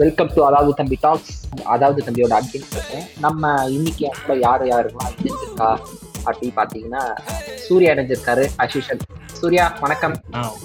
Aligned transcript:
Welcome 0.00 0.30
to 0.34 0.40
அதாவது 0.46 0.72
தம்பி 0.78 0.96
tax 1.02 1.34
அதாவது 1.74 2.00
தம்பியோட 2.06 2.32
அட்மின் 2.38 2.70
பேசுறேன் 2.72 3.04
நம்ம 3.20 3.42
இன்னைக்கு 3.74 4.06
கூட 4.20 4.34
யார் 4.46 4.62
யாருக்கெல்லாம் 4.70 5.12
இணைஞ்சிருக்கா 5.18 5.68
அப்படின்னு 6.26 6.54
பார்த்தீங்கன்னா 6.56 7.02
சூர்யா 7.66 7.90
இணைஞ்சிருக்காரு 7.94 8.44
அசிஷன் 8.64 9.02
சூர்யா 9.40 9.64
வணக்கம். 9.80 10.14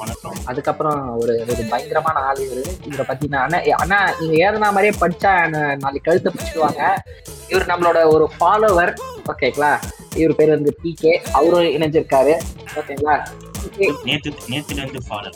வணக்கம். 0.02 0.36
அதுக்கப்புறம் 0.46 1.00
ஒரு 1.21 1.34
ஒரு 1.52 1.63
பயங்கரமான 1.71 2.23
ஆள் 2.29 2.42
இவரு. 2.46 2.63
இவரை 2.88 3.05
பத்தி 3.05 3.28
நான் 3.28 3.46
அண்ணா 3.46 3.60
அண்ணா 3.81 4.00
நீங்க 4.20 4.36
ஏதனா 4.46 4.70
மாதிரியே 4.78 4.96
படிச்சா 5.02 5.32
என்ன 5.46 5.64
நாளைக்கு 5.84 6.08
கழுத்தை 6.10 6.32
பிடிச்சிடுவாங்க. 6.34 6.82
இவர் 7.52 7.70
நம்மளோட 7.72 8.02
ஒரு 8.16 8.28
ஃபாலோவர் 8.36 8.94
ஓகேங்களா 9.34 9.72
இவர் 10.16 10.38
பேர் 10.40 10.56
வந்து 10.58 10.74
பி 10.82 10.94
கே 11.02 11.14
அவரும் 11.38 11.72
இணைஞ்சிருக்காரு. 11.78 12.36
ஓகேங்களா 12.80 13.18
நேத்து 14.04 14.30
நேத்துல 14.54 14.82
இருந்து 14.84 15.02
ஃபாலோ 15.10 15.32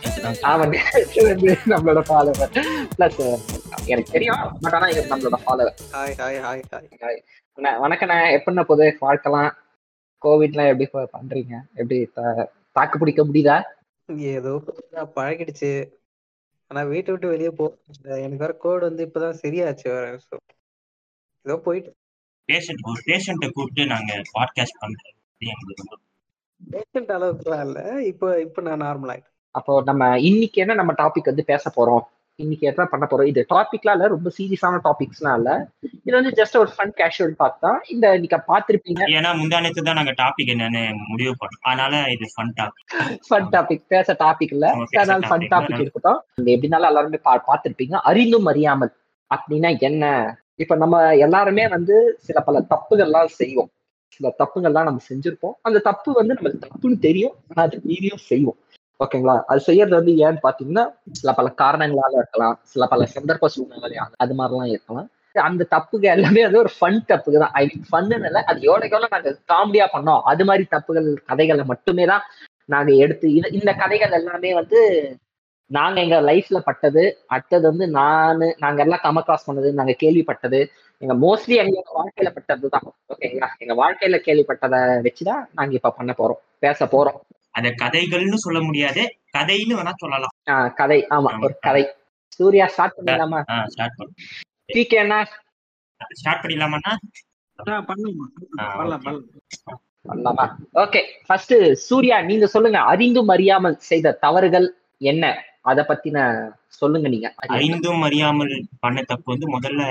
வந்து 0.00 1.58
நம்மளோட 1.66 2.04
ஃபாலோவர் 2.04 2.88
பிளஸ் 2.98 3.38
எனக்கு 3.86 4.10
தெரியும் 4.10 4.58
பட் 4.60 4.72
நம்மளோட 4.72 5.34
follower 5.46 5.74
hi 5.92 6.12
hi 6.16 6.62
hi 6.70 6.92
hi 7.00 7.22
வணக்கண்ணே. 7.56 8.40
எப்படிண்ணா 8.40 8.54
போகுது? 8.54 8.96
வாழ்க்கலாம்? 9.00 9.50
கோவிட்லாம் 10.22 10.78
எப்படி 10.78 11.08
பண்றீங்க? 11.18 11.60
எப்படி 11.74 12.10
தா- 12.16 12.46
தாக்கு 12.72 12.98
பிடிக்க 12.98 13.24
முடியுதா? 13.24 13.62
ஏதோ 14.06 14.62
பழகிடுச்சு. 14.92 15.88
ஆனா 16.66 16.86
வீட்டை 16.86 17.12
விட்டு 17.12 17.28
வெளியே 17.28 17.50
போ 17.50 17.76
எனக்கு 18.02 18.36
வேற 18.36 18.52
கோடு 18.52 18.86
வந்து 18.86 19.06
இப்பதான் 19.06 19.38
சரியாச்சு 19.42 19.80
வேற 19.82 20.18
ஏதோ 21.42 21.56
போயிட்டு. 21.56 21.94
பேஷண்ட் 22.52 22.82
ஒரு 22.82 23.00
பேஷண்ட்டை 23.06 23.50
கூப்பிட்டு 23.50 23.86
நாங்க 23.86 24.14
பாட்காஸ்ட் 24.14 24.80
பண்றோம். 24.80 25.14
இது 25.38 25.52
எங்களுக்கு 25.52 25.84
ரொம்ப 25.86 25.98
பேஷண்ட் 26.70 27.22
அளவுக்குலாம் 27.22 27.66
இல்ல. 27.66 28.02
இப்போ 28.02 28.40
இப்போ 28.40 28.62
நான் 28.62 28.80
நார்மல் 28.82 29.08
ஆயிட்டேன். 29.08 29.34
அப்போ 29.56 29.82
நம்ம 29.84 30.18
இன்னைக்கு 30.18 30.60
என்ன 30.60 30.74
நம்ம 30.74 30.92
டாபிக் 30.92 31.24
வந்து 31.24 31.44
பேச 31.44 31.70
போறோம்? 31.76 32.04
இன்னைக்கு 32.38 32.66
என்ன 32.66 32.84
பண்ண 32.84 33.04
போறோம்? 33.10 33.24
இது 33.24 33.46
டாபிக்லாம் 33.52 33.94
இல்ல 33.96 34.06
ரொம்ப 34.06 34.30
சீரியஸான 34.38 34.80
டாபிக்ஸ்லாம் 34.86 35.36
இல்ல. 35.36 35.50
இது 36.06 36.14
வந்து 36.16 36.32
ஜஸ்ட் 36.40 36.56
ஒரு 36.56 36.70
ஃபன் 36.74 36.92
கேஷுவல் 36.98 37.36
பார்த்தா 37.38 37.70
இந்த 37.88 38.14
இன்னைக்கு 38.14 38.38
பார்த்திருப்பீங்க. 38.50 39.02
ஏன்னா 39.18 39.30
முந்தானத்து 39.40 39.86
தான் 39.88 39.98
நாங்க 40.00 40.14
டாபிக் 40.22 40.52
என்னன்னு 40.54 40.82
முடிவு 41.08 41.32
பண்ணோம் 41.40 41.62
அதனால 41.62 42.02
இது 42.10 42.26
ஃபன் 42.34 42.52
டாபிக் 42.58 42.92
ஃபன் 43.28 43.48
டாபிக் 43.54 43.84
பேச 43.88 44.16
டாபிக் 44.24 44.52
இல்ல. 44.52 44.66
அதனால 45.00 45.20
ஃபன் 45.30 45.48
டாபிக். 45.54 45.80
இருக்கட்டும் 45.80 46.20
எப்படினாலும் 46.54 46.90
எல்லாருமே 46.90 47.20
பார்த்திருப்பீங்க. 47.28 47.96
அறிந்தும் 48.02 48.46
அறியாமல். 48.46 48.92
அப்படின்னா 49.30 49.78
என்ன? 49.80 50.04
இப்ப 50.54 50.76
நம்ம 50.76 51.14
எல்லாருமே 51.16 51.68
வந்து 51.68 51.96
சில 52.18 52.40
பல 52.40 52.60
தப்புகள்லாம் 52.70 53.32
செய்வோம். 53.40 53.70
சில 54.12 54.28
தப்புகள்லாம் 54.38 54.88
நம்ம 54.88 55.00
செஞ்சிருப்போம். 55.08 55.54
அந்த 55.62 55.78
தப்பு 55.78 56.10
வந்து 56.12 56.34
நமக்கு 56.34 56.60
தப்புன்னு 56.66 56.98
தெரியும். 56.98 57.34
ஆனா 57.48 57.62
அது 57.66 57.80
மீறியும் 57.84 58.22
செய்வோம். 58.30 58.58
ஓகேங்களா? 59.00 59.34
அது 59.46 59.60
செய்யறது 59.66 59.94
வந்து 59.98 60.12
ஏன்னு 60.20 60.40
பாத்தீங்கன்னா 60.42 60.84
சில 61.18 61.30
பல 61.32 61.48
காரணங்களால 61.58 62.12
இருக்கலாம். 62.20 62.56
சில 62.64 62.84
பல 62.86 63.06
சந்தர்ப்ப 63.16 63.50
சூழ்நிலையால 63.54 64.14
அது 64.24 64.34
மாதிரிலாம் 64.38 64.72
இருக்கலாம். 64.74 65.08
அந்த 65.36 65.62
தப்புகள் 65.72 66.12
எல்லாமே 66.14 66.42
வந்து 66.46 66.62
ஒரு 66.64 66.70
ஃபன் 66.76 67.00
தப்புக்கு 67.10 67.42
தான் 67.42 67.54
ஐ 67.54 67.62
மீன் 67.70 67.88
ஃபன்னுல 67.88 68.28
இல்லை 68.30 68.42
அது 68.50 68.58
எவ்வளோக்கு 68.68 68.96
எவ்வளோ 68.96 69.10
நாங்கள் 69.14 69.36
காமெடியா 69.52 69.86
பண்ணோம். 69.94 70.22
அது 70.30 70.44
மாதிரி 70.48 70.64
தப்புகள் 70.74 71.08
கதைகளை 71.30 71.64
மட்டுமே 71.72 72.04
தான் 72.12 72.24
நாங்க 72.68 72.92
எடுத்து 73.04 73.26
இந்த 73.58 73.72
கதைகள் 73.82 74.16
எல்லாமே 74.20 74.52
வந்து 74.60 74.78
நாங்க 75.70 75.98
எங்க 76.04 76.16
லைஃப்ல 76.28 76.58
பட்டது. 76.66 77.02
அடுத்தது 77.34 77.64
வந்து 77.70 77.86
நானு 77.98 78.48
நாங்க 78.64 78.80
எல்லாம் 78.84 79.04
கம 79.04 79.22
கிராஸ் 79.22 79.46
பண்ணது 79.48 79.70
நாங்க 79.80 79.94
கேள்விப்பட்டது. 80.02 80.60
எங்க 81.02 81.14
மோஸ்ட்லி 81.24 81.56
எங்க 81.62 81.78
வாழ்க்கையில 81.96 82.30
பட்டது 82.36 82.68
தான். 82.74 82.86
ஓகேங்களா? 83.12 83.48
எங்க 83.58 83.74
வாழ்க்கையில 83.82 84.18
கேள்விப்பட்டதை 84.26 84.78
வச்சுதான் 85.06 85.42
நாங்க 85.52 85.74
இப்ப 85.74 85.94
பண்ண 85.98 86.12
போறோம் 86.18 86.40
பேச 86.58 86.86
போறோம். 86.94 87.18
அத 87.56 87.68
கதைகள்னு 87.82 88.38
சொல்ல 88.44 88.60
முடியாது. 88.62 89.02
கதைன்னு 89.32 89.76
வேணா 89.78 89.92
சொல்லலாம். 89.96 90.34
ஆஹ் 90.50 90.70
கதை. 90.74 90.98
ஆமா 91.10 91.30
ஒரு 91.40 91.54
கதை. 91.60 91.82
சூர்யா 92.36 92.66
ஸ்டார்ட் 92.66 92.96
பண்ணிடலாமா? 92.96 93.38
ஆ 93.50 93.56
ஸ்டார்ட் 93.66 93.96
பண்ணு. 93.96 94.12
டிகேனா 94.68 95.18
ஸ்டார்ட் 96.14 96.42
பண்ணிடலாமாண்ணா? 96.42 96.92
பண்ணலாம். 97.88 98.18
பண்ணலாம் 98.78 99.04
பண்ணலாமா. 100.04 100.44
ஓகே 100.82 101.00
ஃபர்ஸ்ட் 101.26 101.54
சூர்யா 101.86 102.16
நீங்க 102.22 102.46
சொல்லுங்க. 102.46 102.80
அறிந்தும் 102.84 103.28
அறியாமல் 103.28 103.78
செய்த 103.88 104.16
தவறுகள் 104.24 104.66
என்ன? 105.04 105.24
அத 105.62 105.80
பத்தின 105.82 106.18
சொல்லுங்க 106.78 107.08
நீங்க. 107.08 107.28
ஐந்தும் 107.60 108.02
அறியாமல் 108.02 108.52
பண்ண 108.80 108.98
தப்பு 109.04 109.28
வந்து 109.32 109.46
முதல்ல 109.56 109.82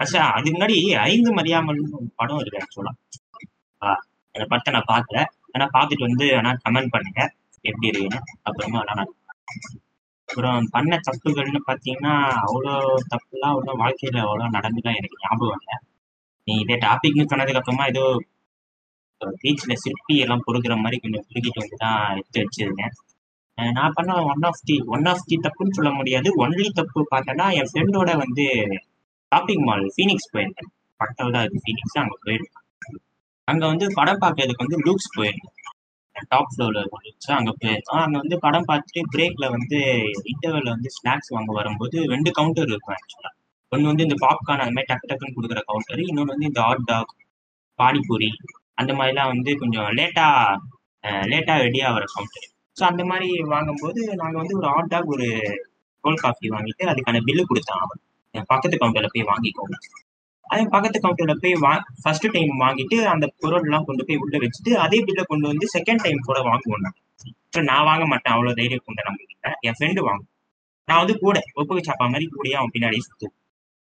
அச்சா 0.00 0.22
அதுக்கு 0.36 0.56
முன்னாடி 0.56 0.76
ஐந்தும் 1.04 1.38
அறியாமல்னு 1.38 1.96
ஒரு 1.98 2.08
படம் 2.16 2.40
இருக்கு 2.40 2.60
ஆக்சுவலா 2.62 2.92
அந்த 4.34 4.44
படத்தை 4.50 4.72
நான் 4.74 4.90
பார்க்கல 4.90 5.18
ஆனா 5.54 5.64
பார்த்துட்டு 5.76 6.06
வந்து 6.08 6.26
ஆனா 6.38 6.50
கமெண்ட் 6.64 6.92
பண்ணுங்க. 6.94 7.20
எப்படி 7.64 7.90
இருக்குன்னு. 7.90 8.20
அப்புறமா 8.48 8.80
வேணா 8.80 9.04
அப்புறம் 10.28 10.66
பண்ண 10.74 10.92
தப்புகள்னு 11.08 11.60
பார்த்தீங்கன்னா 11.68 12.12
அவ்வளோ 12.44 12.74
தப்புலாம் 13.12 13.54
அவ்வளோ 13.54 13.72
வாழ்க்கையில 13.82 14.18
அவ்வளோ 14.26 14.46
நடந்துலாம் 14.56 14.98
எனக்கு 15.00 15.22
ஞாபகம் 15.24 15.58
இல்லை. 15.58 15.76
நீ 16.46 16.52
இதே 16.62 16.76
டாபிக்னு 16.86 17.30
சொன்னதுக்கு 17.32 17.60
அப்புறமா 17.60 17.86
ஏதோ 17.92 18.04
பீச்சில் 19.42 19.80
சிற்பி 19.82 20.14
எல்லாம் 20.24 20.44
பொறுக்கிற 20.46 20.74
மாதிரி 20.76 20.96
கொஞ்சம் 21.02 21.24
புடுக்கிட்டு 21.26 21.62
வந்து 21.62 21.76
தான் 21.84 22.00
எடுத்து 22.12 22.40
வச்சிருக்கேன் 22.42 22.94
நான் 23.76 23.94
பண்ண 23.96 24.12
one 24.32 24.44
of 24.48 24.62
the 24.68 24.76
one 24.94 25.06
of 25.10 25.26
the 25.30 25.36
தப்புன்னு 25.44 25.76
சொல்ல 25.78 25.90
முடியாது. 25.98 26.28
ஒன்லி 26.44 26.66
தப்பு 26.78 27.00
பார்த்தேன்னா 27.12 27.46
என் 27.58 27.70
ஃப்ரெண்டோட 27.70 28.10
வந்து 28.24 28.46
ஷாப்பிங் 29.32 29.64
மால் 29.68 29.84
ஃபீனிக்ஸ் 29.96 30.32
போயிருந்தேன். 30.32 30.70
பக்கத்தில் 31.00 31.34
தான் 31.36 31.44
இருக்கு. 31.44 31.62
ஃபீனிக்ஸ் 31.66 31.98
அங்கே 32.02 32.18
போயிருக்கேன் 32.24 32.58
அங்கே 33.48 33.66
வந்து 33.66 33.86
படம் 33.98 34.22
பார்க்கறதுக்கு 34.22 34.64
வந்து 34.64 34.78
லூக்ஸ் 34.84 35.12
போயிருந்தோம் 35.16 35.56
டாப் 36.32 36.50
ஃப்ளோரில் 36.52 36.80
இருக்கும் 36.80 37.04
லூக்ஸ் 37.06 37.30
அங்கே 37.36 37.52
போயிருந்தோம் 37.60 38.02
அங்கே 38.04 38.18
வந்து 38.22 38.36
படம் 38.44 38.68
பார்த்துட்டு 38.70 39.02
பிரேக்கில் 39.14 39.52
வந்து 39.56 39.78
இன்டர்வலில் 40.32 40.74
வந்து 40.74 40.90
ஸ்நாக்ஸ் 40.96 41.32
வாங்க 41.36 41.52
வரும்போது 41.58 41.96
ரெண்டு 42.12 42.32
கவுண்டர் 42.38 42.70
இருக்கும் 42.72 42.96
ஆக்சுவலாக 42.96 43.34
ஒன்று 43.72 43.90
வந்து 43.90 44.06
இந்த 44.06 44.16
பாப்கார்ன் 44.24 44.62
அது 44.64 44.74
மாதிரி 44.74 44.90
டக்கு 44.90 45.10
டக்குன்னு 45.10 45.36
கொடுக்குற 45.38 45.60
கவுண்டர் 45.68 46.02
இன்னொன்று 46.06 46.34
வந்து 46.34 46.50
இந்த 46.50 46.60
ஹாட் 46.66 46.86
டாக் 46.90 47.12
பானிபூரி 47.78 48.30
அந்த 48.78 48.92
மாதிரிலாம் 48.98 49.32
வந்து 49.34 49.50
கொஞ்சம் 49.62 49.88
லேட்டாக 49.98 50.58
லேட்டாக 51.32 51.62
ரெடி 51.66 51.80
ஆகிற 51.88 52.04
கவுண்டர் 52.14 52.48
ஸோ 52.76 52.82
அந்த 52.90 53.02
மாதிரி 53.10 53.28
வாங்கும்போது 53.54 54.00
நாங்கள் 54.22 54.42
வந்து 54.42 54.58
ஒரு 54.60 54.68
ஹாட் 54.72 54.92
டாக் 54.92 55.12
ஒரு 55.14 55.28
கோல்ட் 56.04 56.22
காஃபி 56.24 56.46
வாங்கிட்டு 56.54 56.84
அதுக்கான 56.92 57.20
பில்லு 57.26 57.42
கொடுத்தான். 57.44 57.82
அவன் 57.84 58.00
பக்கத்து 58.52 58.76
கவுண்டரில் 58.76 59.12
போய் 59.14 59.30
வாங்கிக்கோங்க. 59.30 59.76
அதே 60.52 60.64
பக்கத்து 60.74 60.98
கவுண்டரில் 61.04 61.42
போய் 61.42 61.54
வா 61.64 61.72
ஃபர்ஸ்ட் 62.02 62.26
டைம் 62.34 62.52
வாங்கிட்டு 62.64 62.96
அந்த 63.12 63.26
பொருள்லாம் 63.42 63.86
கொண்டு 63.88 64.02
போய் 64.08 64.20
உள்ள 64.24 64.36
வச்சுட்டு 64.42 64.72
அதே 64.84 64.98
பில்லை 65.06 65.24
கொண்டு 65.30 65.46
வந்து 65.52 65.68
செகண்ட் 65.76 66.04
டைம் 66.06 66.26
கூட 66.28 66.38
வாங்குவோம் 66.48 66.84
நான் 66.86 66.98
ஸோ 67.54 67.60
நான் 67.70 67.86
வாங்க 67.90 68.04
மாட்டேன் 68.12 68.34
அவ்வளோ 68.34 68.52
தைரியம் 68.58 68.86
கொண்டு 68.86 69.06
நம்ம 69.08 69.22
கிட்ட. 69.30 69.48
என் 69.66 69.76
ஃப்ரெண்டு 69.78 70.02
வாங்கும் 70.08 70.28
நான் 70.88 71.00
வந்து 71.02 71.14
கூட 71.24 71.38
ஒப்புக்கு 71.60 71.82
சாப்பா 71.88 72.06
மாதிரி 72.12 72.26
கூடயே 72.34 72.56
அவன் 72.60 72.74
பின்னாடி 72.74 72.98
சுத்தும் 73.06 73.34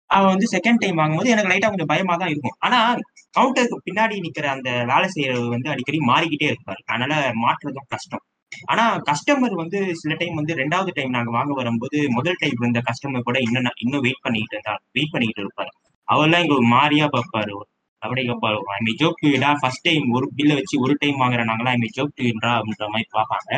அவன் 0.10 0.32
வந்து 0.34 0.48
செகண்ட் 0.56 0.82
டைம் 0.82 1.00
வாங்கும்போது 1.00 1.32
எனக்கு 1.34 1.52
லைட்டாக 1.52 1.72
கொஞ்சம் 1.74 1.92
பயமாக 1.92 2.18
தான் 2.22 2.32
இருக்கும். 2.34 2.56
ஆனால் 2.66 3.00
கவுண்டருக்கு 3.36 3.78
பின்னாடி 3.88 4.16
நிற்கிற 4.26 4.48
அந்த 4.56 4.70
வேலை 4.92 5.08
செய்யறவர் 5.16 5.54
வந்து 5.56 5.72
அடிக்கடி 5.74 6.00
மாறிக்கிட்டே 6.12 6.50
இருப்பார். 6.52 6.82
அதனால 6.92 7.14
மாற்றுறதும் 7.44 7.90
கஷ்டம். 7.94 8.24
ஆனா 8.72 8.84
கஸ்டமர் 9.10 9.56
வந்து 9.62 9.80
சில 10.02 10.16
டைம் 10.20 10.40
வந்து 10.40 10.54
ரெண்டாவது 10.62 10.92
டைம் 10.98 11.16
நாங்க 11.18 11.32
வாங்க 11.38 11.54
வரும்போது 11.62 12.00
முதல் 12.18 12.42
டைம் 12.44 12.60
இருந்த 12.62 12.82
கஸ்டமர் 12.90 13.28
கூட 13.30 13.40
இன்னும் 13.48 13.72
இன்னும் 13.86 14.06
வெயிட் 14.08 14.24
பண்ணிக்கிட்டு 14.26 14.58
இருந்தா 14.58 14.76
வெயிட் 14.98 15.14
பண்ணிக்கிட்டு 15.14 15.44
இருப்பாரு. 15.46 15.72
அவர்லாம் 16.08 16.44
எங்களுக்கு 16.44 16.68
மாறியா 16.76 17.06
பார்ப்பாரு. 17.16 17.56
அப்படியே 18.02 18.26
கேட்பாரு. 18.30 18.58
ஐ 18.76 18.80
மீ 18.86 18.92
ஜோக் 19.02 19.22
டுடா 19.24 19.52
ஃபர்ஸ்ட் 19.62 19.86
டைம் 19.88 20.06
ஒரு 20.18 20.26
பில்லை 20.38 20.56
வச்சு 20.56 20.76
ஒரு 20.86 20.94
டைம் 21.00 21.22
வாங்குற 21.22 21.44
நாங்களாம் 21.50 21.76
ஐ 21.76 21.80
மீ 21.84 21.90
ஜோக் 21.98 22.18
டுடா 22.20 22.52
அப்படின்ற 22.58 22.88
மாதிரி 22.94 23.08
பார்ப்பாங்க. 23.18 23.52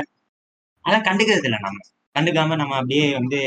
அதான் 0.85 1.05
கண்டுக்கிறது 1.07 1.47
இல்லை 1.49 1.59
நம்ம. 1.67 1.79
கண்டுக்காம 2.15 2.57
நம்ம 2.61 2.75
அப்படியே 2.75 3.05
வந்து 3.19 3.39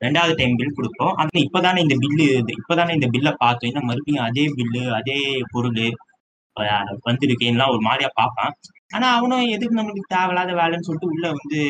ரெண்டாவது 0.00 0.32
டைம் 0.34 0.54
பில் 0.56 0.74
கொடுப்போம் 0.74 1.12
அது 1.22 1.40
இப்போதானே 1.46 1.80
இந்த 1.86 1.96
பில்லு 2.04 2.24
இப்போதானே 2.58 2.92
இந்த 2.98 3.08
பில்லை 3.14 3.32
பார்த்தோம். 3.38 3.70
ஏன்னா 3.70 3.82
மறுபடியும் 3.90 4.24
அதே 4.28 4.44
பில்லு 4.58 4.82
அதே 4.98 5.18
பொருள் 5.52 5.82
வந்திருக்கேன்லாம் 7.08 7.72
ஒரு 7.74 7.82
மாதிரியா 7.88 8.10
பார்ப்பான். 8.14 8.54
ஆனா 8.94 9.06
அவனும் 9.18 9.44
எதுக்கு 9.46 9.78
நம்மளுக்கு 9.78 10.12
தேவையில்லாத 10.14 10.52
வேலைன்னு 10.60 10.86
சொல்லிட்டு 10.88 11.12
உள்ள 11.14 11.26
வந்து 11.36 11.60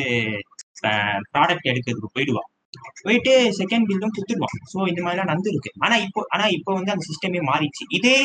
ப்ராடக்ட் 1.33 1.69
எடுக்கிறதுக்கு 1.71 2.15
போயிடுவான். 2.15 2.49
போயிட்டு 3.03 3.33
செகண்ட் 3.59 3.87
பில்லும் 3.89 4.13
கொடுத்துருவான் 4.15 4.59
ஸோ 4.73 4.77
இந்த 4.87 5.01
மாதிரிலாம் 5.01 5.31
நடந்துருக்கு. 5.31 5.71
ஆனா 5.79 5.95
இப்போ 5.97 6.21
ஆனா 6.29 6.45
இப்போ 6.47 6.71
வந்து 6.73 6.91
அந்த 6.91 7.05
சிஸ்டமே 7.09 7.41
மாறிடுச்சு. 7.51 7.85
இதே 7.89 8.17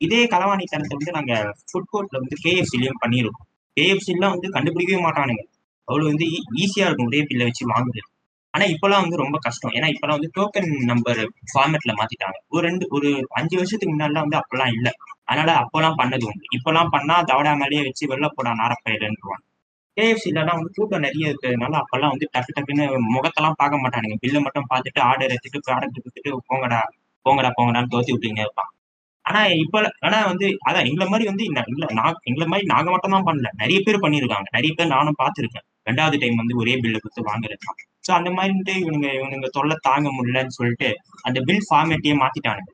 இதே 0.00 0.20
களவாணி 0.26 0.64
தரத்தை 0.64 0.94
வந்து 0.98 1.12
நாங்க 1.12 1.34
ஃபுட் 1.70 1.90
கோர்ட்ல 1.92 2.16
வந்து 2.18 2.36
கேஎஃப்சிலையும் 2.44 3.00
பண்ணிருக்கோம். 3.00 3.46
கேஎஃப்சிலாம் 3.76 4.34
வந்து 4.36 4.48
கண்டுபிடிக்கவே 4.48 5.02
மாட்டானுங்க. 5.02 5.42
அவ்வளவு 5.88 6.10
வந்து 6.10 6.26
e, 6.26 6.38
ஈஸியா 6.56 6.86
இருக்கும் 6.86 7.06
ஒரே 7.06 7.20
பில்லை 7.22 7.46
வச்சு 7.46 7.64
வாங்குறது 7.66 8.08
ஆனா 8.54 8.64
இப்பெல்லாம் 8.64 9.00
வந்து 9.00 9.16
ரொம்ப 9.16 9.36
கஷ்டம். 9.38 9.72
ஏன்னா 9.72 9.88
இப்பெல்லாம் 9.88 10.18
வந்து 10.18 10.32
டோக்கன் 10.34 10.70
நம்பர் 10.84 11.20
ஃபார்மேட்ல 11.52 11.92
மாத்திட்டாங்க. 11.92 12.38
ஒரு 12.48 12.62
ரெண்டு 12.68 12.84
ஒரு 12.90 13.08
அஞ்சு 13.30 13.56
வருஷத்துக்கு 13.56 13.94
முன்னாடிலாம் 13.94 14.26
வந்து 14.26 14.40
அப்பெல்லாம் 14.42 14.72
இல்லை. 14.72 14.92
அதனால 15.24 15.50
அப்பெல்லாம் 15.62 15.98
பண்ணது 16.02 16.24
உண்டு. 16.26 16.44
இப்பெல்லாம் 16.50 16.90
பண்ணா 16.90 17.16
தவடா 17.22 17.54
மேலேயே 17.54 17.82
வச்சு 17.82 18.04
வெளில 18.06 18.28
போடா 18.28 18.52
நாரப்பயிலுன்றாங்க 18.52 19.42
கேஎஃப்சிலலாம் 19.96 20.58
வந்து 20.58 20.74
கூட்டம் 20.76 21.04
நிறைய 21.06 21.30
இருக்கிறதுனால 21.30 21.74
அப்பெல்லாம் 21.82 22.12
வந்து 22.14 22.26
டக்கு 22.34 22.54
டக்குன்னு 22.56 22.84
முகத்தெல்லாம் 23.16 23.58
பார்க்க 23.60 23.82
மாட்டானுங்க. 23.82 24.16
பில்லை 24.22 24.40
மட்டும் 24.46 24.68
பார்த்துட்டு 24.72 25.00
ஆர்டர் 25.10 25.34
எடுத்துட்டு 25.34 25.64
ப்ராடக்ட் 25.66 26.00
கொடுத்துட்டு 26.04 26.32
போங்கடா 26.50 26.80
போங்கடா 27.26 27.50
போங்கடான்னு 27.58 27.92
தோத்தி 27.94 28.12
விட்டுங்க 28.14 28.42
இருப்பான். 28.46 28.70
ஆனா 29.24 29.40
இப்ப 29.64 29.76
ஆனா 30.06 30.18
வந்து 30.30 30.46
அதான் 30.68 30.86
எங்களை 30.88 31.06
மாதிரி 31.12 31.26
வந்து 31.30 31.44
இல்ல 31.50 31.60
நான் 32.00 32.18
எங்களை 32.30 32.46
மாதிரி 32.52 32.66
நாங்க 32.72 32.88
மட்டும் 32.94 33.14
தான் 33.16 33.26
பண்ணல. 33.28 33.50
நிறைய 33.62 33.78
பேர் 33.86 34.02
பண்ணியிருக்காங்க. 34.04 34.48
நிறைய 34.56 34.72
பேர் 34.78 34.94
நானும் 34.96 35.20
பார்த்திருக்கேன். 35.22 35.66
ரெண்டாவது 35.88 36.16
டைம் 36.22 36.40
வந்து 36.42 36.54
ஒரே 36.62 36.74
பில்லை 36.82 36.98
கொடுத்து 37.00 37.28
வாங்கிருக்கான் 37.30 37.78
ஸோ 38.06 38.10
அந்த 38.18 38.30
மாதிரிட்டு 38.38 38.72
இவனுங்க 38.82 39.08
இவனுங்க 39.18 39.48
தொல்லை 39.56 39.76
தாங்க 39.88 40.08
முடியலன்னு 40.16 40.56
சொல்லிட்டு 40.58 40.88
அந்த 41.26 41.38
பில் 41.48 41.66
ஃபார்மேட்டையே 41.68 42.14
மாத்திட்டானுங்க. 42.22 42.70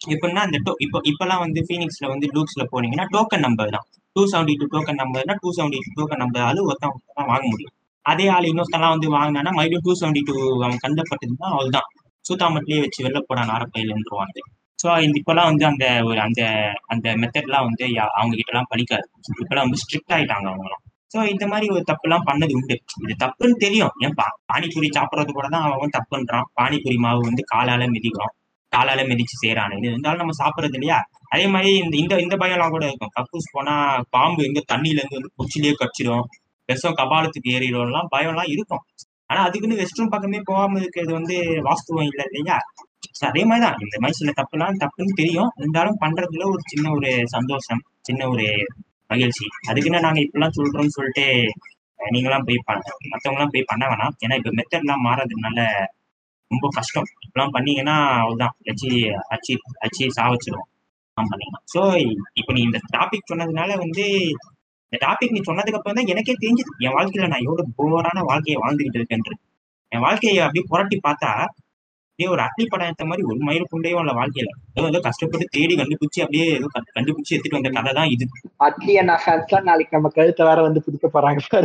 இப்படின்னா 0.00 0.42
அந்த 0.48 0.58
டோ 0.66 0.72
இப்போ 0.84 0.98
இப்பெல்லாம் 1.10 1.42
வந்து 1.44 1.60
ஃபீனிக்ஸ்ல 1.68 2.06
வந்து 2.14 2.26
லூக்ஸ்ல 2.34 2.64
போனீங்கன்னா 2.72 3.06
டோக்கன் 3.14 3.44
நம்பர் 3.46 3.74
தான். 3.76 3.86
Two 4.18 4.24
seventy 4.26 4.54
two 4.56 4.66
token 4.66 5.00
நம்பர்னா 5.00 5.34
two 5.42 5.50
seventy 5.56 5.78
two 5.86 5.92
token 5.98 6.22
number 6.22 6.62
ஒருத்தன் 6.64 6.94
தான் 7.18 7.28
வாங்க 7.28 7.44
முடியும். 7.48 7.74
அதே 8.06 8.26
ஆள் 8.28 8.48
இன்னொருத்தெல்லாம் 8.50 8.94
வந்து 8.94 9.08
வாங்கினானா 9.14 9.50
மறுபடியும் 9.52 9.84
டூ 9.84 9.94
செவன்டி 10.00 10.22
டூ 10.22 10.34
அவன் 10.58 10.82
கண்டப்பட்டதுன்னா 10.84 11.48
அவள் 11.50 11.70
தான் 11.70 11.88
சூத்தாமட்டிலேயே 12.24 12.80
வச்சு 12.80 13.04
வெளில 13.04 13.20
போடான் 13.28 13.52
ஆரப்பையிலன்றுவாங்க 13.54 14.38
ஸோ 14.78 14.88
இந்த 14.98 15.18
வந்து 15.44 15.64
அந்த 15.66 16.04
ஒரு 16.04 16.20
அந்த 16.20 16.42
அந்த 16.86 17.14
மெத்தட்லாம் 17.16 17.66
வந்து 17.68 17.84
யா- 17.94 18.12
அவங்க 18.14 18.34
கிட்டலாம் 18.36 18.70
படிக்காது 18.70 19.06
இப்போலாம் 19.36 19.66
வந்து 19.66 19.80
ஸ்ட்ரிக்ட் 19.82 20.14
ஆயிட்டாங்க 20.16 20.46
அவங்களாம் 20.52 20.82
ஸோ 21.14 21.18
இந்த 21.26 21.44
மாதிரி 21.46 21.66
ஒரு 21.70 21.84
தப்புலாம் 21.90 22.26
பண்ணது 22.26 22.52
உண்டு. 22.54 22.74
இது 23.04 23.14
தப்புன்னு 23.18 23.56
தெரியும். 23.56 23.92
ஏன் 23.98 24.14
பா 24.14 24.26
பானிபூரி 24.46 24.88
சாப்பிட்றது 24.88 25.32
கூட 25.32 25.46
தான் 25.48 25.66
அவன் 25.68 25.94
தப்புன்றான். 25.96 26.46
பானிபூரி 26.54 26.98
மாவு 26.98 27.20
வந்து 27.20 27.42
காலால 27.52 27.86
மிதிக்கிறோம் 27.88 28.34
காலால 28.72 29.00
மிதிச்சு 29.06 29.36
செய்யறானு 29.42 29.76
இது 29.78 29.86
இருந்தாலும் 29.86 30.18
நம்ம 30.18 30.36
சாப்பிட்றது 30.38 30.72
இல்லையா? 30.72 30.98
அதே 31.28 31.46
மாதிரி 31.46 31.70
இந்த 31.76 31.96
இந்த 31.96 32.14
இந்த 32.20 32.36
பயம்லாம் 32.36 32.68
கூட 32.68 32.84
இருக்கும். 32.86 33.12
கக்கூஸ் 33.16 33.52
போனா 33.52 33.74
பாம்பு 34.10 34.44
எங்க 34.44 34.60
தண்ணியில 34.72 35.00
இருந்து 35.02 35.18
வந்து 35.18 35.32
குச்சிலேயே 35.38 35.74
கடிச்சிடும். 35.80 36.24
விஷம் 36.68 36.96
கபாலத்துக்கு 36.96 37.52
ஏறிடும்லாம் 37.56 38.08
பயம்லாம் 38.16 38.50
இருக்கும். 38.50 38.82
ஆனா 39.26 39.40
அதுக்குன்னு 39.42 39.76
ரெஸ்ட் 39.76 39.98
ரூம் 39.98 40.08
பக்கமே 40.08 40.40
போகாம 40.44 40.78
இருக்கிறது 40.78 41.12
வந்து 41.12 41.36
வாஸ்துவம் 41.62 42.08
இல்லை 42.10 42.24
இல்லையா? 42.30 42.58
அதே 43.20 43.42
மாதிரிதான். 43.44 43.78
இந்த 43.80 43.96
மாதிரி 43.98 44.12
சில 44.12 44.32
தப்புலாம் 44.36 44.80
தப்புன்னு 44.82 45.14
தெரியும். 45.14 45.50
இருந்தாலும் 45.56 45.98
பண்றதுல 46.00 46.46
ஒரு 46.50 46.62
சின்ன 46.66 46.90
ஒரு 46.90 47.10
சந்தோஷம் 47.26 47.82
சின்ன 48.00 48.28
ஒரு 48.28 48.46
மகிழ்ச்சி. 49.10 49.46
அதுக்குன்னு 49.68 50.00
நாங்க 50.00 50.20
இப்படிலாம் 50.20 50.56
சொல்றோம்னு 50.58 50.96
சொல்லிட்டு 50.96 51.26
நீங்களாம் 52.00 52.46
போய் 52.46 52.66
பண்ண 52.66 52.82
மத்தவங்கலாம் 53.12 53.52
போய் 53.52 53.66
பண்ண 53.66 53.84
வேணாம். 53.86 54.14
ஏன்னா 54.24 54.36
இப்ப 54.36 54.52
மெத்தட்லாம் 54.58 55.04
மாறதுனால 55.06 55.60
ரொம்ப 56.50 56.66
கஷ்டம். 56.76 57.08
இப்பெல்லாம் 57.24 57.54
பண்ணீங்கன்னா 57.56 57.96
அவ்வளோதான் 58.20 58.54
அச்சி 58.70 58.90
அச்சு 59.28 59.54
அச்சு 59.78 60.04
சாவச்சிடும் 60.18 60.66
பண்ணிக்கலாம் 61.16 61.64
ஸோ 61.74 61.80
இப்போ 62.40 62.50
நீ 62.56 62.60
இந்த 62.60 62.78
டாபிக் 62.96 63.30
சொன்னதுனால 63.30 63.70
வந்து 63.76 64.04
இந்த 64.92 64.98
டாபிக் 65.06 65.34
நீ 65.36 65.40
சொன்னதுக்கப்புறம் 65.40 65.98
தான் 65.98 66.10
எனக்கே 66.12 66.34
தெரிஞ்சுது. 66.42 66.72
என் 66.86 66.94
வாழ்க்கையில் 66.96 67.30
நான் 67.32 67.46
எவ்வளோ 67.46 67.64
போரான 67.80 68.22
வாழ்க்கையை 68.30 68.58
வாழ்ந்துகிட்டு 68.62 68.98
இருக்கேன்றது 69.00 69.40
என் 69.92 70.04
வாழ்க்கையை 70.06 70.38
அப்படியே 70.44 70.64
புரட்டி 70.70 70.96
பார்த்தா 71.02 71.32
அப்படியே 72.18 72.34
ஒரு 72.34 72.42
அட்லி 72.44 72.64
படம் 72.68 72.86
எடுத்த 72.86 73.04
மாதிரி 73.04 73.22
ஒரு 73.26 73.36
மயிறு 73.38 73.64
புண்டையும் 73.72 74.00
இல்ல 74.00 74.12
வாழ்க்கையில. 74.12 74.48
ஏதோ 74.74 74.86
ஏதோ 74.86 75.00
கஷ்டப்பட்டு 75.00 75.44
தேடி 75.50 75.74
கண்டுபிடிச்சு 75.76 76.20
அப்படியே 76.20 76.46
ஏதோ 76.52 76.68
கண்டு- 76.72 76.94
கண்டுபிடிச்சு 76.96 77.34
எடுத்துட்டு 77.34 77.58
வந்த 77.58 77.70
கதை 77.76 77.92
தான் 77.92 78.08
இது. 78.08 78.24
அட்லி 78.64 78.94
அண்ணா 78.96 79.14
ஃபேன்ஸ்லாம் 79.22 79.62
நாளைக்கு 79.62 79.96
நம்ம 79.96 80.08
கழுத்தை 80.08 80.46
வேற 80.46 80.62
வந்து 80.62 80.80
பிடிக்க 80.82 81.06
போறாங்க 81.08 81.60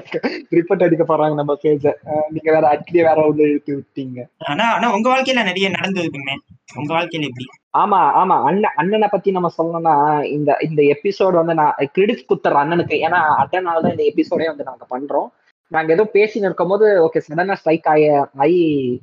ரிப்போர்ட் 0.52 0.86
அடிக்க 0.86 1.06
போறாங்க 1.06 1.34
நம்ம 1.34 1.56
பேஜ 1.62 1.84
நீங்க 2.30 2.50
வேற 2.52 2.66
அட்லியை 2.74 3.04
வேற 3.04 3.20
உள்ள 3.26 3.42
இழுத்து 3.44 3.74
விட்டீங்க. 3.76 4.20
ஆனா 4.46 4.68
ஆனா 4.74 4.94
உங்க 4.94 5.10
வாழ்க்கையில 5.10 5.44
நிறைய 5.44 5.70
நடந்ததுக்குமே 5.70 6.36
உங்க 6.76 6.92
வாழ்க்கையில 6.94 7.30
எப்படி? 7.30 7.48
ஆமா 7.78 8.00
ஆமா. 8.20 8.36
அண்ணன் 8.44 8.76
அண்ணனை 8.76 9.08
பத்தி 9.12 9.32
நம்ம 9.32 9.50
சொல்லணும்னா 9.58 9.96
இந்த 10.30 10.58
இந்த 10.62 10.82
எபிசோடு 10.94 11.32
வந்து 11.34 11.54
நான் 11.54 11.76
கிரெடிட் 11.92 12.28
குத்துற 12.30 12.60
அண்ணனுக்கு. 12.64 12.98
ஏன்னா 13.06 13.22
அண்ணனால 13.42 13.82
தான் 13.82 13.96
இந்த 13.96 14.06
எபிசோடே 14.12 14.46
வந்து 14.46 14.64
நாங்க 14.64 14.86
பண்றோம். 14.90 15.30
நாங்க 15.74 15.90
ஏதோ 15.94 16.04
பேசின்னு 16.14 16.48
இருக்கும்போது 16.50 16.86
ஓகே 17.06 17.20
சடனா 17.26 17.56
ஸ்ட்ரைக் 17.60 17.88
ஆய 17.92 18.04
ஆகி 18.44 18.60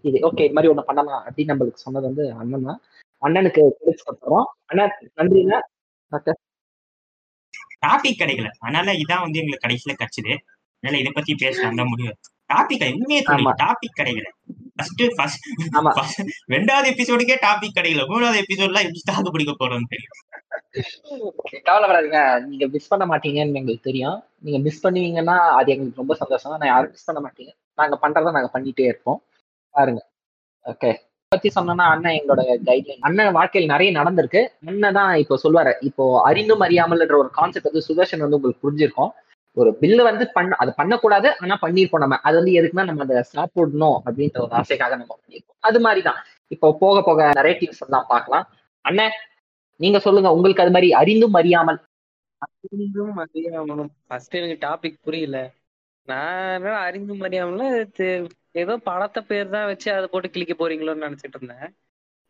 இது. 0.08 0.16
ஓகே 0.28 0.44
இது 0.46 0.56
மாதிரி 0.56 0.72
ஒண்ணு 0.72 0.88
பண்ணலாம் 0.88 1.22
அப்படின்னு 1.26 1.52
நம்மளுக்கு 1.52 1.84
சொன்னது 1.84 2.06
வந்து 2.10 2.24
அண்ணன் 2.40 2.68
தான். 2.68 2.80
அண்ணனுக்கு 3.22 3.62
கிரெடிட் 3.78 4.06
குத்துறோம் 4.08 4.46
நன்றிங்க 5.18 5.56
டாக்டர். 6.12 6.38
டாபிக் 7.86 8.20
கிடைக்கல. 8.22 8.48
அதனால 8.64 8.94
இதான் 9.02 9.24
வந்து 9.24 9.40
எங்களுக்கு 9.42 9.64
கடைசியில 9.66 9.94
கிடைச்சது. 10.00 10.32
அதனால 10.82 10.98
இதை 11.02 11.12
பத்தி 11.12 11.32
பேசலாம். 11.44 11.78
தான் 11.80 11.90
முடியும் 11.92 12.16
டாபிக் 12.52 12.84
உண்மையே. 12.92 13.20
டாபிக் 13.64 13.98
கிடைக்கல. 14.00 14.28
ஃபர்ஸ்ட் 14.76 15.02
ஃபர்ஸ்ட் 15.16 15.46
ஆமா. 15.78 15.90
ரெண்டாவது 16.54 16.86
எபிசோடுக்கே 16.92 17.36
டாபிக் 17.46 17.76
கிடைக்கல. 17.78 18.04
மூணாவது 18.12 18.38
எபிசோட்லாம் 18.44 18.86
எப்படி 18.86 19.02
தாக்கு 19.10 19.32
பிடிக்க 19.34 19.54
போறோம்னு 19.62 19.92
தெரியும் 19.94 20.18
கவலைப்படாதீங்க 21.68 22.20
நீங்க 22.48 22.64
மிஸ் 22.74 22.90
பண்ண 22.90 23.04
மாட்டீங்கன்னு 23.12 23.58
எங்களுக்கு 23.60 23.88
தெரியும். 23.88 24.18
நீங்க 24.46 24.58
மிஸ் 24.66 24.82
பண்ணுவீங்கன்னா 24.86 25.36
அது 25.58 25.72
எங்களுக்கு 25.74 26.00
ரொம்ப 26.02 26.14
சந்தோஷம். 26.14 26.56
நான் 26.60 26.72
யாரும் 26.72 26.94
மிஸ் 26.96 27.08
பண்ண 27.08 27.20
மாட்டீங்க. 27.26 27.52
நாங்க 27.80 27.96
பண்றதை 28.04 28.32
நாங்க 28.36 28.50
பண்ணிட்டே 28.54 28.86
இருப்போம். 28.92 29.18
பாருங்க. 29.74 30.00
ஓகே 30.66 30.90
பத்தி 31.32 31.48
சொன்னோம்னா 31.54 31.84
அண்ணன் 31.94 32.16
எங்களோட 32.18 32.42
கைட்லைன் 32.68 33.04
அண்ணன் 33.08 33.36
வாழ்க்கையில் 33.36 33.72
நிறைய 33.72 33.90
நடந்திருக்கு. 33.98 34.40
அண்ணன் 34.70 34.96
தான் 34.98 35.12
இப்போ 35.22 35.34
சொல்லுவாரு 35.42 35.72
இப்போ 35.88 36.04
அறிந்தும் 36.28 36.64
அறியாமல்ன்ற 36.66 37.16
ஒரு 37.22 37.30
கான்செப்ட் 37.38 37.68
வந்து 37.70 37.86
சுதர்ஷன் 37.88 38.24
வந்து 38.24 38.38
உங்களுக்கு 38.38 38.64
புரிஞ்சிருக்கும். 38.64 39.12
ஒரு 39.56 39.70
பில்லு 39.80 40.02
வந்து 40.02 40.24
பண்ண 40.28 40.56
அது 40.56 40.70
பண்ணக்கூடாது 40.74 41.28
ஆனா 41.42 41.54
பண்ணிருப்போம் 41.62 42.02
நம்ம. 42.04 42.18
அது 42.26 42.36
வந்து 42.36 42.52
எதுக்குன்னா 42.58 42.84
நம்ம 42.84 43.04
அதை 43.06 43.22
சாப்பிடணும் 43.34 43.98
அப்படின்ற 44.06 44.38
ஒரு 44.40 44.54
ஆசைக்காக 44.60 44.96
நம்ம 44.96 45.14
பண்ணிருப்போம் 45.14 45.58
அது 45.60 45.80
மாதிரிதான். 45.80 46.20
இப்போ 46.48 46.68
போக 46.80 47.02
போக 47.02 47.30
நரேட்டிவ்ஸ் 47.40 47.82
எல்லாம் 47.86 48.06
பார்க்கலாம். 48.08 48.46
அண்ணன் 48.84 49.16
நீங்க 49.80 49.98
சொல்லுங்க 49.98 50.30
உங்களுக்கு 50.32 50.62
அது 50.62 50.70
மாதிரி 50.70 50.88
அறிந்தும் 50.92 51.34
அறியாமல். 51.34 51.78
அறிந்தும் 52.42 53.16
அறியாமலும். 53.24 53.90
ஃபர்ஸ்ட் 54.06 54.36
எனக்கு 54.36 54.64
டாபிக் 54.66 55.02
புரியல. 55.02 55.38
நான் 56.08 56.66
அறிந்தும் 56.86 57.20
அறியாமல 57.20 57.64
ஏதோ 58.52 58.74
படத்தை 58.84 59.20
பேர் 59.22 59.48
தான் 59.48 59.66
வச்சு 59.66 59.88
அதை 59.92 60.06
போட்டு 60.06 60.28
கிளிக்க 60.28 60.54
போறீங்களோன்னு 60.58 61.06
நினைச்சிட்டு 61.06 61.38
இருந்தேன். 61.40 61.68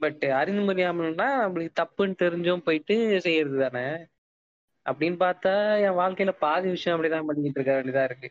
பட் 0.00 0.24
அறிந்தும் 0.40 0.68
அறியாமல்னா 0.68 1.28
நம்மளுக்கு 1.42 1.72
தப்புன்னு 1.80 2.14
தெரிஞ்சும் 2.24 2.64
போயிட்டு 2.64 2.96
செய்யறது 3.20 3.58
தானே. 3.60 3.86
அப்படின்னு 4.88 5.18
பார்த்தா 5.24 5.52
என் 5.84 5.98
வாழ்க்கையில 6.00 6.32
பாதி 6.44 6.68
விஷயம் 6.76 6.96
அப்படிதான் 6.96 7.28
பண்ணிக்கிட்டு 7.28 7.58
இருக்க 7.60 7.72
வேண்டியதா 7.78 8.04
இருக்கு. 8.08 8.28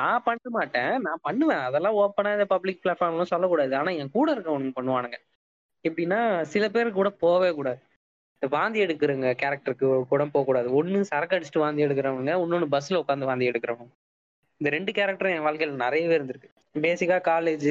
நான் 0.00 0.22
பண்ண 0.26 0.50
மாட்டேன். 0.56 0.92
நான் 1.06 1.24
பண்ணுவேன். 1.26 1.64
அதெல்லாம் 1.68 1.96
ஓப்பனா 2.02 2.32
இந்த 2.32 2.46
பப்ளிக் 2.54 2.80
பிளாட்ஃபார்ம்லாம் 2.84 3.32
சொல்லக்கூடாது. 3.32 3.76
ஆனா 3.76 3.90
என் 4.02 4.14
கூட 4.16 4.34
இருக்கவனுங்க 4.34 4.72
பண்ணுவானுங்க. 4.78 5.18
எப்படின்னா 5.88 6.20
சில 6.52 6.64
பேர் 6.68 6.98
கூட 6.98 7.08
போவே 7.24 7.50
கூடாது. 7.54 7.80
இந்த 8.34 8.46
வாந்தி 8.56 8.78
எடுக்கிறவங்க 8.86 9.28
கேரக்டருக்கு 9.42 9.88
கூட 10.12 10.22
போக 10.32 10.44
கூடாது 10.44 10.68
ஒண்ணு 10.78 11.00
சரக்கு 11.10 11.36
அடிச்சுட்டு 11.36 11.64
வாந்தி 11.64 11.84
எடுக்கிறவங்க 11.84 12.32
இன்னொன்னு 12.42 12.74
பஸ்ல 12.74 13.00
உட்காந்து 13.02 13.28
வாந்தி 13.30 13.50
எடுக்கிறவங்க 13.50 13.92
இந்த 14.60 14.68
ரெண்டு 14.76 14.90
கேரக்டரும் 14.92 15.34
என் 15.36 15.46
வாழ்க்கையில 15.46 15.78
நிறையவே 15.84 16.16
இருந்திருக்கு. 16.18 16.48
பேசிக்கா 16.86 17.16
காலேஜ் 17.30 17.70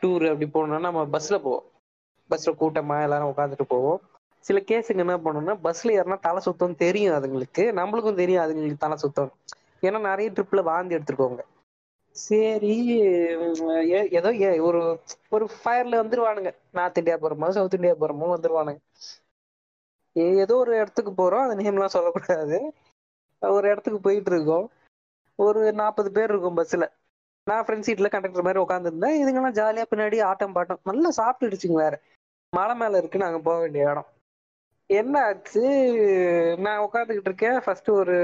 டூர் 0.00 0.24
அப்படி 0.32 0.46
போனோம்னா 0.54 0.80
நம்ம 0.86 1.02
பஸ்ல 1.16 1.36
போவோம். 1.46 1.66
பஸ்ல 2.30 2.50
கூட்டமா 2.60 2.96
எல்லாரும் 3.02 3.32
உட்காந்துட்டு 3.32 3.66
போவோம். 3.74 4.00
சில 4.40 4.60
கேஸுக்கு 4.60 4.96
என்ன 4.96 5.16
பண்ணணும்னா 5.16 5.58
பஸ்ல 5.64 5.88
ஏறினா 5.88 6.18
தலை 6.18 6.40
சுத்தம் 6.40 6.76
தெரியும் 6.76 7.14
அதுங்களுக்கு. 7.14 7.58
நம்மளுக்கும் 7.58 8.14
தெரியும் 8.14 8.44
அதுங்களுக்கு 8.44 8.76
தலை 8.76 8.96
சுத்தம். 8.96 9.32
ஏன்னா 9.80 10.00
நிறைய 10.00 10.30
ட்ரிப்ல 10.30 10.62
வாந்தி 10.62 10.94
எடுத்துருக்கோங்க 10.94 11.38
சரி 12.10 13.00
ஏ- 13.00 14.08
ஏதோ 14.10 14.34
ஏ- 14.34 14.58
ஒரு 14.58 15.00
ஒரு 15.30 15.48
ஃபயர்ல 15.64 15.98
வந்துருவானுங்க. 16.02 16.54
நார்த் 16.72 16.98
இந்தியா 16.98 17.16
போறோமோ 17.16 17.48
சவுத் 17.48 17.74
இந்தியா 17.74 17.92
போறோமோ 17.92 18.34
வந்துருவானுங்க. 18.36 18.78
ஏ- 20.16 20.36
ஏதோ 20.36 20.56
ஒரு 20.56 20.76
இடத்துக்கு 20.76 21.12
போறோம். 21.12 21.50
அந்த 21.50 21.70
நேம்லாம் 21.70 21.86
சொல்லக்கூடாது. 21.86 22.72
ஒரு 23.40 23.68
இடத்துக்கு 23.68 24.00
போயிட்டு 24.00 24.34
இருக்கோம். 24.34 24.70
ஒரு 25.34 25.72
நாற்பது 25.72 26.12
பேர் 26.12 26.28
இருக்கும் 26.28 26.56
பஸ்ல 26.56 26.88
நான் 27.44 27.64
ஃப்ரெண்ட் 27.64 27.84
சீட்ல 27.86 28.08
கண்டக்டர் 28.08 28.42
மாதிரி 28.42 28.64
உட்காந்துருந்தேன் 28.64 29.22
இதுங்கெல்லாம் 29.22 29.62
ஜாலியா 29.62 29.84
பின்னாடி 29.90 30.22
ஆட்டம் 30.22 30.54
பாட்டம். 30.54 30.78
நல்லா 30.84 31.10
சாப்பிட்டுடுச்சுங்க 31.16 31.72
வேற. 31.72 32.00
மலை 32.50 32.76
மேல 32.76 32.98
இருக்கு 32.98 33.18
நாங்க 33.18 33.38
போக 33.38 33.58
வேண்டிய 33.58 33.90
இடம். 33.90 34.06
என்ன 34.90 35.14
ஆச்சு 35.22 35.62
நான் 36.58 36.84
உட்காந்துக்கிட்டு 36.86 37.30
இருக்கேன். 37.30 37.58
ஃபர்ஸ்ட் 37.64 37.90
ஒரு 37.92 38.16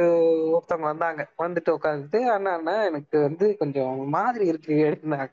ஒருத்தவங்க 0.54 0.88
வந்தாங்க. 0.92 1.22
வந்துட்டு 1.38 1.70
உட்காந்துட்டு 1.70 2.20
அண்ணா 2.34 2.52
அண்ணா 2.52 2.74
எனக்கு 2.84 3.16
வந்து 3.20 3.46
கொஞ்சம் 3.58 4.08
மாதிரி 4.08 4.46
இருக்கு. 4.46 4.76
அப்படின்னாங்க. 4.88 5.32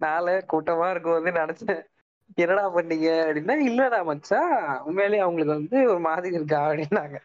நாளை 0.00 0.34
கூட்டமா 0.52 0.86
இருக்கும் 0.90 1.18
வந்து 1.18 1.32
நினைச்சேன் 1.32 1.80
என்னடா 2.36 2.64
பண்ணீங்க? 2.74 3.08
அப்படின்னா 3.26 3.54
இல்லடா 3.68 4.00
மச்சான் 4.04 4.54
உண்மையிலேயே 4.84 5.22
அவங்களுக்கு 5.22 5.56
வந்து 5.58 5.78
ஒரு 5.92 6.00
மாதிரி 6.00 6.34
இருக்கா? 6.36 6.60
அப்படின்னாங்க. 6.68 7.16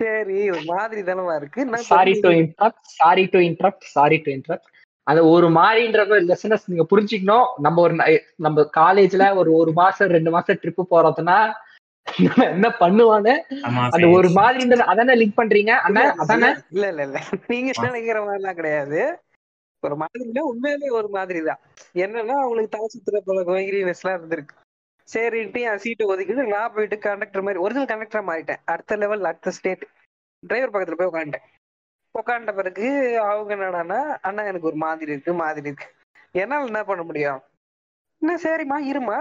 சரி 0.00 0.38
ஒரு 0.50 0.64
மாதிரி 0.72 1.00
தானமா 1.02 1.36
இருக்கு. 1.36 1.60
Sorry 1.90 2.12
to 2.20 2.30
interrupt 2.40 2.90
sorry 2.98 3.24
to 3.32 3.38
interrupt 3.48 3.86
sorry 3.96 4.18
to 4.18 4.30
interrupt 4.32 4.68
அந்த 5.06 5.20
ஒரு 5.26 5.46
மாறின்றத 5.50 6.16
லெசனஸ் 6.30 6.66
நீங்க 6.66 6.84
புரிஞ்சுக்கணும். 6.90 7.46
நம்ம 7.56 7.80
ஒரு 7.80 7.94
நம்ம 8.36 8.64
காலேஜ்ல 8.76 9.26
ஒரு 9.36 9.50
ஒரு 9.52 9.72
மாசம் 9.72 10.12
ரெண்டு 10.16 10.30
மாசம் 10.30 10.60
ட்ரிப்பு 10.62 10.84
போறதுன்னா 10.90 11.38
என்ன 12.44 12.68
பண்ணுவான்னு? 12.80 13.34
ஆமா 13.62 13.82
அந்த 13.84 13.96
சரி. 13.96 14.12
ஒரு 14.12 14.30
மாதிரி 14.30 14.80
அதானே 14.82 15.14
லிங்க் 15.14 15.38
பண்றீங்க? 15.40 15.72
அண்ணா 15.78 16.02
அதானே? 16.18 16.50
இல்ல 16.70 16.88
இல்ல 16.88 17.02
இல்ல. 17.02 17.18
நீங்க 17.46 17.72
நினைக்கிற 17.82 18.20
மாதிரிலாம் 18.24 18.54
கிடையாது. 18.54 19.00
ஒரு 19.82 19.96
மாதிரினா 19.96 20.40
உண்மையிலேயே 20.40 20.90
ஒரு 20.90 21.08
மாதிரி 21.08 21.40
தான். 21.40 21.60
என்னன்னா 21.94 22.36
அவங்களுக்கு 22.42 22.70
தலை 22.70 22.88
சுத்துற 22.94 23.18
போல 23.18 23.42
வைகிரினஸ் 23.42 24.02
எல்லாம் 24.02 24.18
இருந்திருக்கு. 24.18 24.54
சரின்ட்டு 25.08 25.60
என் 25.60 25.78
சீட்டை 25.78 26.06
ஒதுக்கிட்டு 26.06 26.46
நான் 26.46 26.72
போயிட்டு 26.74 26.98
கண்டக்டர் 26.98 27.42
மாதிரி 27.42 27.58
ஒரிஜினல் 27.58 27.90
கண்டக்டரா 27.92 28.22
மாறிட்டேன். 28.30 28.60
அடுத்த 28.64 28.96
லெவல் 28.96 29.24
அடுத்த 29.24 29.50
ஸ்டேட் 29.50 29.84
டிரைவர் 30.42 30.72
பக்கத்துல 30.74 30.94
போய் 30.94 31.10
உட்காந்துட்டேன் 31.12 31.46
உட்காண்ட 32.14 32.54
பிறகு 32.54 32.86
அவங்க 33.18 33.56
என்னடான்னா 33.56 33.98
அண்ணா 34.20 34.42
எனக்கு 34.44 34.66
ஒரு 34.66 34.76
மாதிரி 34.76 35.12
இருக்கு 35.12 35.32
மாதிரி 35.32 35.68
இருக்கு. 35.68 35.88
என்னால 36.32 36.64
என்ன 36.64 36.84
பண்ண 36.84 37.02
முடியும்? 37.02 37.40
என்ன 38.22 38.34
சரிம்மா 38.42 38.76
இருமா 38.92 39.16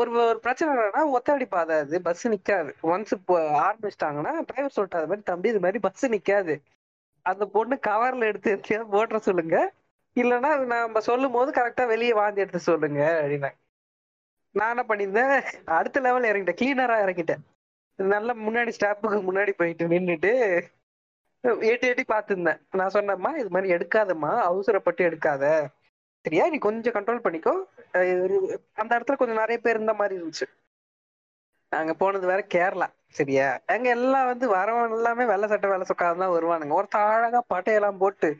ஒரு 0.00 0.10
ஒரு 0.28 0.38
பிரச்சனை 0.44 0.68
என்னன்னா 0.74 1.02
ஒத்தடி 1.16 1.46
பாதை 1.54 1.74
அது. 1.82 1.96
பஸ் 2.06 2.28
நிக்காது. 2.28 2.70
ஒன்ஸ் 2.92 3.12
இப்போ 3.16 3.36
ஆரம்பிச்சிட்டாங்கன்னா 3.64 4.32
டிரைவர் 4.48 4.76
சொல்லிட்டாத 4.76 5.06
மாதிரி 5.10 5.22
தம்பி 5.30 5.50
இது 5.52 5.60
மாதிரி 5.64 5.78
பஸ் 5.86 6.06
நிக்காது. 6.14 6.54
அந்த 7.22 7.44
பொண்ணு 7.54 7.74
கவர்ல 7.88 8.28
எடுத்து 8.30 8.50
எத்தையாவது 8.56 8.92
போட்டுற 8.94 9.18
சொல்லுங்க. 9.28 9.56
இல்லைன்னா 10.16 10.50
நம்ம 10.66 11.00
சொல்லும் 11.08 11.34
போது 11.36 11.50
கரெக்டா 11.58 11.84
வெளியே 11.86 12.12
வாந்தி 12.20 12.40
எடுத்து 12.40 12.60
சொல்லுங்க 12.70 13.00
அப்படின்னா 13.20 13.50
நான் 14.54 14.72
என்ன 14.74 14.84
பண்ணியிருந்தேன் 14.88 15.34
அடுத்த 15.78 16.00
லெவல் 16.00 16.28
இறங்கிட்டேன். 16.30 16.60
கிளீனரா 16.60 16.96
இறங்கிட்டேன். 17.04 17.42
நல்ல 17.98 18.30
முன்னாடி 18.46 18.70
ஸ்டாப்புக்கு 18.78 19.18
முன்னாடி 19.28 19.52
போயிட்டு 19.56 19.86
நின்றுட்டு 19.88 20.32
எட்டி 21.72 21.86
எட்டி 21.90 22.04
பார்த்துருந்தேன். 22.08 22.60
நான் 22.78 22.94
சொன்னேம்மா 22.94 23.30
இது 23.40 23.50
மாதிரி 23.50 23.74
எடுக்காதம்மா. 23.76 24.32
அவசரப்பட்டு 24.48 25.02
எடுக்காத. 25.10 25.44
சரியா 26.22 26.48
நீ 26.48 26.58
கொஞ்சம் 26.58 26.92
கண்ட்ரோல் 26.92 27.26
பண்ணிக்கோ. 27.26 27.52
ஒரு- 27.92 28.56
அந்த 28.74 28.98
இடத்துல 28.98 29.16
கொஞ்சம் 29.16 29.36
நிறைய 29.36 29.58
பேர் 29.58 29.74
இருந்த 29.74 29.94
மாதிரி 29.94 30.20
இருந்துச்சு. 30.20 30.42
நாங்க 31.70 31.94
போனது 31.94 32.26
வேற 32.26 32.46
கேரளா 32.54 32.86
சரியா? 33.08 33.60
அங்க 33.66 33.88
எல்லாம் 33.88 34.26
வந்து 34.26 34.54
வரவன் 34.54 34.92
எல்லாமே 34.92 35.24
வெள்ளை 35.24 35.48
சட்டை 35.48 35.70
வெள்ளை 35.70 35.86
சொக்காதான் 35.88 36.16
தான் 36.16 36.20
வருவானுங்க. 36.20 36.72
ஒருத்தன் 36.72 37.02
அழகா 37.02 37.44
பட்டையெல்லாம் 37.54 37.96
போட்டு 37.96 38.38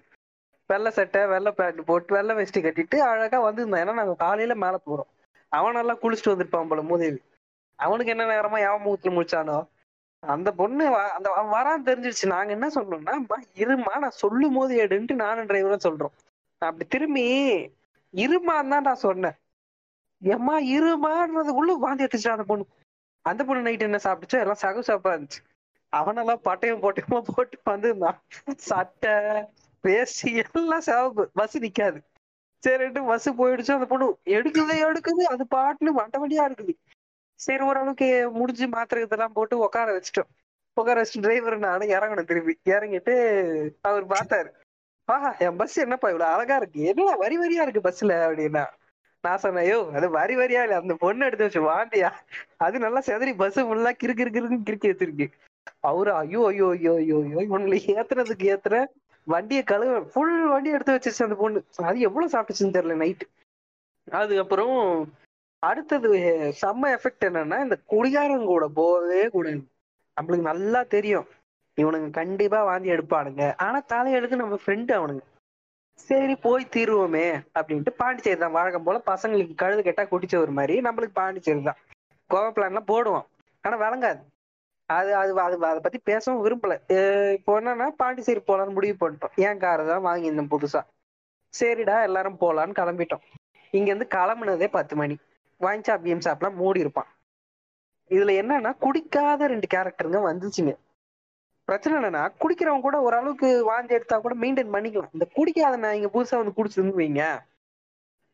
வெள்ளை 0.67 0.91
சட்டை 0.91 1.27
வெள்ளை 1.27 1.53
பேண்ட் 1.53 1.85
போட்டு 1.85 2.15
வெள்ளை 2.15 2.37
வெஸ்டி 2.37 2.59
கட்டிட்டு 2.59 2.97
அழகா 2.97 3.41
வந்திருந்தான். 3.41 3.89
ஏன்னா 3.89 3.93
நாங்க 3.93 4.15
காலையில 4.15 4.55
மேல 4.55 4.81
போறோம். 4.87 5.29
அவன் 5.49 5.73
நல்லா 5.73 5.95
குளிச்சுட்டு 5.95 6.25
வந்திருப்பான் 6.25 6.69
போல 6.69 6.83
மூதேவி. 6.83 7.23
அவனுக்கு 7.75 8.11
என்ன 8.11 8.25
நேரமா 8.25 8.59
எவன் 8.59 8.81
முகத்துல 8.81 9.21
முடிச்சானோ 9.21 9.67
அந்த 10.19 10.53
பொண்ணு 10.53 10.95
அந்த 10.95 11.49
வரான்னு 11.53 11.89
தெரிஞ்சிருச்சு. 11.89 12.27
நாங்க 12.27 12.53
என்ன 12.53 12.69
சொல்றோம்னா 12.69 13.19
இருமா 13.55 13.99
நான் 13.99 14.11
சொல்லும் 14.11 14.55
போது 14.55 14.77
எடுன்ட்டு 14.77 15.15
நானும் 15.15 15.47
டிரைவரும் 15.47 15.87
சொல்றோம். 15.89 16.30
அப்படி 16.63 16.85
திரும்பி 16.89 17.25
இருமான்னு 18.15 18.73
தான் 18.75 18.87
நான் 18.89 19.05
சொன்னேன். 19.07 19.37
எம்மா 20.23 20.57
இருமான்றது 20.77 21.53
உள்ள 21.61 21.75
வாந்தி 21.75 22.05
எடுத்துச்சு 22.05 22.29
அந்த 22.29 22.45
பொண்ணு. 22.45 22.65
அந்த 23.25 23.45
பொண்ணு 23.45 23.63
நைட் 23.63 23.83
என்ன 23.83 24.01
சாப்பிடுச்சோ 24.05 24.39
எல்லாம் 24.41 24.63
சகு 24.63 24.83
சாப்பா 24.89 25.11
இருந்துச்சு. 25.15 25.41
அவனெல்லாம் 25.93 26.45
பட்டையும் 26.45 26.83
போட்டயமா 26.83 27.21
போட்டு 27.35 27.57
வந்திருந்தான். 27.65 28.19
சட்டை 28.57 29.15
பேசி 29.85 30.31
எல்லாம் 30.37 30.81
சிவப்பு. 30.81 31.31
பஸ் 31.35 31.59
நிக்காது. 31.59 31.99
சரிட்டு 32.63 33.01
பஸ் 33.05 33.29
போயிடுச்சு. 33.31 33.73
அந்த 33.73 33.87
பொண்ணு 33.87 34.07
எடுக்குது 34.37 34.75
எடுக்குது. 34.87 35.23
அது 35.33 35.45
பாட்டுன்னு 35.57 35.99
வண்ட 36.01 36.19
வண்டியா 36.19 36.45
இருக்குது. 36.51 36.75
சரி 37.41 37.63
ஓரளவுக்கு 37.65 38.31
முடிஞ்சு 38.31 38.69
மாத்திரை 38.69 39.05
இதெல்லாம் 39.05 39.33
போட்டு 39.33 39.59
உட்கார 39.59 39.89
வச்சுட்டோம். 39.97 40.31
உட்கார 40.77 40.97
வச்சுட்டு 41.03 41.21
டிரைவர் 41.21 41.59
நானும் 41.59 41.89
இறங்கணும் 41.89 42.25
திரும்பி. 42.25 42.55
இறங்கிட்டு 42.65 43.15
அவர் 43.81 44.07
பார்த்தாரு. 44.07 44.51
ஆஹா 45.09 45.31
என் 45.45 45.59
பஸ் 45.61 45.77
என்னப்பா 45.79 46.09
இவ்வளவு 46.11 46.33
அழகா 46.35 46.57
இருக்கு? 46.61 46.81
என்ன 46.91 47.17
வரி 47.23 47.37
வரியா 47.41 47.63
இருக்கு 47.65 47.83
பஸ்ல 47.87 48.17
அப்படின்னா? 48.27 48.65
நான் 49.25 49.41
சொன்னேன் 49.41 49.65
ஐயோ 49.65 49.79
அது 49.97 50.07
வரி 50.15 50.35
வரியா 50.41 50.61
இல்ல 50.67 50.77
அந்த 50.81 50.95
பொண்ணு 51.03 51.27
எடுத்து 51.29 51.47
வச்சு 51.47 51.63
வாண்டியா? 51.67 52.11
அது 52.59 52.77
நல்லா 52.85 53.01
செதறி 53.09 53.33
பஸ் 53.43 53.59
ஃபுல்லா 53.61 53.93
கிறு 54.01 54.13
கிறு 54.19 54.31
கிறுக்கி 54.67 54.91
ஏத்திருக்கு 54.91 55.27
அவரு 55.89 56.11
ஐயோ 56.15 56.41
ஐயோ 56.51 56.69
ஐயோ 56.75 56.93
ஐயோ 57.01 57.17
ஐயோ 57.23 57.41
இவங்களை 57.49 57.79
ஏத்துறதுக்கு 57.95 58.47
ஏத்துற 58.55 58.77
வண்டியை 59.27 59.63
கழுவ 59.65 59.99
ஃபுல் 60.13 60.35
வண்டி 60.53 60.71
எடுத்து 60.71 60.95
வச்சிருச்சு 60.95 61.27
அந்த 61.27 61.37
பொண்ணு. 61.41 61.59
அது 61.89 61.99
எவ்வளவு 62.09 62.33
சாப்பிட்டுச்சுன்னு 62.35 62.77
தெரியல 62.77 62.97
நைட்டு 63.03 63.27
அதுக்கப்புறம் 64.09 64.77
அடுத்தது 65.63 66.11
செம்ம 66.61 66.91
எஃபெக்ட் 66.97 67.27
என்னன்னா 67.29 67.59
இந்த 67.65 67.77
குடிகாரங்க 67.93 68.47
கூட 68.47 68.67
போகவே 68.79 69.21
கூடாது. 69.35 69.61
நம்மளுக்கு 70.17 70.45
நல்லா 70.51 70.81
தெரியும். 70.95 71.27
இவனுங்க 71.81 72.09
கண்டிப்பா 72.21 72.61
வாந்தி 72.69 72.95
எடுப்பானுங்க. 72.95 73.45
ஆனா 73.67 73.79
தலையெடுத்து 73.93 74.43
நம்ம 74.43 74.59
ஃப்ரெண்டு 74.63 74.93
அவனுங்க. 74.99 75.25
சரி 76.09 76.35
போய் 76.45 76.73
தீருவோமே 76.75 77.27
அப்படின்ட்டு 77.59 77.93
பாண்டிச்சேரி 78.01 78.39
தான். 78.43 78.57
வழக்கம் 78.59 78.87
போல 78.87 78.99
பசங்களுக்கு 79.11 79.55
கழுது 79.63 79.83
கெட்டா 79.89 80.05
குடிச்ச 80.13 80.35
ஒரு 80.45 80.53
மாதிரி 80.59 80.77
நம்மளுக்கு 80.87 81.19
பாண்டிச்சேரி 81.21 81.63
தான். 81.69 81.81
கோவா 82.31 82.51
பிளான்லாம் 82.57 82.91
போடுவோம். 82.93 83.27
ஆனா 83.65 83.77
வழங்காது 83.85 84.23
அது 84.91 85.11
அது 85.21 85.33
அது 85.47 85.57
அதை 85.71 85.81
பத்தி 85.83 85.99
பேசவும் 86.11 86.43
விரும்பல. 86.45 86.75
இப்போ 87.37 87.53
என்னன்னா 87.61 87.87
பாண்டிச்சேரி 88.01 88.41
போலான்னு 88.49 88.77
முடிவு 88.79 88.97
பண்ணிட்டோம். 89.03 89.35
ஏன் 89.47 89.61
காரை 89.65 89.85
தான் 89.91 90.07
வாங்கியிருந்தோம் 90.09 90.53
புதுசா? 90.55 90.81
சரிடா 91.55 91.97
எல்லாரும் 92.09 92.41
போலான்னு 92.43 92.79
கிளம்பிட்டோம். 92.81 93.25
இங்க 93.73 93.89
இருந்து 93.91 94.09
கிளம்புனதே 94.17 94.69
பத்து 94.79 94.95
மணி. 95.01 95.17
வாங்கி 95.61 95.87
ஷாப் 95.89 96.07
கேம் 96.09 96.25
ஷாப்லாம் 96.27 96.59
மூடி 96.61 96.85
இருப்பான் 96.85 97.11
இதுல 98.11 98.33
என்னன்னா 98.43 98.71
குடிக்காத 98.85 99.49
ரெண்டு 99.53 99.67
கேரக்டருங்க 99.75 100.21
வந்துச்சுங்க. 100.29 100.73
பிரச்சனை 101.71 101.95
என்னன்னா 101.99 102.23
குடிக்கிறவங்க 102.43 102.85
கூட 102.87 102.99
ஓரளவுக்கு 103.07 103.49
வாந்தி 103.71 103.95
எடுத்தா 103.95 104.17
கூட 104.19 104.35
மெயின்டைன் 104.43 104.73
பண்ணிக்கலாம். 104.75 105.13
இந்த 105.17 105.27
குடிக்காத 105.37 105.77
நான் 105.77 105.97
இங்க 105.99 106.09
புதுசா 106.17 106.41
வந்து 106.41 106.57
குடிச்சிருந்து 106.59 107.01
வைங்க. 107.01 107.25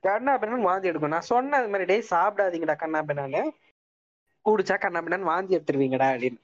கண்ணா 0.05 0.33
பின்னான்னு 0.41 0.69
வாந்தி 0.71 0.91
எடுக்கும். 0.91 1.15
நான் 1.15 1.29
சொன்ன 1.33 1.57
அது 1.57 1.69
மாதிரி 1.73 1.89
டேய் 1.91 2.11
சாப்பிடாதீங்கடா 2.11 2.77
கண்ணா 2.83 3.01
பின்னான்னு. 3.09 3.43
குடிச்சா 4.47 4.77
கண்ணா 4.85 5.01
பின்னான்னு 5.03 5.31
வாந்தி 5.33 5.57
எடுத்துருவீங்கடா 5.57 6.09
அப்படின்னு. 6.15 6.41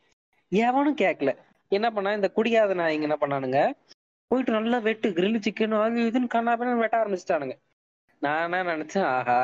எவனும் 0.53 1.01
கேட்கல 1.03 1.33
என்ன 1.73 1.93
பண்ணா 1.93 2.11
இந்த 2.19 2.29
குடிக்காத 2.37 2.75
நாய்ங்க 2.81 3.09
என்ன 3.09 3.17
பண்ணானுங்க? 3.21 3.61
போயிட்டு 4.31 4.53
நல்லா 4.53 4.79
வெட்டு 4.79 5.09
கிரில் 5.19 5.45
சிக்கன் 5.47 5.77
அது 5.87 6.07
இதுன்னு 6.11 6.29
கண்ணா 6.37 6.53
பின்னான்னு 6.59 6.85
வெட்ட 6.85 6.97
ஆரம்பிச்சிட்டானுங்க. 7.03 7.57
நான் 8.23 8.57
நினைச்சேன் 8.73 9.09
ஆஹா 9.17 9.39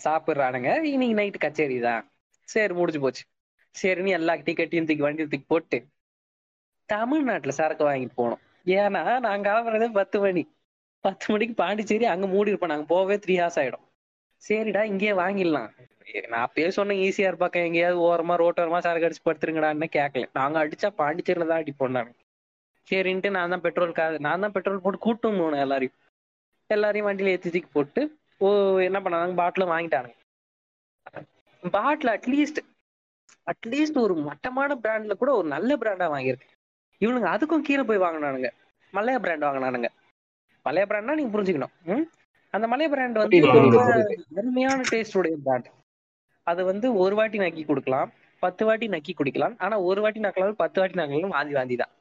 சாப்பிடுறானுங்க. 0.00 0.70
இன்னைக்கு 0.94 1.18
நைட்டு 1.20 1.38
கச்சேரி 1.46 1.78
தான். 1.80 2.02
சரி 2.48 2.74
முடிஞ்சு 2.74 3.00
போச்சு. 3.00 3.24
சரின்னு 3.74 4.16
எல்லா 4.18 4.34
டிக்கெட்டையும் 4.46 4.88
தூக்கி 4.88 5.04
வண்டியை 5.06 5.28
தூக்கி 5.28 5.46
போட்டு 5.54 5.78
தமிழ்நாட்டுல 6.88 7.52
சரக்கு 7.60 7.84
வாங்கிட்டு 7.88 8.16
போனோம். 8.20 8.42
ஏன்னா 8.78 9.02
நாங்க 9.26 9.44
கிளம்புறதே 9.48 9.88
பத்து 10.00 10.16
மணி. 10.24 10.42
பத்து 11.04 11.26
மணிக்கு 11.32 11.54
பாண்டிச்சேரி 11.62 12.06
அங்க 12.12 12.26
மூடி 12.34 12.52
இருப்போம். 12.52 12.72
நாங்க 12.74 12.86
போகவே 12.94 13.16
த்ரீ 13.24 13.34
ஹார்ஸ் 13.40 13.58
ஆயிடும். 13.62 13.84
சரிடா 14.42 14.82
இங்கேயே 14.92 15.14
வாங்கிடலாம். 15.22 15.70
நான் 16.32 16.44
அப்பயே 16.46 16.68
சொன்னேன் 16.78 17.00
ஈஸியா 17.04 17.28
இருப்பாக்க 17.30 17.66
எங்கேயாவது 17.68 17.98
ஓரமா 18.08 18.34
ரோட்டோரமா 18.42 18.78
சரக்கு 18.86 19.06
அடிச்சு 19.06 19.24
படுத்துருங்கடான்னு 19.28 19.88
கேட்கல 19.96 20.26
நாங்க 20.38 20.56
அடிச்சா 20.62 20.88
பாண்டிச்சேரியில 21.00 21.48
தான் 21.50 21.62
அடிப்போம் 21.62 21.96
நாங்க. 21.98 22.12
சரின்ட்டு 22.88 23.30
நான் 23.36 23.52
தான் 23.54 23.64
பெட்ரோல் 23.64 23.96
கா 23.98 24.04
நான் 24.26 24.44
தான் 24.44 24.54
பெட்ரோல் 24.56 24.82
போட்டு 24.84 24.98
கூட்டும் 25.06 25.40
போனேன் 25.42 25.64
எல்லாரையும். 25.64 25.96
எல்லாரையும் 26.70 27.08
வண்டியில 27.08 27.32
ஏத்திச்சிக்கு 27.34 27.70
போட்டு 27.76 28.02
ஓ 28.44 28.48
என்ன 28.88 28.98
பண்ணாங்க 29.04 29.36
பாட்டிலும் 29.42 29.72
வாங்கிட்டானுங்க 29.74 30.16
பாட்டில் 31.76 32.12
அட்லீஸ்ட் 32.16 32.60
அட்லீஸ்ட் 33.52 33.98
ஒரு 34.04 34.14
மட்டமான 34.28 34.76
பிராண்ட்ல 34.84 35.14
கூட 35.22 35.30
ஒரு 35.38 35.48
நல்ல 35.54 35.70
பிராண்டா 35.82 36.06
வாங்கியிருக்கேன். 36.14 36.55
இவனுங்க 37.04 37.28
அதுக்கும் 37.34 37.64
கீழே 37.68 37.82
போய் 37.88 38.04
வாங்கினானுங்க. 38.04 38.50
மலையா 38.96 39.18
பிராண்ட் 39.24 39.46
வாங்கினானுங்க. 39.48 39.88
மலையா 40.66 40.86
பிராண்ட்னா 40.90 41.16
நீங்க 41.18 41.32
புரிஞ்சுக்கணும்? 41.34 42.04
அந்த 42.54 42.66
மலையா 42.72 42.90
பிராண்ட் 42.92 43.18
வந்து. 43.22 43.40
அருமையான 44.40 44.86
டேஸ்ட் 44.92 45.18
உடைய 45.20 45.36
பிராண்ட் 45.46 45.68
அது 46.50 46.62
வந்து 46.70 46.86
ஒரு 47.02 47.14
வாட்டி 47.18 47.38
நக்கி 47.44 47.62
கொடுக்கலாம் 47.70 48.10
பத்து 48.42 48.62
வாட்டி 48.68 48.86
நக்கி 48.94 49.12
குடிக்கலாம். 49.18 49.54
ஆனா 49.64 49.76
ஒரு 49.88 50.00
வாட்டி 50.04 50.20
நக்கலாம் 50.26 50.58
பத்து 50.62 50.78
வாட்டி 50.80 50.96
நக்கலாம் 51.00 51.34
வாந்தி 51.36 51.54
வாந்தி 51.58 51.76
தான். 51.82 51.92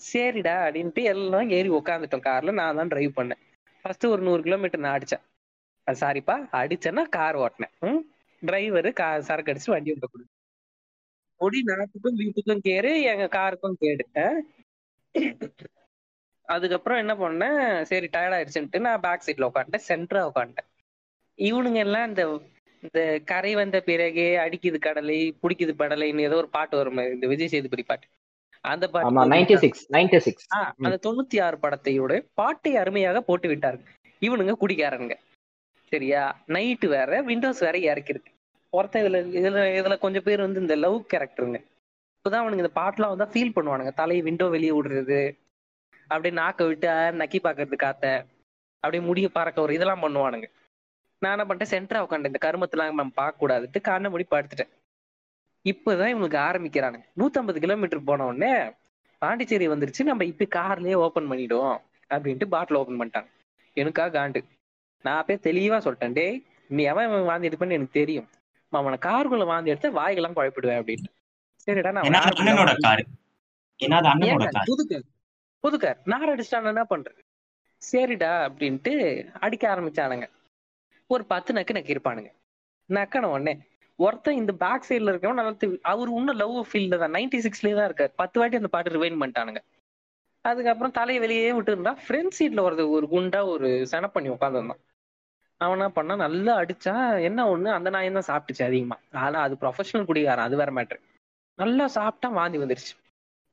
சரிடா 0.00 0.54
அப்படின்ட்டு 0.66 1.02
எல்லாம் 1.12 1.50
ஏறி 1.56 1.70
உட்காந்துட்டோம் 1.78 2.24
கார்ல 2.28 2.54
நான் 2.60 2.78
தான் 2.80 2.90
டிரைவ் 2.92 3.12
பண்ணேன். 3.18 3.40
ஃபர்ஸ்ட் 3.84 4.06
ஒரு 4.14 4.22
நூறு 4.28 4.42
கிலோமீட்டர் 4.46 4.82
நான் 4.84 4.96
அடிச்சேன். 4.98 5.24
அது 5.86 5.98
சாரிப்பா 6.02 6.36
அடிச்சேன்னா 6.60 7.04
கார் 7.16 7.36
ஓட்டினேன். 7.44 7.98
டிரைவரு 8.42 8.90
கார் 9.00 9.26
சரக்கு 9.28 9.52
அடிச்சு 9.52 9.72
வண்டி 9.74 9.92
விட்ட 9.92 10.06
கொடு 10.12 10.24
முடி 11.40 11.62
நாட்டுக்கும் 11.62 12.18
வீட்டுக்கும் 12.18 12.62
கேடு 12.62 13.02
எங்க 13.02 13.28
காருக்கும் 13.28 13.76
கேடு. 13.78 14.04
அஹ்? 14.14 14.40
அதுக்கப்புறம் 16.48 16.98
என்ன 16.98 17.14
பண்ணேன்? 17.14 17.60
சரி 17.82 18.06
டயர்ட் 18.06 18.36
ஆயிடுச்சுன்ட்டு 18.36 18.78
நான் 18.78 19.00
பேக் 19.00 19.26
சீட்ல 19.26 19.48
உட்காந்துட்டேன் 19.48 19.86
சென்டரா 19.88 20.22
உட்காந்துட்டேன். 20.30 20.68
இவனுங்க 21.38 21.76
எல்லாம் 21.76 22.08
இந்த 22.08 22.24
இந்த 22.82 23.00
கரை 23.24 23.54
வந்த 23.54 23.80
பிறகே 23.80 24.36
அடிக்குது 24.36 24.78
கடலை 24.78 25.38
புடிக்குது 25.42 25.72
படலைன்னு 25.78 26.20
ஏதோ 26.20 26.36
ஒரு 26.36 26.48
பாட்டு 26.48 26.76
வரும் 26.76 26.98
இந்த 27.12 27.26
விஜய் 27.26 27.48
சேதுபதி 27.48 27.82
பாட்டு. 27.82 28.06
அந்த 28.64 28.86
பாட்டு 28.88 29.06
அந்த 30.80 30.98
தொண்ணூத்தி 31.04 31.42
ஆறு 31.42 31.56
படத்தையோட 31.56 32.12
பாட்டை 32.34 32.76
அருமையாக 32.76 33.20
போட்டு 33.20 33.48
விட்டார்கள் 33.48 33.92
இவனுங்க 34.22 34.54
குடிக்காரனுங்க 34.60 35.16
சரியா? 35.92 36.22
நைட்டு 36.48 36.86
வேற 36.88 37.22
விண்டோஸ் 37.22 37.60
வேற 37.60 37.76
இறக்கிருக்கு. 37.86 38.30
ஒருத்தன் 38.76 39.02
இதுல 39.04 39.18
இதுல 39.40 39.62
இதுல 39.78 39.94
கொஞ்சம் 40.04 40.26
பேர் 40.26 40.44
வந்து 40.44 40.62
இந்த 40.64 40.76
லவ் 40.84 40.98
கேரக்டருங்க 41.12 41.58
இப்பதான் 42.16 42.42
அவனுங்க 42.42 42.62
இந்த 42.64 42.74
பாட்டுலாம் 42.80 43.12
வந்தா 43.12 43.26
ஃபீல் 43.32 43.54
பண்ணுவானுங்க. 43.56 43.90
தலையை 44.00 44.22
விண்டோ 44.28 44.46
வெளியே 44.54 44.72
விடுறது 44.76 45.20
அப்படியே 46.10 46.32
நாக்க 46.40 46.66
விட்டு 46.68 46.88
நக்கி 47.22 47.38
பாக்குறது 47.46 47.76
காத்த 47.84 48.04
அப்படியே 48.84 49.02
முடிய 49.08 49.26
பறக்க 49.36 49.66
ஒரு 49.66 49.72
இதெல்லாம் 49.76 50.02
பண்ணுவானுங்க. 50.04 50.46
நான் 51.22 51.34
என்ன 51.34 51.44
பண்ணிட்டேன்? 51.48 51.72
சென்டரா 51.74 52.00
உட்காந்து 52.04 52.30
இந்த 52.30 52.40
கருமத்தெல்லாம் 52.46 52.90
நம்ம 53.00 53.14
பார்க்க 53.20 53.42
கூடாதுட்டு 53.42 53.80
கண்ணை 53.88 54.08
மூடி 54.12 54.24
படுத்துட்டேன். 54.30 54.72
இப்பதான் 55.64 56.12
இவனுக்கு 56.14 56.38
ஆரம்பிக்கிறானுங்க. 56.48 57.06
நூத்தம்பது 57.20 57.58
கிலோமீட்டர் 57.64 58.08
போன 58.10 58.26
உடனே 58.30 58.52
பாண்டிச்சேரி 59.22 59.66
வந்துருச்சு 59.72 60.08
நம்ம 60.10 60.24
இப்ப 60.32 60.48
கார்லயே 60.56 60.96
ஓபன் 61.04 61.30
பண்ணிடுவோம் 61.30 61.78
அப்படின்ட்டு 62.10 62.48
பாட்டில் 62.54 62.80
ஓபன் 62.80 63.00
பண்ணிட்டாங்க. 63.00 63.30
எனக்கா 63.76 64.06
காண்டு 64.16 64.40
நான் 65.04 65.18
அப்பயே 65.20 65.38
தெளிவா 65.48 65.78
சொல்லிட்டேன் 65.86 66.16
டேய் 66.18 66.36
நீ 66.76 66.82
எவன் 66.92 67.08
இவன் 67.08 67.28
வாந்தி 67.30 67.48
எடுப்பேன்னு 67.48 67.76
எனக்கு 67.78 68.00
தெரியும். 68.00 68.28
அவனை 68.74 68.98
காருக்குள்ள 69.02 69.44
வாந்தி 69.44 69.70
எடுத்தா 69.70 69.88
வாய்கெல்லாம் 69.88 70.36
குழப்பிடுவேன் 70.36 70.80
அப்படின்னு. 70.80 71.10
சரிடா 71.66 71.92
நான் 71.92 72.02
ஏன்னா 72.02 72.12
அது 72.12 72.42
யாருக்குள்ள 72.42 72.46
அண்ணனோட 72.46 72.66
வாந்தி- 72.66 72.80
காரு 72.80 73.04
ஏன்னா 73.78 73.94
அது 73.94 74.08
அண்ணனோட 74.08 74.42
ஏங்க, 74.42 74.48
கார் 74.50 74.62
புது 74.64 74.86
கார் 74.88 75.02
புது 75.60 75.78
கார் 75.78 76.00
நார் 76.04 76.28
அடிச்சிட்டான் 76.28 76.64
என்ன 76.64 76.86
பண்றது? 76.90 77.18
சரிடா 77.92 78.48
அப்படின்ட்டு 78.48 78.92
அடிக்க 79.40 79.74
ஆரம்பிச்சானுங்க. 79.74 80.30
ஒரு 81.06 81.24
பத்து 81.24 81.52
நக்கு 81.52 81.74
நக்கி 81.74 81.96
இருப்பானுங்க. 81.96 82.30
நக்கன 82.88 83.20
உடனே 83.20 83.58
ஒருத்தன் 83.96 84.34
இந்த 84.34 84.52
பேக் 84.52 84.84
சைடுல 84.88 85.12
இருக்கவன் 85.12 85.32
நல்லா 85.32 85.56
அவர் 85.82 86.08
இன்னும் 86.08 86.36
லவ் 86.36 86.66
ஃபீல்ட்ல 86.72 86.98
தான் 86.98 87.12
நைன்டி 87.12 87.38
சிக்ஸ்லயே 87.38 87.76
தான் 87.76 87.92
இருக்காரு. 87.92 88.12
பத்து 88.16 88.40
வாட்டி 88.40 88.56
அந்த 88.56 88.68
பாட்டு 88.68 88.90
ரிவைன் 88.90 89.20
பண்ணிட்டானுங்க. 89.20 89.56
அதுக்கப்புறம் 90.40 90.92
தலையை 90.92 91.26
வெளியே 91.26 91.52
விட்டு 91.52 91.70
இருந்தா 91.70 91.98
ஃப்ரண்ட் 92.08 92.30
சீட்ல 92.38 92.60
ஒரு 92.60 92.90
ஒரு 92.90 93.06
குண்டா 93.10 93.46
ஒரு 93.46 93.86
சென 93.90 94.06
பண்ணி 94.06 94.28
உட்காந்துருந்தான் 94.28 94.80
அவன் 95.60 95.78
என்ன 95.78 95.88
பண்ணா 95.90 96.14
நல்லா 96.16 96.52
அடிச்சா 96.60 96.94
என்ன 97.22 97.56
ஒண்ணு? 97.56 97.68
அந்த 97.72 97.90
நாயம் 97.90 98.18
தான் 98.18 98.28
சாப்பிட்டுச்சு 98.30 98.62
அதிகமா. 98.62 98.96
ஆனா 99.12 99.40
அது 99.40 99.54
ப்ரொஃபஷனல் 99.60 100.04
குடிகாரன். 100.04 100.44
அது 100.44 100.56
வேற 100.56 100.72
மேட்ரு 100.72 100.98
நல்லா 101.58 101.86
சாப்பிட்டா 101.86 102.28
வாந்தி 102.28 102.58
வந்துருச்சு. 102.58 102.94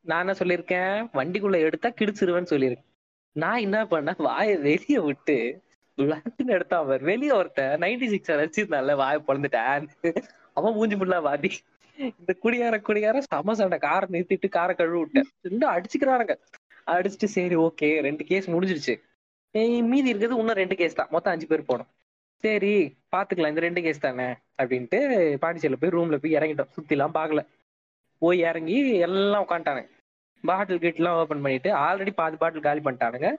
நான் 0.05 0.20
என்ன 0.20 0.34
சொல்லியிருக்கேன்? 0.39 0.96
வண்டிக்குள்ள 1.13 1.58
எடுத்தா 1.67 1.89
கிடிச்சிருவேன்னு 1.89 2.51
சொல்லியிருக்கேன். 2.53 2.88
நான் 3.36 3.63
என்ன 3.65 3.86
பண்ண 3.86 4.15
வாயை 4.17 4.55
வெளிய 4.58 5.01
விட்டு 5.01 5.36
விளாட்டுன்னு 5.98 6.55
எடுத்தா 6.58 6.77
அவர் 6.77 7.01
வெளியே 7.01 7.31
ஒருத்த 7.31 7.62
நைன்டி 7.84 8.08
சிக்ஸ் 8.08 8.31
வச்சிருந்தால 8.41 8.96
வாயை 8.96 9.20
பொழந்துட்டேன். 9.27 9.86
அவன் 10.53 10.74
மூஞ்சி 10.74 10.96
புள்ளா 10.96 11.22
வாதி 11.22 11.51
இந்த 11.98 12.34
குடியார 12.43 12.75
குடியார 12.81 13.17
சம 13.20 13.53
சண்டை. 13.53 13.77
காரை 13.77 14.08
நிறுத்திட்டு 14.12 14.50
காரை 14.50 14.75
கழுவி 14.75 15.00
விட்டேன். 15.00 15.27
ரெண்டும் 15.48 15.74
அடிச்சுக்கிறானுங்க. 15.75 16.36
அடிச்சுட்டு 16.88 17.27
சரி 17.38 17.55
ஓகே 17.55 17.89
ரெண்டு 18.01 18.24
கேஸ் 18.24 18.48
முடிஞ்சிருச்சு. 18.50 18.96
மீதி 19.91 20.10
இருக்கிறது 20.12 20.39
இன்னும் 20.41 20.60
ரெண்டு 20.62 20.75
கேஸ் 20.81 21.00
தான். 21.00 21.10
மொத்தம் 21.15 21.34
அஞ்சு 21.34 21.48
பேர் 21.48 21.70
போனோம். 21.72 21.89
சரி 22.43 22.74
பாத்துக்கலாம். 23.15 23.51
இந்த 23.53 23.63
ரெண்டு 23.65 23.81
கேஸ் 23.86 24.05
தானே? 24.05 24.27
அப்படின்ட்டு 24.62 25.00
பாண்டிச்சேரியில 25.41 25.79
போய் 25.81 25.96
ரூம்ல 25.96 26.17
போய் 26.24 26.38
இறங்கிட்டோம். 26.38 26.72
சுத்திலாம் 26.75 27.17
பார்க்கல 27.17 27.41
போய் 28.22 28.39
இறங்கி 28.50 28.77
எல்லாம் 29.08 29.46
உட்காந்துட்டானுங்க 29.46 29.91
பாட்டில் 30.43 30.84
கேட்லாம் 30.84 31.17
ஓபன் 31.22 31.43
பண்ணிட்டு 31.46 31.70
ஆல்ரெடி 31.86 32.12
பாதி 32.20 32.36
பாட்டில் 32.41 32.65
காலி 32.67 32.81
பண்ணிட்டானுங்க. 32.86 33.29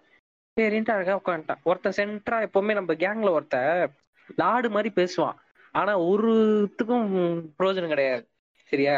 சரின்ட்டு 0.57 0.95
அழகா 0.95 1.15
உட்காந்துட்டான் 1.21 1.63
ஒருத்தன் 1.69 1.97
சென்டரா 1.99 2.39
எப்பவுமே 2.47 2.75
நம்ம 2.79 2.95
கேங்ல 3.03 3.31
ஒருத்தன் 3.39 3.95
லாடு 4.41 4.69
மாதிரி 4.71 4.91
பேசுவான். 5.01 5.39
ஆனா 5.81 5.93
ஒருத்துக்கும் 6.11 7.09
பிரயோஜனம் 7.59 7.95
கிடையாது. 7.95 8.25
சரியா? 8.71 8.97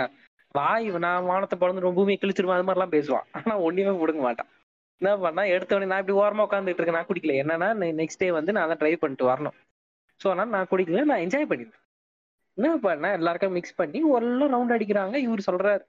வாய் 0.59 0.87
நான் 1.05 1.29
வானத்தை 1.31 1.57
பிறந்து 1.59 1.95
பூமியை 1.99 2.19
கிழிச்சிருவான். 2.21 2.59
அது 2.59 2.67
மாதிரிலாம் 2.69 2.95
பேசுவான். 2.97 3.29
ஆனா 3.39 3.55
ஒண்ணுமே 3.69 3.99
கொடுக்க 3.99 4.23
மாட்டான். 4.23 4.51
என்ன 5.01 5.13
பண்ணா 5.25 5.43
எடுத்த 5.55 5.77
உடனே 5.77 5.91
நான் 5.91 6.03
இப்படி 6.03 6.19
ஓரமா 6.23 6.45
உட்காந்துட்டு 6.47 6.81
இருக்கேன். 6.81 6.99
நான் 6.99 7.09
குடிக்கல. 7.09 7.35
என்னன்னா 7.43 7.69
நெக்ஸ்ட் 8.01 8.23
டே 8.23 8.29
வந்து 8.31 8.55
நான் 8.57 8.71
தான் 8.73 8.81
ட்ரை 8.83 8.93
பண்ணிட்டு 8.97 9.31
வரணும். 9.31 9.57
ஸோ 10.21 10.27
அதனால 10.31 10.51
நான் 10.57 10.71
குடிக்கல. 10.71 11.03
நான் 11.11 11.25
என்ஜாய் 11.25 11.51
பண்ணிருந்தேன். 11.51 11.83
என்ன 12.59 12.77
பண்ண 12.85 13.07
எல்லாருக்கும் 13.19 13.57
மிக்ஸ் 13.59 13.79
பண்ணி 13.81 14.01
ஒரு 14.15 14.27
ரவுண்ட் 14.55 14.75
அடிக்கிறாங்க. 14.77 15.17
இவர் 15.27 15.49
சொல்றாரு 15.49 15.85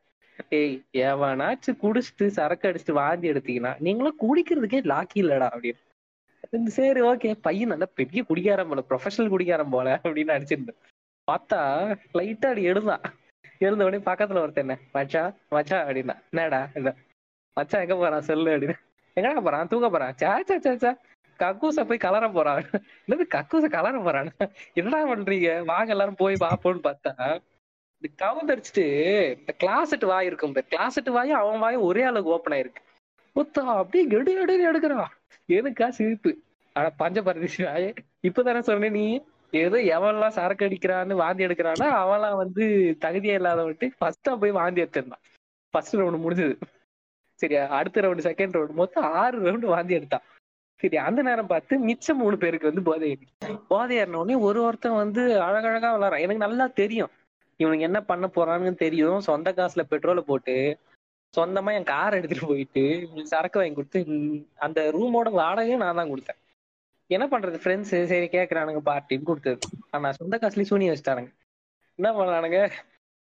ஏய் 0.58 0.78
எவனாச்சும் 1.02 1.82
குடிச்சிட்டு 1.84 2.26
சரக்கு 2.38 2.68
அடிச்சுட்டு 2.70 3.00
வாந்தி 3.02 3.28
எடுத்தீங்கன்னா 3.32 3.74
நீங்களும் 3.80 4.18
குடிக்கிறதுக்கே 4.24 4.82
லாக்கி 4.94 5.20
இல்லடா 5.24 5.48
அப்படின்னு. 5.54 5.82
சரி 6.78 7.02
ஓகே 7.02 7.30
பையன் 7.42 7.72
நல்லா 7.74 7.88
பெரிய 8.00 8.22
குடிகாரம் 8.30 8.70
போல 8.72 8.82
ப்ரொஃபஷனல் 8.90 9.32
குடிக்காரம் 9.34 9.74
போல 9.76 9.88
அப்படின்னு 10.04 10.36
அடிச்சிருந்தேன் 10.36 10.80
பார்த்தா 11.28 11.60
லைட்டா 12.18 12.50
அப்படி 12.50 12.64
எழுந்தான். 12.72 13.06
எழுந்த 13.60 13.86
உடனே 13.88 14.02
பக்கத்துல 14.10 14.44
ஒருத்தன் 14.44 14.74
மச்சா 14.96 15.24
மச்சா 15.52 15.78
அப்படின்னா 15.86 16.16
என்னடா 16.32 16.62
மச்சா 17.58 17.78
எங்க 17.84 17.96
போறான்? 17.96 18.28
சொல்லு 18.30 18.50
அப்படின்னு. 18.56 18.76
எங்கடா 19.20 19.42
போறான்? 19.42 19.68
தூங்க 19.68 19.90
போறான்? 19.90 20.16
சே 20.16 20.60
சே 20.76 20.92
கக்கூச 21.40 21.84
போய் 21.88 22.04
கலர 22.06 22.26
போறான். 22.34 22.64
என்னது 23.08 23.26
கக்கூச 23.36 23.66
கலர 23.76 24.04
போறான்? 24.04 24.30
என்னடா 24.74 25.00
பண்றீங்க? 25.12 25.66
வாங்க 25.66 25.92
எல்லாரும் 25.96 26.22
போய் 26.22 26.36
பாப்போம்னு 26.40 26.84
பார்த்தா 26.88 27.14
இந்த 27.98 28.10
கவுந்தடிச்சிட்டு 28.22 28.86
இந்த 29.40 29.54
கிளாசெட் 29.64 30.06
வாய் 30.06 30.26
இருக்கும் 30.26 30.54
கிளாசெட் 30.54 31.10
வாயும் 31.18 31.38
அவன் 31.38 31.60
வாயும் 31.60 31.86
ஒரே 31.90 32.04
அளவுக்கு 32.10 32.34
ஓப்பன் 32.34 32.56
ஆயிருக்கு. 32.58 32.82
புத்தா 33.36 33.64
அப்படியே 33.82 34.04
எடு 34.18 34.34
எடுன்னு 34.42 34.70
எடுக்கிறான். 34.72 35.14
எனக்கா 35.58 35.88
சிரிப்பு. 35.90 36.32
ஆனா 36.74 36.90
பஞ்ச 37.02 37.22
பரதேசி 37.22 37.64
வாயே 37.64 37.90
இப்பதானே 38.28 38.60
சொன்ன 38.60 38.90
நீ? 38.90 39.06
ஏதோ 39.52 39.78
எவன்லாம் 39.98 40.36
சரக்கு 40.38 40.66
அடிக்கிறான்னு 40.66 41.14
வாந்தி 41.14 41.46
எடுக்கிறான்னா 41.46 41.88
அவன்லாம் 42.04 42.40
வந்து 42.44 42.64
தகுதியே 43.06 43.36
இல்லாதவன்ட்டு 43.40 43.88
ஃபர்ஸ்டா 44.00 44.32
போய் 44.40 44.58
வாந்தி 44.60 44.84
எடுத்திருந்தான். 44.84 45.24
ஃபர்ஸ்ட் 45.74 45.96
ரவுண்ட் 45.96 46.24
முடிஞ்சது. 46.26 46.56
சரியா 47.42 47.62
அடுத்த 47.78 48.02
ரவுண்டு 48.06 48.26
செகண்ட் 48.30 48.56
ரவுண்ட் 48.58 48.80
மொத்தம் 48.82 49.08
ஆறு 49.22 49.38
ரவுண்டு 49.46 49.68
வாந்தி 49.74 49.94
எடுத்தான். 50.00 50.26
சரி 50.82 50.98
அந்த 51.08 51.20
நேரம் 51.28 51.52
பார்த்து 51.52 51.74
மிச்சம் 51.90 52.20
மூணு 52.22 52.36
பேருக்கு 52.42 52.70
வந்து 52.70 52.88
போதை 52.88 53.10
போதை 53.72 53.94
ஏறின 54.00 54.20
உடனே 54.22 54.36
ஒரு 54.48 54.60
ஒருத்தன் 54.68 55.02
வந்து 55.04 55.22
அழகழகா 55.46 55.90
விளாட்றான். 55.94 56.26
எனக்கு 56.26 56.46
நல்லா 56.46 56.66
தெரியும். 56.82 57.12
இவனுக்கு 57.62 57.88
என்ன 57.88 58.00
பண்ண 58.10 58.26
போறானுன்னு 58.36 58.84
தெரியும். 58.86 59.20
சொந்த 59.30 59.52
காசுல 59.60 59.84
பெட்ரோலை 59.92 60.24
போட்டு 60.32 60.56
சொந்தமா 61.38 61.72
என் 61.78 61.92
கார் 61.94 62.18
எடுத்துட்டு 62.18 62.50
போயிட்டு 62.50 62.84
சரக்கு 63.32 63.60
வாங்கி 63.60 63.78
கொடுத்து 63.78 64.00
அந்த 64.66 64.80
ரூமோட 64.98 65.30
வாடகையும் 65.42 65.84
நான் 65.84 66.00
தான் 66.00 66.12
கொடுத்தேன். 66.12 66.40
என்ன 67.16 67.26
பண்றது 67.32 67.58
ஃப்ரெண்ட்ஸ் 67.64 67.94
சரி 68.12 68.28
கேக்குறானுங்க 68.36 68.82
பார்ட்டின்னு 68.92 69.30
கொடுத்தது. 69.30 69.60
ஆனா 69.96 70.12
சொந்த 70.20 70.38
காசுலயும் 70.42 70.72
சூனி 70.72 70.86
வச்சுட்டானுங்க. 70.92 71.32
என்ன 72.00 72.10
பண்ணானுங்க? 72.20 72.60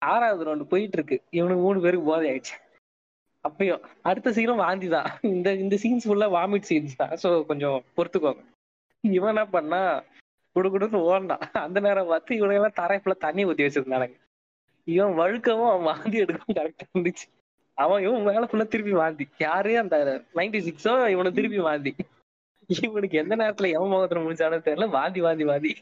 ஆறாவது 0.03 0.45
ரவுண்டு 0.47 0.71
போயிட்டு 0.73 0.97
இருக்கு. 0.99 1.17
இவனுக்கு 1.39 1.63
மூணு 1.67 1.81
பேருக்கு 1.85 2.11
போதை 2.11 2.27
ஆயிடுச்சு. 2.31 2.57
அப்பயும் 3.45 3.83
அடுத்த 4.09 4.33
சீனும் 4.37 4.63
வாந்தி 4.65 4.89
தான். 4.95 5.09
இந்த 5.35 5.49
இந்த 5.65 5.75
சீன்ஸ் 5.83 6.07
ஃபுல்லா 6.09 6.29
வாமிட் 6.37 6.69
சீன்ஸ் 6.71 6.99
தான். 7.03 7.13
ஸோ 7.23 7.29
கொஞ்சம் 7.51 7.77
பொறுத்துக்கோங்க. 7.97 8.43
இவன் 9.05 9.33
என்ன 9.35 9.45
பண்ணா 9.57 9.81
குடுக்குடுன்னு 10.57 11.01
ஓடினான் 11.11 11.45
அந்த 11.67 11.79
நேரம் 11.87 12.11
பார்த்து 12.13 12.39
இவனுங்க 12.41 12.71
தரை 12.81 12.97
ஃபுல்லா 13.01 13.19
தண்ணி 13.27 13.43
ஊத்தி 13.49 13.67
வச்சிருந்தானுங்க. 13.67 14.17
இவன் 14.87 15.15
வழுக்கவும் 15.21 15.71
அவன் 15.73 15.89
வாந்தி 15.91 16.17
எடுக்கவும் 16.25 16.59
கரெக்டா 16.59 16.87
இருந்துச்சு. 16.91 17.27
அவன் 17.79 18.03
இவன் 18.07 18.27
மேல 18.29 18.47
ஃபுல்லா 18.49 18.67
திருப்பி 18.73 18.95
வாந்தி. 19.03 19.25
யாரு 19.47 19.73
அந்த 19.83 19.97
நைன்டி 20.39 20.61
சிக்ஸோ 20.69 20.93
இவனை 21.15 21.31
திருப்பி 21.39 21.61
வாந்தி. 21.69 21.93
இவனுக்கு 22.71 23.17
எந்த 23.23 23.35
நேரத்துல 23.41 23.71
எவன் 23.77 23.93
முகத்துல 23.95 24.23
முடிச்சானு 24.25 24.67
தெரியல. 24.67 24.89
வாந்தி 24.99 25.21
வாந்தி 25.27 25.45
வாந்தி. 25.51 25.73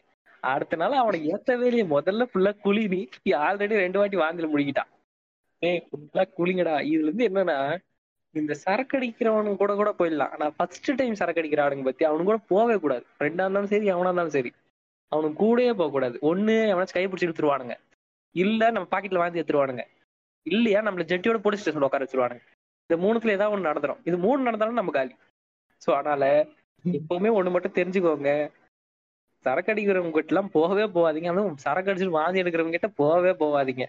அடுத்த 0.53 0.77
நாள் 0.81 1.01
அவனுக்கு 1.03 1.31
ஏத்தவே 1.35 1.67
இல்லையே. 1.71 1.87
முதல்ல 1.95 2.27
ஃபுல்லா 2.31 2.53
குழினி 2.65 3.01
நீ 3.25 3.31
ஆல்ரெடி 3.47 3.83
ரெண்டு 3.85 3.99
வாட்டி 4.01 4.17
வாந்தியில 4.23 4.51
முழுகிட்டான். 4.53 4.91
ஏய் 5.63 5.81
குளிங்கடா. 6.39 6.75
இதுல 6.91 7.09
இருந்து 7.09 7.29
என்னன்னா 7.31 7.59
இந்த 8.35 8.55
சரக்கு 8.65 8.97
அடிக்கிறவனு 8.99 9.53
கூட 9.63 9.73
கூட 9.75 9.91
போயிடலாம். 9.99 10.33
ஆனா 10.35 10.47
ஃபர்ஸ்ட் 10.57 10.91
டைம் 10.99 11.19
சரக்கு 11.21 11.41
அடிக்கிறானுங்க 11.43 11.85
பத்தி 11.89 12.05
அவனு 12.09 12.29
கூட 12.31 12.39
போகவே 12.53 12.77
கூடாது. 12.85 13.05
ரெண்டா 13.25 13.45
இருந்தாலும் 13.45 13.73
சரி 13.73 13.89
அவனா 13.95 14.11
இருந்தாலும் 14.11 14.37
சரி. 14.37 14.51
அவனுக்கு 15.13 15.39
கூடயே 15.45 15.73
போக 15.81 15.91
கூடாது. 15.91 16.17
ஒண்ணு 16.31 16.55
எவனாச்சும் 16.73 16.99
கை 16.99 17.05
பிடிச்சி 17.07 17.29
எடுத்துருவானுங்க 17.29 17.75
இல்ல 18.35 18.63
நம்ம 18.71 18.89
பாக்கெட்ல 18.93 19.23
வாந்தி 19.23 19.41
எடுத்துருவானுங்க. 19.41 19.85
இல்லையா 20.47 20.81
நம்மள 20.87 21.05
ஜெட்டியோட 21.13 21.39
போலீஸ் 21.45 21.63
ஸ்டேஷன் 21.63 21.87
உட்கார 21.87 22.05
வச்சிருவானுங்க. 22.05 22.43
இந்த 22.91 22.97
மூணுத்துல 23.05 23.35
ஏதாவது 23.37 23.55
ஒண்ணு 23.55 23.69
நடந்துரும். 23.71 24.01
இது 24.09 24.17
மூணு 24.19 24.47
நடந்தாலும் 24.49 24.81
நம்ம 24.81 24.91
காலி. 24.91 25.15
சோ 25.83 25.91
அதனால 25.99 26.25
எப்பவுமே 26.85 27.31
ஒண்ணு 27.39 27.51
மட்டும் 27.55 27.77
தெரிஞ்சுக்கோங்க. 27.79 28.31
சரக்கு 29.47 29.73
அடிக்கிறவங்க 29.73 30.15
கிட்ட 30.15 30.33
எல்லாம் 30.35 30.53
போகவே 30.57 30.85
போகாதீங்க. 30.97 31.31
அதுவும் 31.33 31.59
சரக்கு 31.65 31.91
அடிச்சுட்டு 31.91 32.19
வாந்தி 32.21 32.43
எடுக்கிறவங்க 32.43 32.77
கிட்ட 32.77 32.91
போகவே 33.03 33.33
போகாதீங்க. 33.43 33.85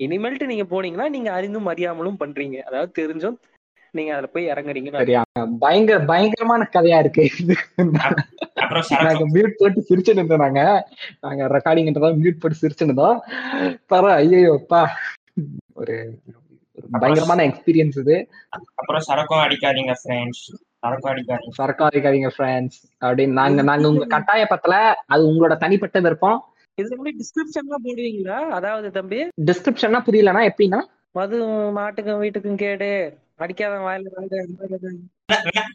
இனிமேல்ட்டு 0.00 0.50
நீங்க 0.50 0.64
போனீங்கன்னா 0.72 1.08
நீங்க 1.16 1.30
அறிந்தும் 1.32 1.70
அறியாமலும் 1.72 2.20
பண்றீங்க. 2.22 2.58
அதாவது 2.68 2.90
தெரிஞ்சும் 3.00 3.38
நீங்க 3.94 4.10
அதுல 4.14 4.28
போய் 4.34 4.50
இறங்குறீங்க 4.52 4.90
சரியா? 4.94 5.22
பயங்கர 5.62 5.98
பயங்கரமான 6.10 6.66
கதையா 6.74 6.98
இருக்கு 7.04 7.24
நாங்க 9.06 9.24
மியூட் 9.34 9.58
போட்டு 9.60 9.80
சிரிச்சுட்டு 9.88 10.20
இருந்தோம் 10.20 10.44
நாங்க. 10.44 10.62
நாங்க 11.20 11.48
ரெக்கார்டிங்ன்றதா 11.56 12.10
மியூட் 12.20 12.40
போட்டு 12.42 12.60
சிரிச்சுட்டு 12.60 12.88
இருந்தோம். 12.88 13.18
பர 13.92 14.12
ஐயோப்பா 14.20 14.82
ஒரு 15.74 15.96
பயங்கரமான 16.94 17.40
எக்ஸ்பீரியன்ஸ் 17.50 17.98
இது. 18.02 18.16
அப்புறம் 18.78 19.04
சரக்கும் 19.08 19.42
அடிக்காதீங்க 19.46 19.94
ஃப்ரெண்ட்ஸ் 20.02 20.44
சரக்கும் 21.58 21.88
அடிக்காதீங்க. 21.88 22.30
ஃப்ரெண்ட்ஸ் 22.36 22.78
அப்படின்னு 23.02 23.34
நாங்க 23.40 23.62
நாங்க 23.62 23.86
உங்க 23.92 24.06
கட்டாய 24.14 24.44
பத்தல 24.52 24.74
அது 25.06 25.22
உங்களோட 25.30 25.56
தனிப்பட்ட 25.58 25.98
விருப்பம். 26.00 26.38
இதுல 26.80 26.90
எப்படி 26.90 27.16
டிஸ்கிரிப்ஷன்லாம் 27.16 27.84
போடுவீங்களா? 27.84 28.48
அதாவது 28.48 28.90
தம்பி 28.90 29.24
டிஸ்கிரிப்ஷன்னா 29.24 30.00
புரியலனா 30.06 30.50
எப்படின்னா 30.50 30.80
மது 31.10 31.44
மாட்டுக்கும் 31.46 32.20
வீட்டுக்கும் 32.20 32.54
கேடு. 32.54 33.18
அடிக்காத 33.36 33.74
வாயில. 33.74 34.06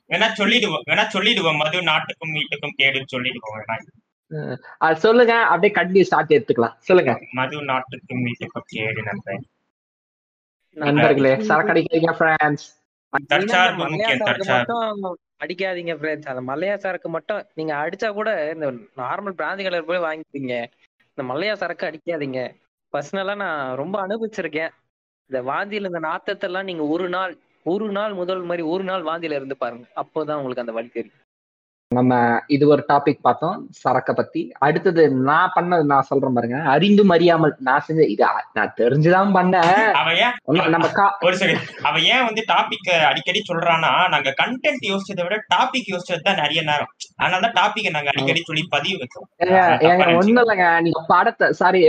வேணா- 0.08 0.32
சொல்லிடுவோம் 0.32 0.82
வேணா 0.90 1.08
சொல்லிடுவோம். 1.08 1.56
மது 1.56 1.82
நாட்டுக்கும் 1.82 2.34
வீட்டுக்கும் 2.34 2.74
கேடுன்னு 2.78 3.04
சொல்லிடுவோம் 3.06 3.64
வேணா. 3.68 3.82
அது 4.78 5.00
சொல்லுங்க 5.00 5.36
அப்படியே 5.36 5.74
கண்டினியூ 5.74 6.04
ஸ்டார்ட் 6.04 6.32
எடுத்துக்கலாம். 6.32 6.74
சொல்லுங்க. 6.78 7.20
மது 7.32 7.62
நாட்டுக்கும் 7.62 8.26
வீட்டுக்கும் 8.26 8.62
கேடு 8.66 9.04
நண்பன் 9.04 9.46
நண்பர்களே 10.70 11.40
சரக்கு 11.40 11.74
அடிக்காதீங்க 11.74 12.14
ஃப்ரெண்ட்ஸ் 12.20 12.84
அடிக்காதீங்க 15.46 15.94
ஃப்ரெண்ட்ஸ் 15.96 16.26
அந்த 16.26 16.56
மல்லையா 16.56 16.76
சரக்கு 16.76 17.10
மட்டும் 17.10 17.46
நீங்க 17.54 17.76
அடிச்சா 17.76 18.14
கூட 18.14 18.52
இந்த 18.54 18.72
நார்மல் 18.72 19.34
பிராந்தி 19.38 19.64
கலர் 19.64 19.86
போய் 19.86 19.98
வாங்கிப்பீங்க. 19.98 20.66
இந்த 21.18 21.34
மல்லையா 21.34 21.54
சரக்கு 21.54 21.86
அடிக்காதீங்க. 21.86 22.40
பர்சனலா 22.94 23.36
நான் 23.36 23.76
ரொம்ப 23.76 23.96
அனுபவிச்சிருக்கேன். 24.08 24.70
இந்த 25.30 25.52
வாந்தியில 25.52 25.86
இந்த 25.86 26.00
நாத்தத்தை 26.00 26.44
எல்லாம் 26.44 26.64
நீங்க 26.64 26.84
ஒரு 26.84 27.10
நாள் 27.10 27.38
ஒரு 27.64 27.92
நாள் 27.92 28.14
முதல் 28.14 28.42
மாதிரி 28.42 28.64
ஒரு 28.68 28.84
நாள் 28.84 29.04
வாந்தியில 29.04 29.38
இருந்து 29.40 29.58
பாருங்க. 29.58 29.88
அப்போதான் 29.96 30.38
உங்களுக்கு 30.40 30.64
அந்த 30.66 30.72
வழி 30.72 30.88
தெரியும். 30.88 31.18
நம்ம 31.98 32.20
இது 32.56 32.64
ஒரு 32.74 32.82
டாபிக் 32.92 33.26
பார்த்தோம் 33.28 33.58
சரக்க 33.84 34.12
பத்தி. 34.20 34.42
அடுத்தது 34.68 35.04
நான் 35.30 35.54
பண்ணது 35.56 35.84
நான் 35.92 36.08
சொல்றேன் 36.10 36.36
பாருங்க. 36.38 36.60
அறிந்தும் 36.74 37.14
அறியாமல் 37.16 37.54
நான் 37.68 37.86
செஞ்ச 37.88 38.02
இது 38.14 38.24
நான் 38.58 38.76
தெரிஞ்சுதான் 38.80 39.32
பண்ணேன். 39.38 39.74
நம்ம 40.76 40.88
ஒரு 41.28 41.36
செகண்ட் 41.42 41.68
அவன் 41.90 42.06
ஏன் 42.14 42.24
வந்து 42.28 42.42
டாபிக் 42.54 42.90
அடிக்கடி 43.10 43.42
சொல்றான்னா 43.50 43.92
நாங்க 44.14 44.34
கண்டென்ட் 44.42 44.86
யோசிச்சதை 44.92 45.24
விட 45.28 45.38
டாபிக் 45.56 45.92
யோசிச்சது 45.94 46.26
தான் 46.28 46.42
நிறைய 46.44 46.62
நேரம். 46.72 46.92
அதனால 47.22 47.42
தான் 47.46 47.58
டாபிக்கை 47.60 47.94
நாங்க 47.98 48.12
அடிக்கடி 48.14 48.44
சொல்லி 48.50 48.64
பதிவு 48.76 48.98
வைக்கிறோம். 49.02 49.30
ஒண்ணும் 50.22 50.44
இல்லைங்க. 50.44 50.68
நீங்க 50.88 51.02
படத்தை 51.14 51.48
சாரி 51.62 51.82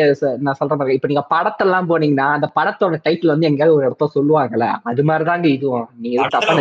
நான் 0.45 0.59
சொல்றேன் 0.61 0.79
பாருங்க. 0.79 0.99
இப்ப 0.99 1.11
நீங்க 1.13 1.25
படத்தெல்லாம் 1.35 1.91
போனீங்கன்னா 1.93 2.29
அந்த 2.37 2.51
படத்தோட 2.59 3.01
டைட்டில் 3.07 3.35
வந்து 3.35 3.51
எங்கேயாவது 3.51 3.79
ஒரு 3.79 3.87
இடத்துல 3.89 4.15
சொல்லுவாங்கல்ல. 4.19 4.69
அது 4.91 5.05
மாதிரிதாங்க 5.11 5.49
இதுவும். 5.57 5.89
நீங்க 6.05 6.29
தப்பா 6.37 6.55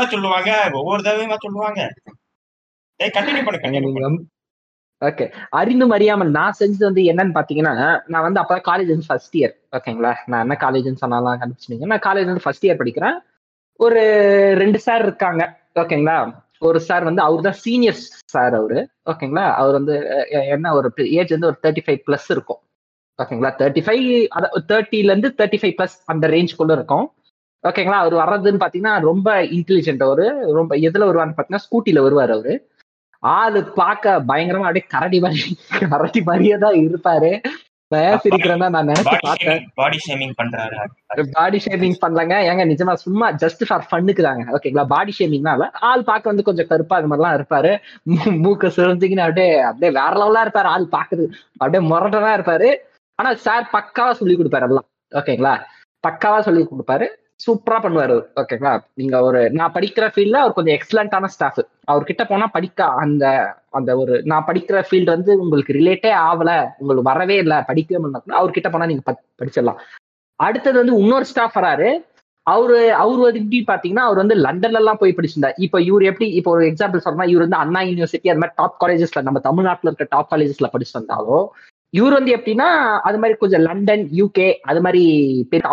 தான் 0.00 0.12
சொல்லுவாங்க 0.14 0.52
ஒவ்வொரு 0.80 1.00
தடவையுமா 1.06 1.40
சொல்லுவாங்க? 1.46 1.80
ஓகே 5.02 5.24
அறிந்தும் 5.50 5.94
அறியாமல் 5.96 6.30
நான் 6.30 6.56
செஞ்சது 6.60 6.84
வந்து 6.84 7.02
என்னன்னு 7.10 7.34
பாத்தீங்கன்னா 7.38 7.72
நான் 8.08 8.24
வந்து 8.26 8.40
அப்பதான் 8.42 8.66
காலேஜ் 8.68 8.92
வந்து 8.92 9.08
ஃபர்ஸ்ட் 9.08 9.36
இயர் 9.36 9.54
ஓகேங்களா 9.76 10.12
நான் 10.26 10.42
என்ன 10.44 10.56
காலேஜ்னு 10.62 11.02
சொன்னாலும் 11.02 11.40
கண்டுபிடிச்சிங்க 11.40 11.88
நான் 11.92 12.04
காலேஜ் 12.06 12.30
வந்து 12.30 12.44
ஃபர்ஸ்ட் 12.44 12.66
இயர் 12.66 12.80
படிக்கிறேன். 12.80 13.16
ஒரு 13.80 14.02
ரெண்டு 14.54 14.78
சார் 14.78 15.02
இருக்காங்க 15.02 15.42
ஓகேங்களா 15.74 16.16
ஒரு 16.62 16.80
சார் 16.80 17.04
வந்து 17.04 17.22
அவர் 17.22 17.42
தான் 17.42 17.58
சீனியர் 17.64 17.98
சார் 18.34 18.54
அவரு 18.54 18.78
ஓகேங்களா 19.10 19.44
அவர் 19.54 19.72
வந்து 19.72 19.96
என்ன 20.54 20.72
ஒரு 20.72 20.88
ஏஜ் 21.18 21.34
வந்து 21.36 21.50
ஒரு 21.50 21.58
தேர்ட்டி 21.64 21.82
ஃபைவ் 21.86 22.00
பிளஸ் 22.06 22.28
இருக்கும் 22.30 22.60
ஓகேங்களா 23.18 23.50
தேர்ட்டி 23.60 23.82
ஃபைவ் 23.86 24.06
தேர்ட்டில 24.70 25.12
இருந்து 25.12 25.30
தேர்ட்டி 25.40 25.60
ஃபைவ் 25.62 25.74
பிளஸ் 25.78 25.96
அந்த 26.06 26.26
ரேஞ்சுக்குள்ள 26.26 26.72
இருக்கும் 26.72 27.06
ஓகேங்களா 27.64 27.98
அவர் 28.02 28.16
வர்றதுன்னு 28.22 28.62
பாத்தீங்கன்னா 28.64 28.94
ரொம்ப 29.02 29.28
இன்டெலிஜென்ட் 29.58 30.02
அவரு 30.02 30.26
ரொம்ப 30.52 30.72
எதுல 30.88 31.06
வருவான்னு 31.10 31.36
பாத்தீங்கன்னா 31.36 31.64
ஸ்கூட்டில 31.66 32.02
வருவார் 32.02 32.30
அவரு. 32.30 32.54
ஆளு 33.22 33.60
பார்க்க 33.82 34.20
பயங்கரமா 34.30 34.68
அப்படியே 34.68 34.88
கரடி 34.94 35.20
மாதிரி 35.26 35.54
கரடி 35.92 36.20
மாதிரியே 36.28 36.58
தான் 36.64 36.76
இருப்பாரு. 36.86 37.30
சிரிக்கிறேன்னா 38.22 38.68
நான் 38.74 38.88
நினைச்சு 38.90 39.16
பார்த்தேன். 39.26 39.40
ஷேமிங் 39.42 39.66
பாடி 39.78 39.98
ஷேமிங் 40.04 40.32
பண்றாரு. 40.38 40.76
பாடி 41.36 41.58
ஷேமிங் 41.64 41.98
பண்ணலங்க. 42.02 42.36
ஏங்க 42.50 42.64
நிஜமா 42.70 42.94
சும்மா 43.04 43.26
ஜஸ்ட் 43.42 43.62
ஃபார் 43.68 43.86
ஃபன்னுக்கு 43.88 44.22
தாங்க 44.26 44.44
ஓகேங்களா 44.56 44.84
பாடி 44.94 45.12
இல்ல 45.38 45.68
ஆள் 45.90 46.06
பார்க்க 46.08 46.32
வந்து 46.32 46.46
கொஞ்சம் 46.48 46.68
கருப்பா 46.70 46.96
அது 46.98 47.10
மாதிரிலாம் 47.10 47.36
இருப்பாரு. 47.38 47.72
மூக்க 48.44 48.70
சிறந்திங்கன்னு 48.78 49.26
அப்படியே 49.26 49.52
அப்படியே 49.68 49.92
வேற 50.00 50.12
லெவலா 50.22 50.42
இருப்பாரு 50.46 50.70
ஆள் 50.74 50.88
பாக்குறது 50.96 51.26
அப்படியே 51.60 51.82
முரட்டனா 51.90 52.32
இருப்பாரு. 52.38 52.70
ஆனா 53.18 53.30
சார் 53.46 53.70
பக்காவா 53.76 54.12
சொல்லி 54.22 54.36
கொடுப்பாரு 54.40 54.68
எல்லாம் 54.70 54.88
ஓகேங்களா 55.12 55.54
பக்காவா 56.04 56.40
சொல்லி 56.48 56.64
கொடுப்பாரு. 56.72 57.08
சூப்பரா 57.40 57.78
பண்ணுவாரு. 57.84 58.16
ஓகேங்களா 58.40 58.72
நீங்க 58.94 59.16
ஒரு 59.22 59.40
நான் 59.50 59.72
படிக்கிற 59.72 60.04
ஃபீல்ட்ல 60.12 60.42
அவர் 60.42 60.52
கொஞ்சம் 60.52 60.76
எக்ஸலண்டான 60.76 61.24
ஸ்டாஃப் 61.24 61.60
அவர்கிட்ட 61.92 62.24
போனா 62.28 62.46
படிக்க 62.46 62.86
அந்த 63.02 63.24
அந்த 63.78 63.96
ஒரு 63.96 64.22
நான் 64.24 64.46
படிக்கிற 64.46 64.82
ஃபீல்டு 64.88 65.04
வந்து 65.04 65.32
உங்களுக்கு 65.42 65.72
ரிலேட்டே 65.72 66.12
ஆகல 66.28 66.50
உங்களுக்கு 66.78 67.10
வரவே 67.10 67.36
இல்லை 67.36 67.56
படிக்கவே 67.70 68.00
முடியல 68.02 68.38
அவர்கிட்ட 68.40 68.70
போனா 68.70 68.86
நீங்க 68.86 69.14
படிச்சிடலாம். 69.40 69.80
அடுத்தது 70.40 70.78
வந்து 70.82 70.96
இன்னொரு 71.02 71.24
ஸ்டாஃப் 71.24 71.58
வராரு. 71.58 71.90
அவரு 72.46 72.92
அவர் 73.02 73.18
வந்து 73.18 73.40
எப்படி 73.40 73.60
பாத்தீங்கன்னா 73.70 74.04
அவர் 74.08 74.16
வந்து 74.16 74.34
லண்டன்ல 74.34 74.80
எல்லாம் 74.82 75.00
போய் 75.00 75.14
படிச்சிருந்தார். 75.16 75.56
இப்போ 75.56 75.78
இவர் 75.80 76.02
எப்படி 76.02 76.26
இப்போ 76.30 76.50
ஒரு 76.50 76.64
எக்ஸாம்பிள் 76.66 77.04
சொல்லணும்னா 77.04 77.28
இவர் 77.28 77.44
வந்து 77.46 77.56
அண்ணா 77.56 77.80
யூனிவர்சிட்டி 77.80 78.28
அது 78.32 78.42
மாதிரி 78.42 78.56
டாப் 78.56 78.82
காலேஜஸ்ல 78.82 79.22
நம்ம 79.22 79.38
தமிழ்நாட்டுல 79.38 79.90
இருக்க 79.90 80.06
டாப் 80.10 80.32
காலேஜஸ்ல 80.32 80.68
படிச்சு 80.72 81.48
இவர் 81.90 82.12
வந்து 82.12 82.30
எப்படின்னா 82.36 82.68
அது 83.08 83.18
மாதிரி 83.18 83.38
கொஞ்சம் 83.38 83.60
லண்டன் 83.60 84.04
யூகே 84.20 84.52
அது 84.62 84.80
மாதிரி 84.80 85.02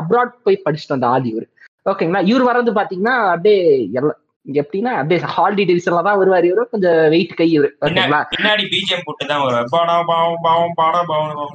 அப்ராட் 0.01 0.33
போய் 0.43 0.61
படிச்சுட்டு 0.65 0.95
வந்த 0.95 1.07
ஆள் 1.07 1.23
இவர். 1.23 1.47
ஓகேங்களா 1.89 2.25
இவர் 2.25 2.45
வர்றது 2.47 2.75
பாத்தீங்கன்னா 2.75 3.17
அப்படியே 3.27 3.89
எல்லாம் 3.91 4.17
எப்படின்னா 4.53 5.01
அப்படியே 5.01 5.19
ஹாலிடே 5.37 5.69
டிவிஷன்ல 5.69 6.03
தான் 6.03 6.17
வருவார் 6.17 6.43
இவரு. 6.43 6.63
கொஞ்சம் 6.71 7.09
வெயிட் 7.09 7.33
கை 7.33 7.59
இவரு. 7.59 7.69
ஓகேங்களா 7.81 8.19
பின்னாடி 8.37 8.63
பிஜிஎம் 8.63 9.01
போட்டு 9.03 9.25
தான் 9.25 9.41
வருவார். 9.41 10.05
பாவம் 10.05 10.37
பாவம் 10.41 10.71
பாடா 10.75 11.03
பாவம் 11.03 11.51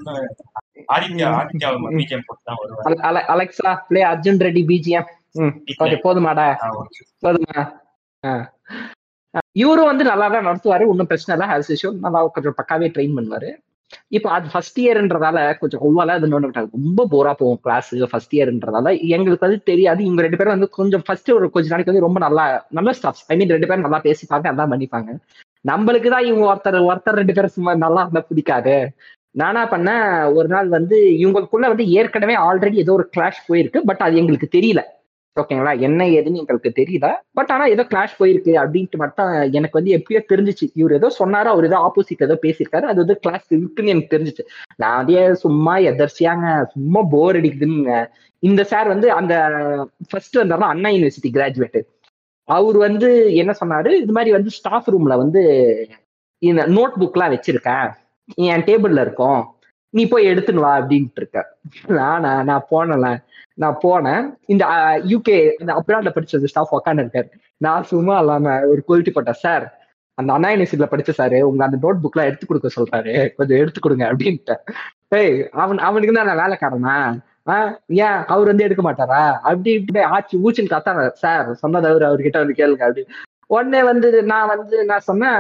ஆதித்யா 0.93 1.29
ஆதித்யா 1.41 1.71
பிஜிஎம் 1.91 2.25
போட்டு 2.27 2.45
தான் 2.45 2.57
வருவார். 2.61 2.95
அல- 2.95 3.25
அல- 3.25 3.27
Alexa 3.29 3.79
play 3.89 4.03
Arjun 4.03 4.41
Reddy 4.47 4.63
BGM 4.65 5.05
ம் 5.33 5.83
ஓகே 5.85 5.99
போதுமாடா. 6.05 6.47
போதுமா. 7.23 7.71
இவரும் 9.53 9.85
வந்து 9.85 10.05
நல்லா 10.05 10.29
தான் 10.29 10.47
நடத்துவாரு. 10.47 10.87
ஒன்றும் 10.87 11.07
பிரச்சனை 11.07 11.47
இல்லை. 11.47 11.57
ஹேஸ் 11.57 11.75
இஷ்யூ 11.75 11.99
நல்லா 11.99 12.27
கொஞ்சம் 12.27 12.55
பக்காவே 12.63 12.85
ட்ரெயின் 12.85 13.17
பண்ணுவாரு. 13.17 13.51
இப்போ 14.17 14.29
அது 14.37 14.47
ஃபர்ஸ்ட் 14.53 14.79
இயர்ன்றதால 14.85 15.39
கொஞ்சம் 15.61 15.83
ஒவ்வால 15.87 16.15
அது 16.19 16.31
நோண்டு 16.33 16.63
ரொம்ப 16.77 17.07
போரா 17.13 17.33
போகும் 17.41 17.61
கிளாஸ் 17.67 17.91
ஃபர்ஸ்ட் 18.13 18.35
இயர்ன்றதால 18.39 18.93
எங்களுக்கு 19.17 19.47
வந்து 19.47 19.61
தெரியாது. 19.71 20.01
இவங்க 20.07 20.23
ரெண்டு 20.27 20.39
பேரும் 20.41 20.57
வந்து 20.57 20.71
கொஞ்சம் 20.79 21.05
ஃபர்ஸ்ட் 21.07 21.31
ஒரு 21.39 21.49
கொஞ்ச 21.57 21.69
நாளைக்கு 21.73 21.93
வந்து 21.93 22.07
ரொம்ப 22.07 22.21
நல்லா 22.27 22.45
நல்ல 22.79 22.93
ஸ்டாஃப்ஸ் 22.99 23.25
ஐ 23.33 23.37
மீன் 23.41 23.55
ரெண்டு 23.57 23.69
பேரும் 23.71 23.87
நல்லா 23.87 24.01
பேசிப்பாங்க 24.09 24.53
எல்லாம் 24.53 24.73
பண்ணிப்பாங்க. 24.75 25.13
நம்மளுக்கு 25.71 26.09
தான் 26.15 26.27
இவங்க 26.31 26.45
ஒருத்தர் 26.53 26.79
ஒருத்தர் 26.91 27.21
ரெண்டு 27.21 27.37
பேரும் 27.39 27.57
சும்மா 27.57 27.73
நல்லா 27.87 28.03
இருந்தா 28.05 28.23
பிடிக்காது. 28.31 28.77
நானா 29.41 29.63
பண்ண 29.73 29.91
ஒரு 30.39 30.49
நாள் 30.53 30.69
வந்து 30.77 30.97
இவங்களுக்குள்ள 31.23 31.67
வந்து 31.73 31.85
ஏற்கனவே 31.99 32.37
ஆல்ரெடி 32.47 32.77
ஏதோ 32.85 32.95
ஒரு 32.99 33.07
கிளாஷ் 33.17 33.41
போயிருக்கு. 33.49 33.81
பட் 33.89 34.05
அது 34.07 34.21
எங்களுக்கு 34.23 34.49
தெரியல. 34.57 34.83
ஓகேங்களா 35.43 35.73
என்ன 35.81 36.05
ஏதுன்னு 36.19 36.41
எங்களுக்கு 36.43 36.71
தெரியல 36.79 37.09
பட் 37.35 37.51
ஆனா 37.55 37.65
ஏதோ 37.75 37.83
கிளாஷ் 37.91 38.17
போயிருக்கு 38.21 38.53
அப்படின்ட்டு 38.63 39.03
மட்டும் 39.03 39.31
எனக்கு 39.59 39.79
வந்து 39.79 39.93
எப்பயோ 39.99 40.21
தெரிஞ்சிச்சு. 40.33 40.67
இவர் 40.75 40.95
ஏதோ 40.99 41.09
சொன்னாரு? 41.19 41.49
அவர் 41.55 41.65
ஏதோ 41.65 41.79
ஆப்போசிட் 41.87 42.27
ஏதோ 42.27 42.39
பேசியிருக்காரு. 42.43 42.87
அது 42.91 42.99
வந்து 43.05 43.19
கிளாஸ் 43.19 43.47
இருக்குன்னு 43.49 43.93
எனக்கு 43.95 44.15
தெரிஞ்சிச்சு. 44.17 44.45
நான் 44.77 44.99
அதே 45.03 45.35
சும்மா 45.35 45.77
எதர்ச்சியாங்க 45.91 46.47
சும்மா 46.73 47.03
போர் 47.11 47.37
அடிக்குதுன்னு 47.37 48.01
இந்த 48.43 48.65
சார் 48.65 48.89
வந்து 48.89 49.13
அந்த 49.13 49.35
ஃபர்ஸ்ட் 50.09 50.37
வந்தாருன்னா 50.39 50.73
அண்ணா 50.75 50.89
யூனிவர்சிட்டி 50.89 51.31
கிராஜுவேட் 51.33 51.81
அவர் 52.49 52.77
வந்து 52.77 53.09
என்ன 53.35 53.53
சொன்னாரு? 53.61 53.91
இது 54.03 54.13
மாதிரி 54.13 54.31
வந்து 54.33 54.51
ஸ்டாஃப் 54.51 54.91
ரூம்ல 54.91 55.17
வந்து 55.17 55.43
இந்த 56.43 56.63
நோட் 56.67 56.95
புக்லாம் 57.01 57.33
வச்சிருக்கேன். 57.35 57.89
என் 58.35 58.65
டேபிள்ல 58.69 59.01
இருக்கும். 59.01 59.41
நீ 59.91 60.09
போய் 60.09 60.27
எடுத்துன்னு 60.27 60.55
வா 60.55 60.79
அப்படின்ட்டு 60.79 61.17
இருக்க. 61.17 61.57
நானா 61.87 62.43
நான் 62.43 62.67
போனல. 62.71 63.23
நான் 63.55 63.79
போனேன். 63.83 64.35
இந்த 64.47 64.67
யூகே 65.05 65.51
இந்த 65.61 65.73
அப்ராட்ல 65.75 66.11
படிச்சது 66.15 66.45
ஸ்டாஃப் 66.45 66.75
உக்காந்து 66.75 67.05
இருக்காரு. 67.05 67.29
நான் 67.57 67.83
சும்மா 67.83 68.19
இல்லாம 68.19 68.61
ஒரு 68.67 68.85
குவாலிட்டி 68.89 69.11
போட்டேன். 69.11 69.35
சார் 69.35 69.65
அந்த 70.15 70.33
அண்ணா 70.33 70.49
யூனிவர்சிட்டியில 70.49 70.87
படிச்ச 70.91 71.11
சாரு 71.19 71.41
உங்க 71.41 71.65
அந்த 71.65 71.77
நோட் 71.83 72.07
புக்லாம் 72.07 72.25
எடுத்து 72.25 72.47
கொடுக்க 72.47 72.69
சொல்றாரு. 72.77 73.29
கொஞ்சம் 73.37 73.59
எடுத்து 73.59 73.81
கொடுங்க 73.81 74.13
அப்படின்ட்டு. 74.13 74.55
ஏய் 75.09 75.49
அவன் 75.49 75.79
அவனுக்கு 75.79 76.15
தான் 76.15 76.27
நான் 76.27 76.43
வேலைக்காரனா? 76.45 76.97
ஆஹ் 77.47 77.75
ஏன்? 77.87 78.25
அவர் 78.27 78.47
வந்து 78.47 78.65
எடுக்க 78.65 78.93
மாட்டாரா? 78.93 79.33
அப்படி 79.33 79.71
இப்படி 79.73 80.05
ஆச்சு. 80.05 80.51
ஊச்சின்னு 80.51 80.75
கத்தாங்க 80.75 81.09
சார் 81.09 81.55
சொன்னது 81.55 81.89
அவர் 81.89 82.03
அவர்கிட்ட 82.03 82.39
வந்து 82.39 82.55
கேளுங்க 82.57 82.83
அப்படி. 82.83 83.07
உடனே 83.51 83.81
வந்து 83.85 84.09
நான் 84.25 84.51
வந்து 84.53 84.79
நான் 84.85 85.05
சொன்னேன் 85.07 85.37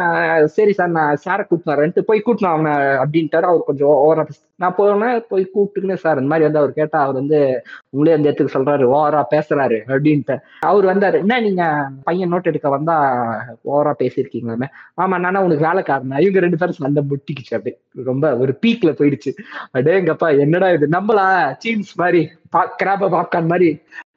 சரி 0.55 0.73
சார் 0.73 0.90
நான் 0.90 1.18
சாரை 1.25 1.42
கூப்பிட்டு 1.42 1.73
வரேன்ட்டு 1.73 2.07
போய் 2.07 2.23
கூட்டினோம் 2.27 2.55
அவனை 2.55 2.73
அப்படின்ட்டாரு. 3.03 3.47
அவர் 3.51 3.66
கொஞ்சம் 3.66 3.90
ஓவரா 3.99 4.23
நான் 4.61 4.77
போனேன் 4.79 5.18
போய் 5.29 5.44
கூப்பிட்டுக்கினே 5.55 5.97
சார் 5.97 6.21
இந்த 6.21 6.31
மாதிரி 6.31 6.47
வந்து 6.47 6.61
அவர் 6.62 6.73
கேட்டா 6.73 6.99
அவர் 7.05 7.18
வந்து 7.21 7.38
உங்களே 7.90 8.14
அந்த 8.14 8.29
இடத்துக்கு 8.29 8.55
சொல்றாரு 8.57 8.85
ஓவரா 8.92 9.21
பேசுறாரு 9.35 9.79
அப்படின்ட்டு 9.88 10.37
அவர் 10.62 10.87
வந்தாரு 10.87 11.18
என்ன 11.18 11.40
நீங்க 11.40 11.64
பையன் 12.05 12.33
நோட் 12.33 12.51
எடுக்க 12.53 12.68
வந்தா 12.71 12.97
ஓவரா 13.68 13.92
பேசியிருக்கீங்களாமே 14.01 14.68
ஆமா 14.99 15.18
நானா 15.18 15.42
உனக்கு 15.47 15.66
வேலைக்காரனா? 15.68 16.18
இவங்க 16.25 16.40
ரெண்டு 16.40 16.57
பேரும் 16.57 16.79
சண்டை 16.79 17.03
முட்டிக்குச்சு 17.11 17.57
அப்படி 17.59 17.75
ரொம்ப 18.05 18.27
ஒரு 18.38 18.53
பீக்ல 18.62 18.90
போயிடுச்சு. 18.99 19.31
அடேங்கப்பா 19.79 20.29
என்னடா 20.38 20.68
இது? 20.71 20.87
நம்மளா 20.88 21.27
சீன்ஸ் 21.62 21.92
மாதிரி. 21.97 22.23
கிராப 22.78 23.08
பாப்கார்ன் 23.08 23.46
மாதிரி 23.46 23.68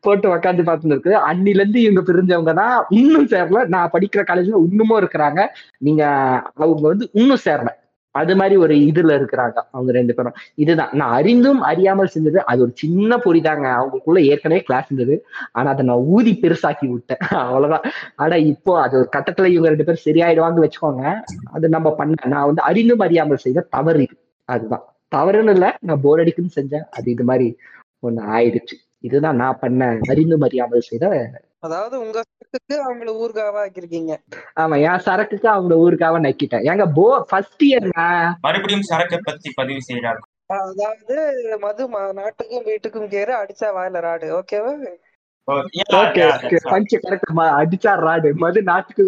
போட்டு 0.02 0.28
உக்காந்து 0.30 0.64
பார்த்துருக்கு 0.64 1.12
அன்னில 1.30 1.60
இருந்து 1.60 1.82
இவங்க 1.82 2.02
பிரிஞ்சவங்க 2.02 2.54
தான் 2.54 2.86
இன்னும் 2.92 3.28
சேரல. 3.28 3.68
நான் 3.68 3.92
படிக்கிற 3.94 4.22
காலேஜ்ல 4.24 4.64
இன்னுமும் 4.70 5.00
இருக்கிறாங்க. 5.02 5.42
நீங்க 5.80 6.04
அவங்க 6.56 6.88
வந்து 6.88 7.10
இன்னும் 7.14 7.44
சேரல. 7.46 7.72
அது 8.16 8.36
மாதிரி 8.36 8.56
ஒரு 8.58 8.76
இதுல 8.88 9.12
இருக்கிறாங்க 9.18 9.58
அவங்க 9.72 9.92
ரெண்டு 9.92 10.14
பேரும். 10.14 10.34
இதுதான். 10.56 10.90
நான் 10.92 11.12
அறிந்தும் 11.12 11.62
அறியாமல் 11.62 12.12
செஞ்சது. 12.16 12.38
அது 12.44 12.62
ஒரு 12.62 12.72
சின்ன 12.76 13.18
பொறிதாங்க 13.18 13.68
அவங்களுக்குள்ள 13.76 14.22
ஏற்கனவே 14.32 14.62
கிளாஸ் 14.62 14.90
இருந்தது. 14.90 15.16
ஆனா 15.52 15.70
அதை 15.70 15.86
நான் 15.86 16.06
ஊதி 16.08 16.40
பெருசாக்கி 16.42 16.88
விட்டேன். 16.90 17.20
அவ்வளவுதான். 17.44 17.86
ஆனா 18.16 18.36
இப்போ 18.46 18.82
அது 18.82 18.98
ஒரு 18.98 19.10
கட்டத்துல 19.18 19.46
இவங்க 19.46 19.70
ரெண்டு 19.70 19.84
பேரும் 19.84 20.06
சரியாயிடுவாங்க 20.06 20.60
வச்சுக்கோங்க. 20.60 21.04
அது 21.52 21.70
நம்ம 21.70 21.96
பண்ண 21.96 22.28
நான் 22.28 22.46
வந்து 22.46 22.62
அறிந்தும் 22.62 23.00
அறியாமல் 23.00 23.38
செய்த 23.38 23.68
தவறு 23.70 24.02
இது. 24.02 24.16
அதுதான். 24.50 24.84
தவறுன்னு 25.12 25.50
இல்லை. 25.50 25.70
நான் 25.82 26.02
போர் 26.02 26.20
அடிக்குன்னு 26.20 26.58
செஞ்சேன். 26.60 26.86
அது 26.90 27.12
இது 27.12 27.24
மாதிரி 27.24 27.48
ஒண்ணு 28.04 28.22
ஆயிடுச்சு. 28.36 28.76
இதுதான் 29.08 29.40
நான் 29.42 29.62
பண்ண 29.62 29.84
அறிந்தும் 30.12 30.46
அறியாமல் 30.48 30.88
செய்த 30.90 31.06
அதாவது 31.66 31.96
உங்க 32.04 32.18
சரக்குக்கு 32.28 32.76
அவங்கள 32.86 33.10
ஊர்காவா 33.24 33.60
ஆக்கிருக்கீங்க 33.66 34.14
ஆமா 34.62 34.76
என் 34.88 35.06
சரக்குக்கு 35.08 35.48
அவங்க 35.56 35.74
ஊருக்காக 35.84 36.20
நக்கிட்டேன். 36.26 36.66
ஏங்க 36.72 36.86
போ 36.98 37.06
ஃபர்ஸ்ட் 37.30 37.64
இயர்ங்க 37.68 38.02
மறுபடியும் 38.46 38.90
சரக்கை 38.92 39.20
பத்தி 39.28 39.50
பதிவு 39.60 39.82
செய்யறாரு 39.90 40.22
அதாவது 40.56 41.18
மது 41.66 41.84
நாட்டுக்கும் 42.20 42.66
வீட்டுக்கும் 42.70 43.12
கேரு 43.14 43.34
அடிச்சா 43.42 43.68
வாயில 43.78 44.02
ராடு. 44.08 44.28
ஓகேவா 44.40 44.74
அடிச்சா. 47.60 47.92
ராடு. 48.06 48.30
மது 48.44 48.60
நாட்டுக்கு 48.70 49.06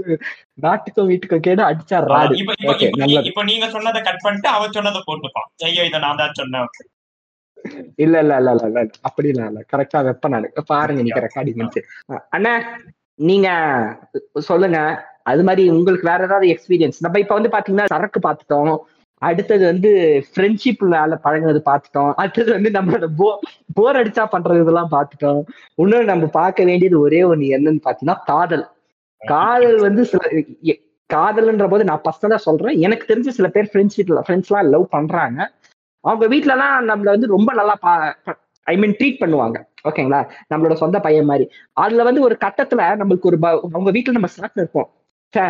நாட்டுக்கும் 0.66 1.10
வீட்டுக்கும் 1.12 1.44
கேடு 1.48 1.62
அடிச்சா 1.70 1.98
ராடு. 2.14 2.36
இப்ப 3.28 3.44
நீங்க 3.52 3.68
சொன்னதை 3.76 4.02
கட் 4.08 4.24
பண்ணிட்டு 4.26 4.50
அவன் 4.56 4.76
சொன்னதை 4.78 5.02
போட்டுப்பான். 5.10 5.48
ஐயோ 5.70 5.84
இதை 5.90 6.00
நான் 6.06 6.22
தான் 6.22 6.38
சொன்னேன். 6.42 6.70
இல்ல 7.98 8.16
இல்ல 8.24 8.34
இல்ல 8.40 8.52
இல்ல 8.52 8.66
இல்ல 8.70 8.80
அப்படி 9.02 9.28
இல்ல. 9.30 9.44
இல்ல 9.46 9.62
கரெக்டா 9.74 10.00
வெப்ப 10.08 10.30
நானு 10.30 10.50
பாருங்க 10.68 11.02
நீங்க 11.02 11.22
ரெக்கார்டிங் 11.28 11.62
அண்ணா 12.36 12.54
நீங்க 13.20 13.48
சொல்லுங்க. 14.48 14.80
அது 15.24 15.42
மாதிரி 15.44 15.64
உங்களுக்கு 15.74 16.10
வேற 16.10 16.22
ஏதாவது 16.24 16.48
எக்ஸ்பீரியன்ஸ் 16.54 17.04
நம்ம 17.04 17.20
இப்ப 17.20 17.34
வந்து 17.34 17.54
பாத்தீங்கன்னா 17.54 17.92
சரக்கு 17.94 18.20
பார்த்துட்டோம் 18.24 18.74
அடுத்தது 19.22 19.64
வந்து 19.66 19.90
ஃப்ரெண்ட்ஷிப்னால 20.30 21.18
பழகுனது 21.24 21.60
பார்த்துட்டோம் 21.66 22.12
அடுத்தது 22.16 22.50
வந்து 22.52 22.70
நம்மளோட 22.72 23.08
போ 23.20 23.28
போர் 23.74 24.00
அடிச்சா 24.02 24.24
பண்றது 24.34 24.64
இதெல்லாம் 24.64 24.92
பார்த்துட்டோம் 24.92 25.40
இன்னொன்று 25.76 26.12
நம்ம 26.12 26.26
பார்க்க 26.34 26.64
வேண்டியது 26.64 26.98
ஒரே 27.00 27.22
ஒண்ணு 27.24 27.54
என்னன்னு 27.58 27.86
பாத்தீங்கன்னா 27.86 28.18
காதல். 28.26 28.66
காதல் 29.22 29.78
வந்து 29.80 30.04
சில 30.06 30.22
காதல்ன்ற 31.10 31.66
போது 31.70 31.84
நான் 31.84 32.04
பர்சனலா 32.06 32.40
சொல்றேன். 32.42 32.78
எனக்கு 32.80 33.06
தெரிஞ்ச 33.10 33.30
சில 33.30 33.48
பேர் 33.48 33.70
ஃப்ரெண்ட்ஸ் 33.72 33.98
ஃப்ரெண்ட்ஸ்லாம் 34.26 34.70
லவ் 34.70 34.86
பண்றாங்க. 34.90 35.40
அவங்க 36.04 36.36
வீட்லலாம் 36.36 36.90
நம்மள 36.90 37.04
வந்து 37.04 37.28
ரொம்ப 37.28 37.54
நல்லா 37.54 37.76
பா 37.80 38.16
ஐ 38.64 38.78
மீன் 38.78 38.96
ட்ரீட் 39.00 39.22
பண்ணுவாங்க. 39.22 39.64
ஓகேங்களா 39.90 40.30
நம்மளோட 40.56 40.74
சொந்த 40.74 41.00
பையன் 41.00 41.26
மாதிரி. 41.26 41.50
அதுல 41.74 42.04
வந்து 42.04 42.22
ஒரு 42.22 42.38
கட்டத்துல 42.46 42.78
நம்மளுக்கு 42.78 43.22
ஒரு 43.22 43.40
ப- 43.40 43.68
அவங்க 43.72 43.92
வீட்டுல 43.92 44.12
நம்ம 44.12 44.28
சாப்பிட்டு 44.28 44.62
இருப்போம். 44.62 44.90
சே 45.30 45.42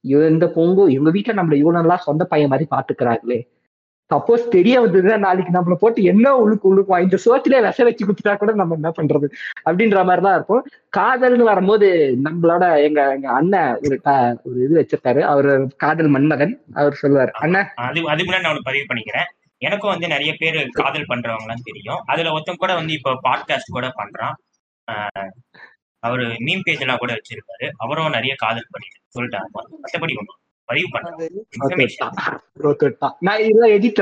இந்த 0.00 0.46
பொங்கு 0.48 0.92
இவங்க 0.92 1.18
வீட்டுல 1.18 1.36
நம்மள 1.36 1.54
இவ்வளவு 1.54 1.72
நல்லா 1.72 1.96
சொந்த 1.96 2.24
பையன் 2.24 2.48
மாதிரி 2.48 2.68
பாத்துக்கிறாங்களே. 2.76 3.50
சப்போஸ் 4.14 4.48
தெரிய 4.48 4.80
வந்ததுன்னா 4.80 5.18
நாளைக்கு 5.18 5.58
நம்மள 5.58 5.74
போட்டு 5.74 6.02
என்ன 6.02 6.36
உழுக்கு 6.36 6.60
உழுக்குவான் 6.64 7.02
இந்த 7.02 7.18
சோத்திலே 7.26 7.62
விச 7.62 7.84
வச்சு 7.84 8.06
குத்துட்டா 8.06 8.36
கூட 8.36 8.52
நம்ம 8.52 8.74
என்ன 8.74 8.92
பண்றது? 9.02 9.24
அப்படின்ற 9.70 10.04
மாதிரி 10.04 10.20
தான் 10.20 10.34
இருக்கும். 10.34 10.66
காதல்னு 10.96 11.42
வரும்போது 11.42 12.18
நம்மளோட 12.24 12.82
எங்க 12.82 13.12
எங்க 13.12 13.30
அண்ணன் 13.30 13.78
ஒரு 13.82 14.00
ஒரு 14.44 14.64
இது 14.64 14.86
வச்சிருக்காரு. 14.86 15.20
அவர் 15.20 15.66
காதல் 15.76 16.06
மன்மகன் 16.06 16.62
அவர் 16.72 16.92
சொல்லுவார். 16.92 17.30
அண்ணன் 17.30 17.68
அது 17.74 18.00
முன்னாடி 18.00 18.40
நான் 18.40 18.60
பதிவு 18.62 18.84
பண்ணிக்கிறேன். 18.94 19.41
எனக்கும் 19.62 19.90
வந்து 19.90 20.08
நிறைய 20.08 20.34
பேர் 20.38 20.68
காதல் 20.68 21.06
பண்றவங்கலாம் 21.06 21.64
தெரியும். 21.64 22.02
அதுல 22.06 22.32
ஒருத்தன் 22.32 22.56
கூட 22.56 22.74
வந்து 22.74 22.92
இப்போ 22.92 23.10
பாட்காஸ்ட் 23.22 23.72
கூட 23.72 23.86
பண்றான். 23.86 24.34
ஆஹ் 24.92 25.30
அவரு 25.98 26.22
மீம் 26.22 26.60
பேஜ் 26.62 26.80
எல்லாம் 26.80 26.96
கூட 26.96 27.12
வச்சிருக்காரு 27.12 27.70
அவரும் 27.76 28.10
நிறைய 28.10 28.34
காதல் 28.34 28.70
பண்ணிட்டு 28.70 29.00
சொல்லிட்டாரு. 29.14 29.48
மத்தபடி 29.56 30.14
ஒண்ணும் 30.16 30.38
பதிவு 30.64 30.88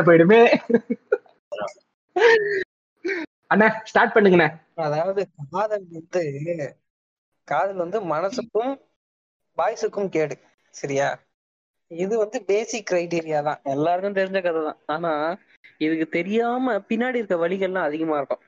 போயிடுமே. 0.02 0.40
அண்ணா 3.46 3.80
ஸ்டார்ட் 3.84 4.16
பண்ணுங்கண்ணே. 4.16 4.48
அதாவது 4.74 5.28
காதல் 5.50 5.86
வந்து 5.90 6.22
காதல் 7.44 7.76
வந்து 7.76 7.98
மனசுக்கும் 8.04 8.72
பாய்ஸுக்கும் 9.58 10.08
கேடு. 10.08 10.36
சரியா? 10.70 11.18
இது 11.90 12.18
வந்து 12.18 12.38
பேசிக் 12.42 12.88
கிரைட்டீரியா 12.90 13.42
தான். 13.42 13.60
எல்லாருக்கும் 13.64 14.14
தெரிஞ்ச 14.14 14.42
கதை 14.42 14.62
தான் 14.62 14.78
ஆனா 14.86 15.12
இதுக்கு 15.86 16.06
தெரியாம 16.18 16.74
பின்னாடி 16.90 17.20
இருக்க 17.20 17.36
வழிகள்லாம் 17.44 17.88
அதிகமா 17.88 18.16
இருக்கும். 18.20 18.42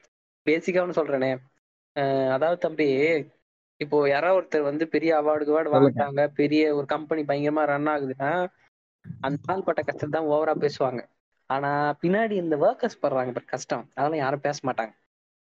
பேசிக்கான்னு 0.46 0.98
சொல்றேனே. 1.01 1.31
அதாவது 2.35 2.59
தம்பி 2.59 2.88
இப்போ 3.81 3.98
யாராவது 4.09 4.38
ஒருத்தர் 4.38 4.68
வந்து 4.70 4.85
பெரிய 4.94 5.12
அவார்டு 5.20 5.53
அவார்டு. 5.53 5.70
வாங்கிட்டாங்க 5.75 6.22
பெரிய 6.40 6.62
ஒரு 6.79 6.87
கம்பெனி 6.87 7.22
பயங்கரமா 7.31 7.62
ரன் 7.72 7.90
ஆகுதுன்னா 7.94 8.31
அந்த 9.27 9.38
நாள் 9.48 9.64
பட்ட 9.66 9.81
கஷ்டத்தை 9.83 10.11
தான் 10.11 10.29
ஓவரா 10.35 10.55
பேசுவாங்க. 10.64 11.01
ஆனா 11.51 11.70
பின்னாடி 12.03 12.35
இந்த 12.42 12.57
ஒர்க்கர்ஸ் 12.66 13.03
படுறாங்க 13.03 13.42
கஷ்டம். 13.55 13.85
அதெல்லாம் 13.96 14.22
யாரும் 14.25 14.44
பேச 14.46 14.59
மாட்டாங்க. 14.68 14.92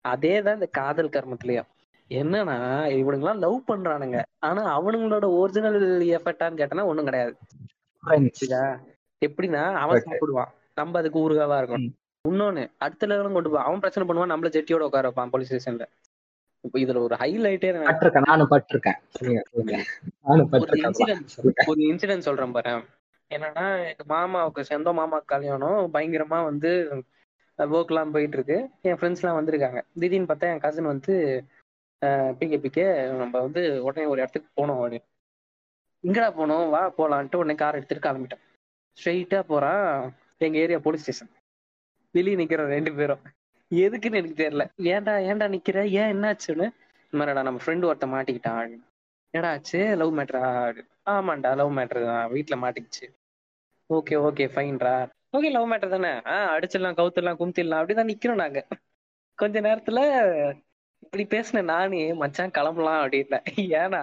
அதே 0.04 0.34
தான் 0.44 0.58
இந்த 0.58 0.68
காதல் 0.78 1.14
கர்மத்திலயும். 1.16 1.68
என்னன்னா 2.10 2.56
இவனுங்கெல்லாம் 3.00 3.42
லவ் 3.44 3.58
பண்றானுங்க. 3.68 4.18
ஆனா 4.48 4.62
அவனுங்களோட 4.78 5.26
ஒரிஜினல் 5.40 5.78
எஃபர்ட்டான்னு 6.16 6.60
கேட்டனா 6.60 6.88
ஒண்ணும் 6.92 7.08
கிடையாது. 7.08 7.34
எப்படின்னா 9.22 9.62
அவன். 9.82 10.04
சாப்பிடுவான். 10.06 10.50
நம்ம 10.76 10.98
அதுக்கு 10.98 11.18
ஊறுகாவா 11.20 11.56
இருக்கும் 11.58 11.84
ம். 11.84 11.92
இன்னொன்னு 12.24 12.62
அடுத்த 12.78 13.06
லெவலும் 13.06 13.36
கொண்டு 13.36 13.50
போவான் 13.50 13.66
அவன் 13.66 13.82
பிரச்சனை 13.82 14.04
பண்ணுவான் 14.06 14.32
நம்மள 14.32 14.50
ஜெட்டியோட 14.56 14.88
உட்கார 14.88 15.08
வைப்பான் 15.08 15.32
போலீஸ் 15.32 15.50
ஸ்டேஷன்ல 15.50 15.86
இப்போ 16.64 16.76
இதுல 16.78 16.98
ஒரு 17.04 17.14
ஹைலைட்டே 17.20 17.68
பட்டிருக்கேன் 17.82 18.26
நானும் 18.26 18.50
பட்டிருக்கேன். 18.52 18.98
ஒரு 21.70 21.80
இன்சிடென்ட் 21.90 22.26
சொல்றேன் 22.28 22.54
பாரு. 22.56 22.72
என்னன்னா 23.30 23.64
எங்க 23.84 24.04
மாமாவுக்கு 24.08 24.62
சொந்த 24.68 24.92
மாமா 24.92 25.18
கல்யாணம் 25.26 25.80
பயங்கரமா 25.94 26.38
வந்து 26.44 26.70
ஒர்க் 27.58 27.92
எல்லாம் 27.92 28.12
போயிட்டு 28.12 28.36
இருக்கு 28.36 28.56
என் 28.82 28.98
ஃப்ரெண்ட்ஸ் 28.98 29.22
எல்லாம் 29.22 29.38
வந்திருக்காங்க. 29.38 29.80
திடீர்னு 30.00 30.30
பார்த்தா 30.30 30.52
என் 30.52 30.62
கசின் 30.62 30.92
வந்து 30.92 31.14
பிகே 32.38 32.58
பிகே 32.62 32.84
நம்ம 33.18 33.34
வந்து 33.40 33.62
உடனே 33.82 34.04
ஒரு 34.06 34.20
இடத்துக்கு 34.20 34.48
போனோம் 34.58 34.78
அப்படின்னு. 34.78 35.06
எங்கடா 36.04 36.28
போனோம் 36.38 36.64
வா 36.70 36.82
போலான்ட்டு 36.98 37.36
உடனே 37.36 37.54
கார் 37.54 37.78
எடுத்துட்டு 37.78 38.06
கிளம்பிட்டோம் 38.06 38.44
ஸ்ட்ரெயிட்டா 38.98 39.40
போறான். 39.46 39.88
எங்க 40.40 40.58
ஏரியா 40.58 40.78
போலீஸ் 40.78 41.02
ஸ்டேஷன் 41.02 41.30
வெளியே 42.14 42.36
நிக்கிறோம் 42.36 42.72
ரெண்டு 42.76 42.92
பேரும். 42.94 43.22
எதுக்குன்னு 43.70 44.20
எனக்கு 44.20 44.38
தெரியல. 44.42 44.64
ஏன்டா 44.92 45.14
ஏன்டா 45.30 45.46
நிக்கிற? 45.54 45.78
ஏன் 45.90 46.12
என்னாச்சுன்னு? 46.14 46.66
இந்த 47.12 47.16
மாதிரிடா 47.18 47.42
நம்ம 47.42 47.60
ஃப்ரெண்டு 47.64 47.88
ஒருத்த 47.90 48.06
மாட்டிக்கிட்டான் 48.14 48.60
ஏடா 48.64 48.78
என்னடா 49.34 49.50
ஆச்சு? 49.50 49.96
லவ் 49.96 50.18
மேட்ரா 50.18 50.42
ஆமாண்டா 51.10 51.50
லவ் 51.56 51.76
மேட்ரு 51.78 52.04
தான். 52.04 52.32
வீட்டுல 52.32 52.56
மாட்டிக்கிச்சு. 52.62 53.06
ஓகே 53.90 54.16
ஓகே 54.28 54.44
ஃபைன்டா 54.54 54.94
ஓகே 55.36 55.50
லவ் 55.50 55.72
மேட்டர் 55.72 55.88
தானே? 55.88 56.12
ஆ 56.26 56.58
அடிச்சிடலாம் 56.58 56.98
கவுத்துடலாம் 57.00 57.40
கும்த்திடலாம். 57.40 57.80
அப்படிதான் 57.80 58.10
நிக்கிறோம் 58.12 58.42
நாங்க. 58.44 58.60
கொஞ்ச 59.38 59.60
நேரத்துல 59.60 60.00
இப்படி 60.98 61.24
பேசின 61.24 61.62
நானே 61.62 62.12
மச்சான் 62.14 62.50
கிளம்பலாம் 62.50 63.00
அப்படின்னேன் 63.02 63.46
ஏன்னா 63.80 64.02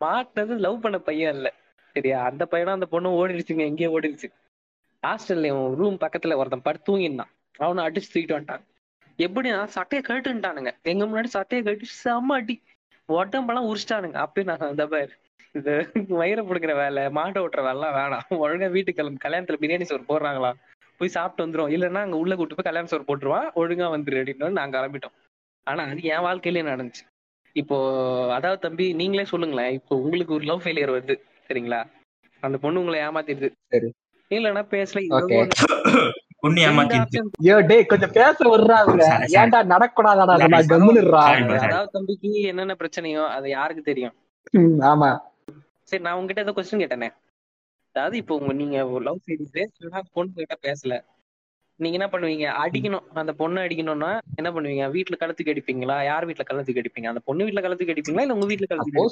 மாட்டினது 0.00 0.56
லவ் 0.58 0.80
பண்ண 0.80 0.98
பையன் 0.98 1.34
இல்ல. 1.34 1.48
சரியா? 1.96 2.18
அந்த 2.22 2.46
பையனும் 2.46 2.76
அந்த 2.78 2.88
பொண்ணும் 2.90 3.18
ஓடிடுச்சுங்க 3.20 3.64
எங்கேயோ 3.70 3.90
ஓடிடுச்சு. 3.90 4.28
ஹாஸ்டல்ல 5.06 5.74
ரூம் 5.74 5.98
பக்கத்துல 6.00 6.36
ஒருத்தன் 6.36 6.62
படுத்து 6.62 6.96
தூங்கினான் 6.96 7.30
அவனை 7.56 7.84
அடிச்சு 7.84 8.16
தூக்கிட்டு 8.16 8.36
வந்துட்டான். 8.38 8.60
எப்படின்னா 9.18 9.64
சட்டையை 9.64 10.06
கழட்டுன்ட்டானுங்க. 10.08 10.70
எங்க 10.82 11.04
முன்னாடி 11.04 11.24
சட்டையை 11.24 11.66
கழட்டி 11.66 11.86
செம்ம 12.04 12.34
அடி. 12.34 12.62
உடம்பெல்லாம் 13.06 13.74
உரிச்சிட்டானுங்க. 13.74 14.26
அப்பயும் 14.26 14.44
நான் 14.44 14.58
அந்த 14.58 14.86
பேர். 14.86 15.18
இந்த 15.52 15.90
வயிறை 15.94 16.40
பிடிக்கிற 16.46 16.74
வேலை 16.74 17.02
மாட்டை 17.02 17.42
ஓட்டுற 17.44 17.62
வேலைலாம் 17.68 17.96
வேணாம். 17.98 18.20
ஒழுங்கா 18.30 18.70
வீட்டுக்கு 18.70 19.02
கிளம்பி. 19.02 19.28
கல்யாணத்துல 19.28 19.56
பிரியாணி 19.56 19.82
சோறு 19.82 20.02
போடுறாங்களா? 20.02 20.52
போய் 20.96 21.08
சாப்பிட்டு 21.08 21.52
வந்துரும். 21.52 21.70
இல்லைன்னா 21.70 21.94
அங்க 21.94 22.16
உள்ள 22.16 22.36
கூட்டு 22.36 22.54
போய் 22.54 22.72
கல்யாண 22.72 22.86
சோறு 22.86 23.04
போட்டுருவான். 23.06 23.48
ஒழுங்கா 23.56 23.86
வந்துரு 23.96 24.18
அப்படின்னு 24.18 24.50
நாங்க 24.50 24.78
கிளம்பிட்டோம். 24.78 25.16
ஆனா 25.62 25.84
அது 25.84 26.02
என் 26.02 26.20
வாழ்க்கையிலே 26.20 26.70
நடந்துச்சு. 26.70 27.04
இப்போ 27.52 27.76
அதாவது 28.34 28.60
தம்பி 28.60 28.92
நீங்களே 28.92 29.24
சொல்லுங்களேன். 29.24 29.72
இப்போ 29.72 29.96
உங்களுக்கு 29.96 30.34
ஒரு 30.34 30.44
லவ் 30.44 30.62
ஃபெயிலியர் 30.62 30.94
வருது. 30.96 31.20
சரிங்களா? 31.48 31.86
அந்த 32.40 32.58
பொண்ணு 32.58 32.80
உங்களை 32.80 33.00
ஏமாத்திடுது. 33.00 33.50
சரி. 33.66 33.92
இல்லைன்னா 34.30 34.62
பேசல. 34.74 34.98
பொண்ணு 36.42 36.58
ஏமாத்திடுச்சு 36.66 37.20
ஐயோ 37.42 37.54
டேய் 37.70 37.88
கொஞ்சம் 37.92 38.12
பேச. 38.16 38.36
ஏன்டா 39.40 39.60
நடக்கூடாதாடா 39.72 40.34
நான். 40.42 40.56
அதாவது 41.68 41.90
தம்பிக்கு 41.96 42.30
என்னென்ன 42.50 42.76
பிரச்சனையோ 42.82 43.24
அது 43.36 43.48
யாருக்கு 43.48 43.82
தெரியும்? 43.82 44.14
ஆமா. 44.90 45.10
சரி 45.90 46.02
நான் 46.02 46.16
உங்ககிட்ட 46.18 46.44
ஏதோ 46.46 46.54
கொஸ்டின் 46.56 46.82
கேட்டேனே. 46.82 47.08
அதாவது 47.94 48.16
இப்போ 48.16 48.34
உங்க 48.34 48.52
நீங்க 48.52 48.78
லவ் 49.06 49.24
செய்துட்டு 49.28 49.62
பொண்ணு 50.16 50.40
கிட்ட 50.42 50.56
பேசல. 50.66 50.94
நீங்க 51.80 51.96
என்ன 51.98 52.08
பண்ணுவீங்க? 52.12 52.46
அடிக்கணும். 52.62 53.04
அந்த 53.22 53.32
பொண்ணை 53.38 53.60
அடிக்கணும்னா 53.66 54.10
என்ன 54.36 54.48
பண்ணுவீங்க? 54.50 54.86
வீட்டுல 54.96 55.16
கழுத்துக்கு 55.20 55.52
அடிப்பீங்களா? 55.52 55.96
யார் 56.04 56.26
வீட்டுல 56.26 56.46
கழுத்துக்கு 56.48 56.82
அடிப்பீங்க? 56.82 57.08
அந்த 57.08 57.22
பொண்ணு 57.28 57.44
வீட்டுல 57.46 57.62
கழுத்துக்கு 57.66 57.94
அடிப்பீங்களா? 57.94 58.24
இல்ல 58.26 58.36
உங்க 58.38 58.48
வீட்டுல 58.52 58.68
கழுத்துக்கு 58.70 59.02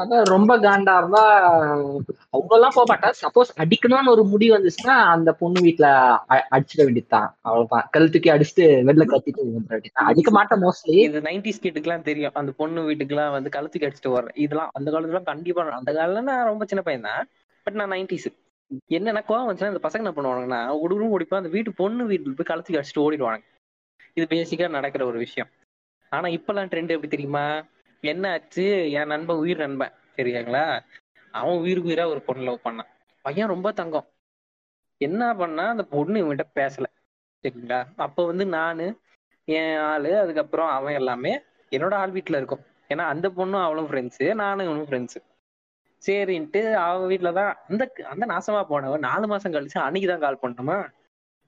அதான் 0.00 0.24
ரொம்ப 0.24 0.52
காண்டா 0.58 0.94
இருந்தா 1.00 1.22
அவ்வளவுலாம் 2.36 2.74
போக 2.76 2.84
மாட்டா 2.90 3.08
சப்போஸ் 3.20 3.50
அடிக்கணும்னு 3.62 4.12
ஒரு 4.14 4.24
முடிவு 4.24 4.52
வந்துச்சுன்னா 4.56 4.94
அந்த 5.14 5.30
பொண்ணு 5.32 5.60
வீட்டுல 5.60 5.88
அடிச்சிட 6.56 6.80
வேண்டியதுதான். 6.84 7.28
அவ்வளவுதான். 7.40 7.86
கழுத்துக்கே 7.96 8.32
அடிச்சுட்டு 8.34 8.66
வெளில 8.88 9.06
கத்திட்டு 9.12 9.92
அடிக்க 10.10 10.30
மாட்டேன் 10.30 10.62
மோஸ்ட்லி 10.64 10.96
இது 11.08 11.20
நைன்டிஸ் 11.20 11.62
கிட்டுக்குலாம் 11.62 12.06
தெரியும். 12.10 12.34
அந்த 12.34 12.52
பொண்ணு 12.60 12.88
வீட்டுக்குலாம் 12.90 13.34
வந்து 13.36 13.52
கழுத்துக்கு 13.56 13.88
அடிச்சுட்டு 13.88 14.14
வர்றேன் 14.16 14.38
இதெல்லாம் 14.44 14.72
அந்த 14.72 14.90
காலத்துல 14.94 15.22
கண்டிப்பா 15.22 15.68
அந்த 15.80 15.92
காலத்துல 15.92 16.22
நான் 16.30 16.50
ரொம்ப 16.52 16.64
சின்ன 16.64 16.84
பையன் 16.88 17.08
தான். 17.10 17.24
பட் 17.66 17.78
நான் 17.80 17.92
நைன்டிஸ். 17.92 18.28
என்னன்னா 18.96 19.22
கோவம் 19.28 19.46
வந்துச்சுன்னா 19.46 19.72
இந்த 19.74 19.84
பசங்க 19.86 20.02
என்ன 20.02 20.14
பண்ணுவாங்கன்னா 20.16 20.60
உடுவும் 20.84 21.14
ஓடிப்பா 21.16 21.40
அந்த 21.40 21.50
வீட்டு 21.56 21.72
பொண்ணு 21.80 22.04
வீட்டுல 22.12 22.36
போய் 22.38 22.50
கழுத்துக்கு 22.50 22.80
அடிச்சுட்டு 22.80 23.04
ஓடிடுவாங்க. 23.06 23.42
இது 24.18 24.26
பேசிக்கா 24.30 24.68
நடக்கிற 24.70 25.02
ஒரு 25.06 25.18
விஷயம். 25.18 25.50
ஆனா 26.12 26.26
இப்பெல்லாம் 26.28 26.70
ட்ரெண்ட் 26.72 26.94
எப்படி 26.94 27.08
தெரியுமா? 27.08 27.44
என்ன 28.02 28.24
ஆச்சு 28.32 28.64
என் 28.98 29.10
நண்பன் 29.12 29.40
உயிர் 29.42 29.62
நண்பன் 29.64 29.94
சரியாங்களா 30.16 30.62
அவன் 31.34 31.60
உயிருக்கு 31.62 31.90
உயிரா 31.90 32.04
ஒரு 32.12 32.20
பொண்ணு 32.20 32.42
லவ் 32.44 32.64
பண்ணான். 32.64 32.88
பையன் 33.24 33.52
ரொம்ப 33.54 33.68
தங்கம். 33.72 34.06
என்ன 35.00 35.22
பண்ணா 35.34 35.64
அந்த 35.68 35.84
பொண்ணு 35.94 36.16
இவன்கிட்ட 36.22 36.46
பேசல 36.60 36.86
சரிங்களா? 37.44 37.78
அப்ப 38.06 38.24
வந்து 38.26 38.44
நானு 38.56 38.86
என் 39.48 39.76
ஆளு 39.90 40.10
அதுக்கப்புறம் 40.22 40.70
அவன் 40.70 40.96
எல்லாமே 41.00 41.32
என்னோட 41.72 41.94
ஆள் 41.94 42.14
வீட்டுல 42.16 42.40
இருக்கும். 42.40 42.62
ஏன்னா 42.90 43.04
அந்த 43.12 43.26
பொண்ணும் 43.36 43.64
அவளும் 43.66 43.88
ஃப்ரெண்ட்ஸு 43.90 44.26
நானும் 44.42 44.66
இவனும் 44.66 44.88
ஃப்ரெண்ட்ஸு 44.90 45.20
சரின்ட்டு 46.02 46.60
அவன் 46.84 47.08
வீட்டுலதான் 47.12 47.52
அந்த 47.68 47.82
அந்த 48.12 48.24
நாசமா 48.26 48.62
போனவன் 48.70 49.06
நாலு 49.08 49.26
மாசம் 49.26 49.54
கழிச்சு 49.54 49.78
அன்னைக்கு 49.86 50.08
தான் 50.08 50.24
கால் 50.26 50.42
பண்ணோமா 50.44 50.76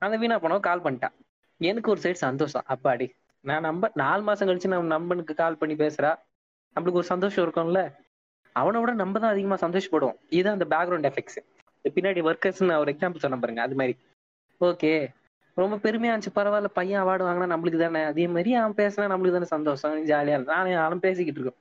அந்த 0.03 0.15
வீணா 0.23 0.37
போனவன் 0.43 0.69
கால் 0.69 0.85
பண்ணிட்டான் 0.85 1.17
எனக்கு 1.61 1.91
ஒரு 1.93 2.01
சைடு 2.05 2.19
சந்தோஷம். 2.27 2.67
அப்பாடி 2.75 3.07
நான் 3.45 3.67
நம்ப 3.69 3.91
நாலு 4.03 4.23
மாசம் 4.23 4.49
கழிச்சு 4.49 4.73
நம்ம 4.73 4.93
நம்பனுக்கு 4.97 5.35
கால் 5.43 5.61
பண்ணி 5.63 5.75
பேசுறா 5.85 6.13
நம்மளுக்கு 6.77 7.01
ஒரு 7.03 7.11
சந்தோஷம் 7.13 7.45
இருக்கும்ல? 7.45 7.81
அவனை 8.57 8.79
விட 8.81 8.93
நம்ம 9.03 9.19
தான் 9.19 9.35
அதிகமா 9.35 9.57
சந்தோஷப்படுவோம். 9.65 10.19
இதுதான் 10.37 10.57
அந்த 10.59 10.67
பேக்ரவுண்ட் 10.75 11.09
எஃபெக்ட்ஸ் 11.11 11.41
பின்னாடி 11.85 12.21
ஒர்க்கர்ஸ்னு 12.29 12.79
ஒரு 12.83 12.91
எக்ஸாம்பிள் 12.95 13.25
சொன்ன 13.25 13.39
பாருங்க 13.43 13.63
அது 13.67 13.75
மாதிரி. 13.81 13.95
ஓகே 14.61 14.93
ரொம்ப 15.57 15.75
பெருமையா 15.85 16.13
இருந்துச்சு. 16.13 16.37
பரவாயில்ல 16.39 16.71
பையன் 16.79 17.03
அவார்டு 17.03 17.27
வாங்கினா 17.27 17.49
நம்மளுக்கு 17.55 17.81
தானே? 17.83 18.03
அதே 18.11 18.27
மாதிரி 18.35 18.51
அவன் 18.61 18.79
பேசினா 18.81 19.07
நம்மளுக்கு 19.13 19.37
தானே 19.39 19.49
சந்தோஷம்? 19.57 19.95
ஜாலியா 20.11 20.37
இருக்கும் 20.37 20.57
நானும் 20.57 20.81
நானும் 20.83 21.05
பேசிக்கிட்டு 21.07 21.41
இருக்கோம். 21.41 21.61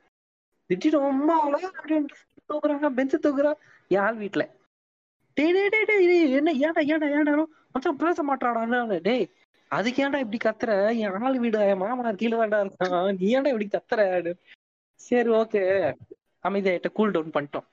திட்டிட்டு 0.70 1.00
ரொம்ப 1.08 1.30
அவ்வளோ 1.40 1.60
அப்படின்ட்டு 1.80 2.20
தூக்குறாங்க 2.52 2.90
பெஞ்சு 3.00 3.18
தூக்குறான் 3.26 3.58
என் 3.92 4.04
ஆள் 4.08 4.20
வீட்டுல 4.24 4.44
டேய் 5.38 5.54
டேய் 5.56 5.70
டேய் 5.74 5.88
டேய் 5.90 6.34
என்ன 6.40 6.50
ஏன்டா 6.66 6.82
ஏன்டா 6.94 7.08
ஏன்டா 7.18 7.34
மச்சான் 7.76 8.02
பேச 8.04 8.24
மாட்டாடா 8.24 8.98
டேய் 9.08 9.26
அதுக்கு 9.72 10.02
ஏன்டா 10.06 10.20
இப்படி 10.24 10.40
கத்துற? 10.44 10.72
என் 11.04 11.16
ஆள் 11.22 11.40
வீடு 11.44 11.60
என் 11.72 11.82
மாமனார் 11.84 12.20
கீழே 12.22 12.36
தான்டா 12.42 12.60
இருக்கான். 12.64 13.08
நீ 13.20 13.28
ஏன்டா 13.36 13.52
இப்படி 13.54 13.68
கத்துற? 13.76 14.02
சரி 14.96 15.30
ஓகே 15.30 15.62
அமைதியாயிட்ட 16.44 16.90
கூல் 16.92 17.12
டவுன் 17.12 17.36
பண்ணிட்டோம். 17.36 17.68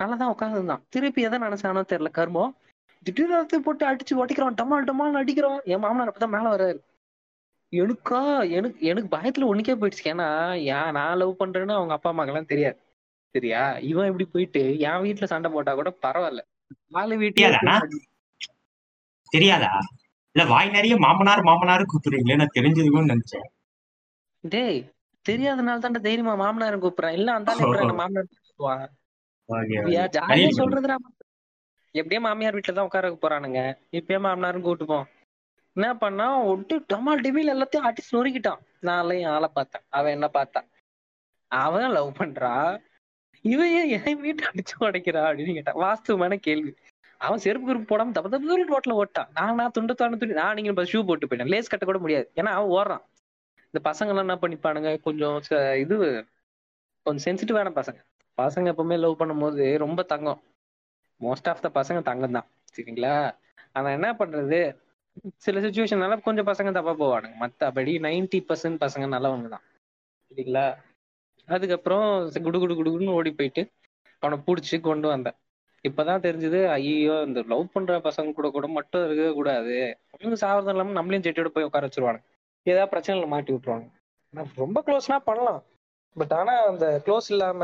நல்லாதான் 0.00 0.32
உட்காந்துருந்தான் 0.34 0.82
திருப்பி 0.88 1.22
எதை 1.22 1.38
நினைச்சானோ 1.38 1.82
தெரியல. 1.92 2.10
கர்மம் 2.18 2.52
திடீர்னு 3.02 3.60
போட்டு 3.60 3.84
அடிச்சு 3.86 4.18
உடைக்கிறான் 4.20 4.58
டமால் 4.60 4.86
டமால் 4.88 5.18
அடிக்கிறான் 5.22 5.62
என் 5.64 5.78
மாமனார் 5.78 6.10
அப்பதான் 6.12 6.34
மேல 6.34 6.52
வர்றாரு. 6.54 6.78
எனக்கா 7.72 8.20
எனக்கு 8.50 8.86
எனக்கு 8.86 9.08
பயத்துல 9.16 9.48
ஒண்ணுக்கே 9.50 9.74
போயிடுச்சு. 9.80 10.04
ஏன்னா 10.04 10.28
ஏன் 10.52 10.90
நான் 10.90 11.16
லவ் 11.16 11.40
பண்றேன்னு 11.40 11.76
அவங்க 11.78 11.94
அப்பா 11.94 12.12
அம்மாக்கெல்லாம் 12.12 12.50
தெரியாது. 12.52 12.78
சரியா? 13.34 13.62
இவன் 13.90 14.06
இப்படி 14.06 14.24
போயிட்டு 14.24 14.78
என் 14.78 15.02
வீட்டுல 15.04 15.24
சண்டை 15.24 15.50
போட்டா 15.50 15.74
கூட 15.74 15.90
பரவாயில்ல. 16.02 16.42
தெரியாதாண்ணா? 16.92 17.16
வீட்டையும் 17.16 18.06
தெரியாதா? 19.32 19.72
இல்ல 20.34 20.48
வாய் 20.48 20.70
நிறைய 20.70 20.96
மாமனார் 20.96 21.42
மாமனார் 21.42 21.90
கூப்பிடுறீங்களே 21.92 22.36
நான் 22.36 22.56
தெரிஞ்சதுக்கும் 22.58 23.10
நினைச்சேன். 23.12 23.46
டேய் 24.44 24.80
தெரியாதனால 25.30 25.82
தான்டா 25.84 26.00
தைரியமா 26.06 26.34
மாமனார் 26.42 26.82
கூப்பிடுறேன். 26.84 27.16
இல்ல 27.18 27.28
அந்த 27.38 27.54
மாமனார் 28.00 28.32
ஜாலியா 30.16 30.48
சொல்றதுடா. 30.60 30.96
எப்படியே 31.94 32.20
மாமியார் 32.24 32.56
வீட்டுல 32.56 32.76
தான் 32.78 32.88
உட்கார 32.88 33.10
போறானுங்க. 33.22 33.60
இப்பயே 33.98 34.18
மாமனாரும் 34.26 34.66
கூட்டு 34.66 34.86
போ 34.90 34.98
என்ன 35.76 35.88
பண்ணா 36.02 36.26
ஒட்டு 36.50 36.74
டமால் 36.92 37.22
டிமில் 37.24 37.52
எல்லாத்தையும் 37.54 37.86
அடிச்சு 37.88 38.14
நொறுக்கிட்டான். 38.16 38.60
என் 39.20 39.32
ஆளை 39.34 39.48
பார்த்தேன். 39.58 39.84
அவன் 39.96 40.14
என்ன 40.16 40.26
பார்த்தான் 40.36 40.68
அவன் 41.50 41.94
லவ் 41.96 42.10
பண்றா. 42.20 42.52
இவன் 43.44 43.72
ஏன் 43.78 43.90
என் 43.96 44.22
வீட்டை 44.24 44.44
அடிச்சு 44.50 44.74
உடைக்கிறா 44.86 45.20
அப்படின்னு 45.28 45.56
கேட்டான் 45.58 45.80
வாஸ்தவமான 45.84 46.36
கேள்வி. 46.46 46.72
அவன் 47.26 47.42
செருப்பு 47.44 47.66
குறுப்பு 47.68 47.90
போடாம 47.90 48.14
தப்பு 48.16 48.32
தப்பு 48.32 48.58
ரோட்ல 48.72 48.96
ஓட்டான். 49.02 49.30
நான் 49.38 49.58
நான் 49.60 49.74
துண்டு 49.76 49.94
தானே 50.00 50.18
துணி 50.22 50.40
நான் 50.40 50.56
நீங்க 50.58 50.84
ஷூ 50.92 51.00
போட்டு 51.08 51.28
போயிட்டேன். 51.28 51.52
லேஸ் 51.54 51.70
கட்ட 51.72 51.86
கூட 51.90 52.00
முடியாது. 52.04 52.26
ஏன்னா 52.40 52.52
அவன் 52.58 52.74
ஓடுறான். 52.78 53.04
இந்த 53.70 53.90
பசங்க 53.90 54.08
எல்லாம் 54.08 54.18
என்ன 54.18 54.34
பண்ணிப்பானுங்க? 54.34 55.00
கொஞ்சம் 55.00 55.40
ச- 55.50 55.76
இது 55.76 56.24
கொஞ்சம் 57.02 57.22
சென்சிட்டிவான 57.24 57.70
பசங்க. 57.78 58.04
பசங்க 58.38 58.72
எப்பவுமே 58.72 58.98
லவ் 58.98 59.20
பண்ணும்போது 59.20 59.78
ரொம்ப 59.78 60.02
தங்கம். 60.02 60.42
மோஸ்ட் 61.20 61.48
ஆஃப் 61.48 61.62
த 61.62 61.68
பசங்க 61.74 62.02
தங்கம் 62.02 62.32
தான் 62.32 62.46
சரிங்களா? 62.76 63.38
ஆனா 63.72 63.90
என்ன 63.90 64.12
பண்றது? 64.12 64.76
சில 65.36 65.60
சுச்சுவேஷன்னால 65.60 66.22
கொஞ்சம் 66.22 66.46
பசங்க 66.46 66.72
தப்பா 66.72 66.92
போவானுங்க. 66.92 67.34
மத்தபடி 67.40 67.92
நைன்டி 67.98 68.44
பர்சன்ட் 68.48 68.86
பசங்க 68.86 69.06
நல்லவங்க 69.14 69.48
தான் 69.48 69.62
சரிங்களா? 70.30 70.76
அதுக்கப்புறம் 71.46 72.30
குடு 72.42 72.58
குடு 72.58 72.74
குடுன்னு 72.74 73.08
ஓடி 73.08 73.30
போயிட்டு 73.32 73.70
அவனை 74.18 74.42
புடிச்சு 74.46 74.80
கொண்டு 74.80 75.08
வந்தேன். 75.08 75.32
இப்பதான் 75.88 76.22
தெரிஞ்சது 76.26 76.68
ஐயோ 76.68 77.22
இந்த 77.26 77.42
லவ் 77.42 77.72
பண்ற 77.72 77.98
பசங்க 77.98 78.32
கூட 78.32 78.50
கூட 78.50 78.66
மட்டும் 78.68 79.04
இருக்க 79.10 79.32
கூடாது. 79.32 79.98
அவங்க 80.10 80.46
சாவதும் 80.46 80.68
இல்லாம 80.68 81.02
நம்மளையும் 81.02 81.26
செட்டியோட 81.26 81.48
போய் 81.48 81.64
உட்கார 81.64 81.86
வச்சிருவானுங்க. 81.86 82.37
ஏதாவது 82.72 82.92
பிரச்சனைல 82.94 83.26
மாட்டி 83.26 83.52
விட்டுருவாங்க. 83.52 83.88
ரொம்ப 84.56 84.82
க்ளோஸ்னா 84.86 85.18
பண்ணலாம். 85.18 85.62
பட் 86.16 86.32
ஆனா 86.32 86.54
அந்த 86.66 87.02
க்ளோஸ் 87.06 87.28
இல்லாம 87.28 87.62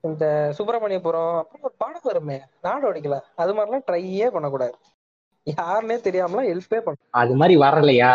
இந்த 0.00 0.24
சுப்பிரமணியபுரம் 0.58 1.38
அப்புறம் 1.38 1.62
ஒரு 1.62 1.74
பாடம் 1.78 2.00
வருமே 2.02 2.40
நாடு 2.62 2.92
அடிக்கல 2.92 3.20
அது 3.34 3.52
மாதிரிலாம் 3.54 3.86
ட்ரையே 3.86 4.28
பண்ணக்கூடாது. 4.28 4.76
யாருன்னே 5.46 5.96
தெரியாமலாம் 6.06 6.48
ஹெல்ப்பே 6.50 6.80
பண்ண 6.80 6.98
அது 7.10 7.34
மாதிரி 7.34 7.60
வரலையா? 7.60 8.12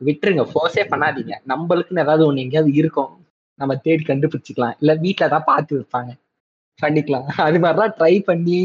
விட்டுருங்க 0.00 0.44
ஃபோர்ஸே 0.52 0.82
பண்ணாதீங்க. 0.84 1.34
நம்மளுக்குன்னு 1.48 2.00
ஏதாவது 2.00 2.32
ஒண்ணு 2.32 2.38
எங்கேயாவது 2.38 2.72
இருக்கும். 2.72 3.12
நம்ம 3.58 3.76
தேடி 3.76 4.02
கண்டுபிடிச்சிக்கலாம். 4.02 4.76
இல்ல 4.78 4.94
வீட்டுல 4.94 5.28
தான் 5.28 5.44
பார்த்து 5.46 5.72
வைப்பாங்க. 5.78 6.12
பண்ணிக்கலாம். 6.82 7.26
அது 7.36 7.58
மாதிரிலாம் 7.58 7.94
ட்ரை 7.98 8.14
பண்ணி 8.24 8.58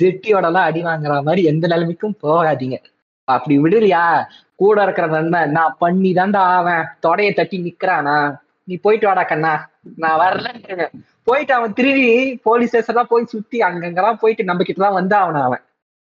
ஜெட்டியோட 0.00 0.44
எல்லாம் 0.44 0.68
அடி 0.68 0.82
வாங்குற 0.82 1.22
மாதிரி 1.22 1.42
எந்த 1.42 1.66
நிலைமைக்கும் 1.66 2.18
போகாதீங்க. 2.22 2.76
அப்படி 3.24 3.58
விடலையா 3.58 4.24
கூட 4.54 4.82
இருக்கிற 4.82 5.06
நண்பன் 5.06 5.50
நான் 5.50 5.76
பண்ணி 5.78 6.12
தான்டா 6.12 6.42
அவன் 6.56 6.88
தொடைய 7.06 7.34
தட்டி 7.34 7.58
நிக்கிறானா? 7.62 8.16
நீ 8.64 8.74
போயிட்டு 8.76 9.06
வாடா 9.06 9.22
கண்ணா. 9.22 9.52
நான் 9.96 10.20
வரலன்னு 10.20 10.86
போயிட்டு 11.22 11.54
அவன் 11.54 11.72
திரும்பி 11.72 12.40
போலீஸ் 12.42 12.76
ஸ்டேஷன்லாம் 12.76 13.08
போய் 13.08 13.24
சுத்தி 13.24 13.58
அங்கங்கெல்லாம் 13.60 14.20
போயிட்டு 14.20 14.44
நம்ம 14.44 14.62
கிட்டதான் 14.62 14.92
வந்து 14.92 15.14
அவன் 15.14 15.34
அவன். 15.34 15.62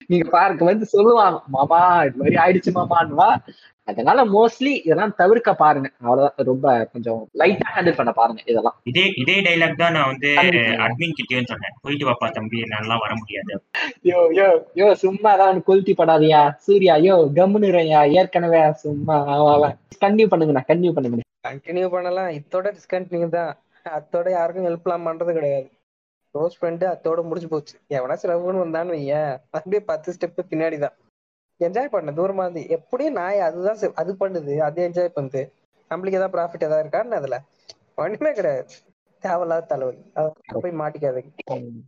நீங்க 0.10 0.26
பாருங்க 0.36 0.64
வந்து 0.72 0.86
சொல்லுவான் 0.96 1.38
மாமா 1.56 1.80
இது 2.08 2.20
மாதிரி 2.22 2.38
ஆயிடுச்சு 2.44 2.72
மாமான்வா 2.78 3.30
அதனால 3.88 4.20
மோஸ்ட்லி 4.26 4.72
இதெல்லாம் 4.86 5.14
தவிர்க்க 5.20 5.50
பாருங்க. 5.62 5.90
அவ்வளவுதான். 6.04 6.48
ரொம்ப 6.50 6.66
கொஞ்சம் 6.94 7.20
லைட்டா 7.40 7.68
ஹேண்டில் 7.76 7.98
பண்ண 8.00 8.12
பாருங்க 8.18 8.42
இதெல்லாம். 8.52 8.76
இதே 8.90 9.06
இதே 9.22 9.36
டைலாக் 9.46 9.78
தான் 9.82 9.96
நான் 9.98 10.10
வந்து. 10.12 10.32
அட்மின் 10.86 11.16
கிட்டயும் 11.20 11.50
சொன்னேன். 11.52 11.76
போயிட்டு 11.84 12.08
வாப்பா 12.10 12.30
தம்பி. 12.38 12.60
நல்லா 12.74 12.96
வர 13.04 13.14
முடியாது. 13.20 13.54
யோ 14.10 14.20
யோ 14.40 14.48
யோ 14.80 14.88
சும்மா 15.04 15.34
தான் 15.44 15.64
கொளுத்தி 15.70 15.96
படாதியா? 16.02 16.42
சூர்யா 16.66 16.96
யோ 17.08 17.16
கம்முனுறையா 17.40 18.02
ஏற்கனவே 18.18 18.64
சும்மா 18.84 19.18
கன்டினியூ 20.04 20.30
பண்ணுங்கண்ணா 20.34 20.68
கன்டினியூ 20.72 20.94
பண்ணுங்க 20.98 21.26
கண்டினியூ 21.50 21.88
பண்ணலாம். 21.96 22.30
இத்தோட 22.40 22.68
டிஸ்கண்டினியூ 22.78 23.30
தான். 23.40 23.54
அத்தோட 23.98 24.28
யாருக்கும் 24.38 24.68
ஹெல்ப்லாம் 24.70 25.08
பண்றது 25.08 25.34
கிடையாது. 25.34 25.68
க்ளோஸ் 26.34 26.60
பண்ணிட்டு 26.60 26.88
அத்தோட 26.88 27.24
முடிஞ்சு 27.24 27.48
போச்சு. 27.48 27.80
எவனா 27.90 28.16
சிலவுன்னு 28.24 28.64
வந்தான்னு 28.64 28.94
வையன். 28.96 29.38
அப்படியே 29.50 29.84
பத்து 29.84 30.14
ஸ்டெப் 30.14 30.50
பின்னாடி 30.50 30.78
தான். 30.78 30.96
என்ஜாய் 31.60 31.86
பண்ண 31.86 32.12
தூரமா 32.12 32.42
இருந்து. 32.42 32.68
எப்படியும் 32.68 33.14
நாய் 33.14 33.40
அதுதான் 33.40 33.94
அது 33.96 34.16
பண்ணுது. 34.20 34.58
அது 34.58 34.90
என்ஜாய் 34.90 35.16
பண்ணுது. 35.16 35.52
நம்மளுக்கு 35.92 36.20
ஏதாவது 36.20 36.36
ப்ராஃபிட் 36.38 36.64
ஏதாவது 36.64 36.84
இருக்கான்னு 36.84 37.20
அதுல. 37.22 37.42
ஒண்ணுமே 37.96 38.32
கிடையாது. 38.32 38.66
தேவையில்லாத 39.20 39.66
தலைவலி. 39.66 40.02
அதை 40.14 40.32
போய் 40.62 40.72
மாட்டிக்காதீங்க. 40.72 41.30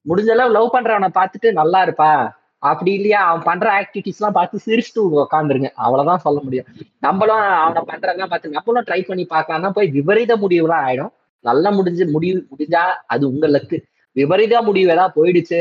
முடிஞ்ச 0.10 0.32
அளவு 0.32 0.52
லவ் 0.52 0.76
பண்றவனை 0.76 1.10
பார்த்துட்டு 1.20 1.52
நல்லா 1.52 1.86
இருப்பா. 1.86 2.38
அப்படி 2.58 2.94
இல்லையா? 2.94 3.20
அவன் 3.26 3.44
பண்ற 3.44 3.68
ஆக்டிவிட்டிஸ் 3.82 4.20
எல்லாம் 4.20 4.34
பார்த்து 4.34 4.60
சிரிச்சுட்டு 4.66 5.02
உட்காந்துருங்க 5.22 5.70
அவ்வளவுதான் 5.74 6.18
சொல்ல 6.18 6.40
முடியும். 6.40 6.66
நம்மளும் 7.00 7.36
அவனை 7.36 7.82
பண்றதெல்லாம் 7.82 8.30
பார்த்து 8.30 8.50
நம்மளும் 8.50 8.84
ட்ரை 8.84 9.08
பண்ணி 9.08 9.28
பார்க்கலாம்னா 9.30 9.70
போய் 9.70 9.92
விபரீத 9.92 10.38
முடிவுலாம் 10.38 10.84
ஆயிடும். 10.88 11.14
நல்லா 11.40 11.70
முடிஞ்சு 11.70 12.08
முடிவு 12.08 12.48
முடிஞ்சா 12.52 12.84
அது 13.06 13.28
உங்க 13.28 13.48
லக்கு 13.48 13.78
விபரீத 14.16 14.62
முடிவு 14.68 14.94
ஏதாவது 14.96 15.16
போயிடுச்சு. 15.18 15.60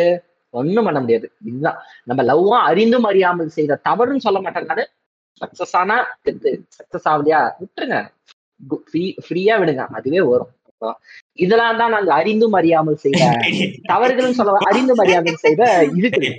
ஒண்ணும் 0.54 0.86
பண்ண 0.88 0.98
முடியாது. 1.04 1.26
இதுதான். 1.48 1.78
நம்ம 2.10 2.20
லவ்வும் 2.30 2.66
அறிந்தும் 2.70 3.08
அறியாமல் 3.10 3.56
செய்த 3.56 3.80
தவறுன்னு 3.88 4.26
சொல்ல 4.26 4.40
மாட்டேங்காது 4.44 4.84
சக்சஸ் 5.40 5.74
ஆனா 5.80 5.96
சக்சஸ் 6.78 7.08
ஆகுதியா 7.14 7.40
விட்டுருங்க. 7.62 7.98
ஃப்ரீயா 9.26 9.56
விடுங்க. 9.62 9.82
அதுவே 9.98 10.22
வரும். 10.30 10.52
இதெல்லாம் 11.44 11.78
தான் 11.80 11.92
நாங்க 11.94 12.10
அறிந்தும் 12.16 12.56
அறியாமல் 12.58 12.98
செய்த 13.04 13.20
தவறுகள்னு 13.90 14.36
சொல்ல 14.38 14.68
அறிந்தும் 14.70 15.00
அறியாமல் 15.04 15.40
செய்த 15.44 15.62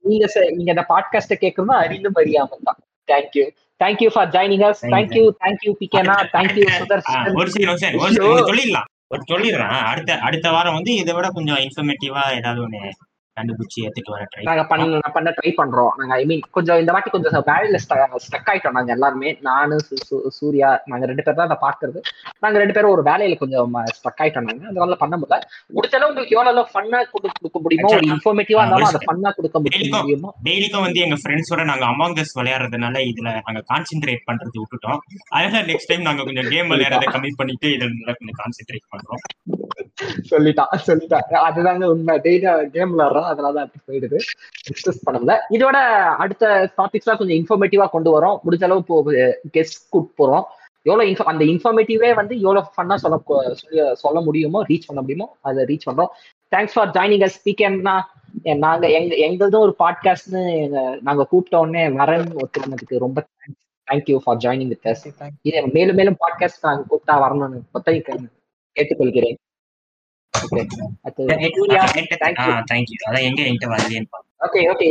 நீங்க 0.02 0.26
நீங்க 0.50 0.70
இந்த 0.70 0.86
பாட்காஸ்ட 0.88 1.32
கேட்கணும் 1.40 1.78
அறிந்தும் 1.78 2.14
அறியாமல் 2.14 2.60
தான். 2.64 2.78
Thank you 3.12 3.48
thank you 3.84 4.06
for 4.06 4.28
joining 4.28 4.72
us. 4.72 4.74
Thank you 4.80 5.30
thank you 5.40 5.72
பிகேனா 5.80 6.16
thank you 6.32 6.68
Sudarshan 6.78 7.34
ஒரு 7.36 7.50
ஒண்ணு 7.98 8.14
சொல்லிடலாம். 8.46 8.93
ஒரு 9.10 9.22
சொல்லிடுறேன். 9.28 9.82
அடுத்த 9.84 10.18
அடுத்த 10.18 10.50
வாரம் 10.50 10.74
வந்து 10.74 10.92
இதை 10.94 11.14
விட 11.14 11.28
கொஞ்சம் 11.30 11.56
இன்ஃபர்மேட்டிவா 11.56 12.22
ஏதாவது 12.34 12.60
ஒண்ணு 12.66 12.82
கண்டுபிடிச்சு 13.38 13.78
எடுத்துட்டு 13.84 14.12
வர 14.14 14.24
ட்ரை 14.32 14.44
நாங்க 14.48 14.62
பண்ண 14.70 14.98
பண்ண 15.16 15.28
ட்ரை 15.38 15.50
பண்றோம். 15.60 15.92
நாங்க 16.00 16.14
ஐ 16.20 16.24
மீன் 16.30 16.42
கொஞ்சம் 16.56 16.80
இந்த 16.82 16.92
வாட்டி 16.94 17.10
கொஞ்சம் 17.14 17.34
வேலையில 17.50 17.78
ஸ்டக் 18.24 18.50
ஆயிட்டோம் 18.52 18.76
நாங்க 18.78 18.92
எல்லாருமே. 18.96 19.30
நானு 19.48 19.76
சூர்யா 20.38 20.70
நாங்க 20.90 21.04
ரெண்டு 21.10 21.24
பேர் 21.26 21.38
தான் 21.38 21.48
அதை 21.48 21.58
பாக்குறது 21.66 22.00
நாங்க 22.44 22.56
ரெண்டு 22.62 22.76
பேரும் 22.76 22.94
ஒரு 22.96 23.04
வேலையில 23.10 23.38
கொஞ்சம் 23.42 23.74
ஸ்டக் 23.98 24.22
ஆயிட்டோம் 24.24 24.46
நாங்க. 24.48 24.64
அதனால 24.70 24.98
பண்ண 25.02 25.14
முடியல. 25.22 25.40
முடிச்ச 25.76 25.94
அளவு 25.98 26.10
உங்களுக்கு 26.10 26.36
எவ்வளவு 26.36 26.64
ஃபன்னா 26.74 27.00
கொடுக்க 27.14 27.58
முடியுமோ 27.66 27.90
ஒரு 27.98 28.06
இன்ஃபர்மேட்டிவா 28.14 28.62
இருந்தாலும் 28.64 28.90
அதை 28.92 29.02
ஃபன்னா 29.06 29.32
கொடுக்க 29.38 29.56
முடியுமோ? 29.64 30.30
டெய்லிக்கும் 30.48 30.86
வந்து 30.86 31.02
எங்க 31.06 31.18
ஃப்ரெண்ட்ஸோட 31.22 31.64
நாங்க 31.70 31.86
அமாங்கஸ் 31.92 32.34
விளையாடுறதுனால 32.40 33.02
இதுல 33.10 33.34
நாங்க 33.48 33.62
கான்சென்ட்ரேட் 33.72 34.26
பண்றது 34.30 34.56
விட்டுட்டோம். 34.62 35.00
அதனால 35.36 35.64
நெக்ஸ்ட் 35.70 35.90
டைம் 35.92 36.06
நாங்க 36.08 36.24
கொஞ்சம் 36.28 36.50
கேம் 36.54 36.70
விளையாடுறத 36.74 37.12
கம்மி 37.16 37.32
பண்ணிட்டு 37.42 37.68
இதுல 37.76 38.14
கொஞ்சம் 38.20 38.38
கான்சென்ட்ரேட் 38.42 38.86
பண்றோம். 38.94 39.22
சொல்லிட்டான் 40.30 40.72
சொல்லிட்டான் 40.88 41.46
அதுதாங்க 41.48 41.84
உண்மை. 41.94 42.14
டெய்லி 42.26 42.48
கேம் 42.76 42.94
படம் 43.24 43.56
அதனாலதான் 43.56 43.72
போயிடுது. 43.88 44.18
டிஸ்கஸ் 44.68 45.02
பண்ணல. 45.10 45.38
இதோட 45.50 45.76
அடுத்த 46.24 46.72
டாபிக்ஸ்லாம் 46.76 47.18
கொஞ்சம் 47.18 47.38
இன்ஃபர்மேட்டிவா 47.40 47.88
கொண்டு 47.88 48.10
வரோம். 48.14 48.38
முடிஞ்ச 48.50 48.64
அளவு 48.64 48.78
இப்போ 48.78 49.02
கெஸ்ட் 49.52 49.80
கூப்பிட்டு 49.90 50.18
போறோம். 50.18 50.44
எவ்வளவு 50.82 51.14
இன்ஃப 51.14 51.22
அந்த 51.22 51.44
இன்ஃபர்மேட்டிவே 51.44 52.14
வந்து 52.14 52.40
எவ்வளவு 52.40 52.66
ஃபன்னாக 52.76 52.94
சொல்ல 52.94 53.20
சொல்லி 53.52 53.94
சொல்ல 53.94 54.20
முடியுமோ 54.20 54.64
ரீச் 54.68 54.86
பண்ண 54.86 55.02
முடியுமோ 55.02 55.36
அதை 55.40 55.64
ரீச் 55.64 55.88
பண்றோம். 55.90 56.12
தேங்க்ஸ் 56.56 56.74
ஃபார் 56.74 56.90
ஜாயினிங் 56.90 57.28
அஸ் 57.28 57.40
பிகேம்னா 57.44 58.00
நாங்க 58.56 58.90
எங்க 58.90 59.14
எங்களதும் 59.14 59.58
ஒரு 59.58 59.74
பாட்காஸ்ட்னு 59.78 60.68
நாங்க 61.00 61.24
கூப்பிட்ட 61.24 61.58
உடனே 61.58 61.88
வரேன்னு 61.88 62.36
ஒத்துக்கினதுக்கு 62.36 62.98
ரொம்ப 62.98 63.26
thanks 63.30 63.92
thank you 63.92 64.16
for 64.16 64.36
joining 64.36 64.68
with 64.68 65.14
இதை 65.42 65.66
மேலும் 65.66 65.94
மேலும் 65.94 66.16
பாட்காஸ்ட் 66.26 66.62
நாங்க 66.62 66.82
கூப்பிட்டா 66.90 67.14
வரணும்னு 67.14 67.60
ஒத்தைக்கு 67.74 68.18
கேட்டுக்கொள்கிறேன். 68.76 69.34
Okay 74.44 74.62
okay 74.72 74.88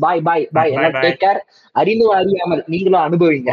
bye 0.00 0.22
bye 0.22 0.44
bye 0.52 0.72
take 1.04 1.20
care 1.20 1.40
அறிந்து 1.74 2.14
அறியாமல் 2.14 2.64
நீங்களும் 2.66 3.02
அனுபவிங்க. 3.02 3.50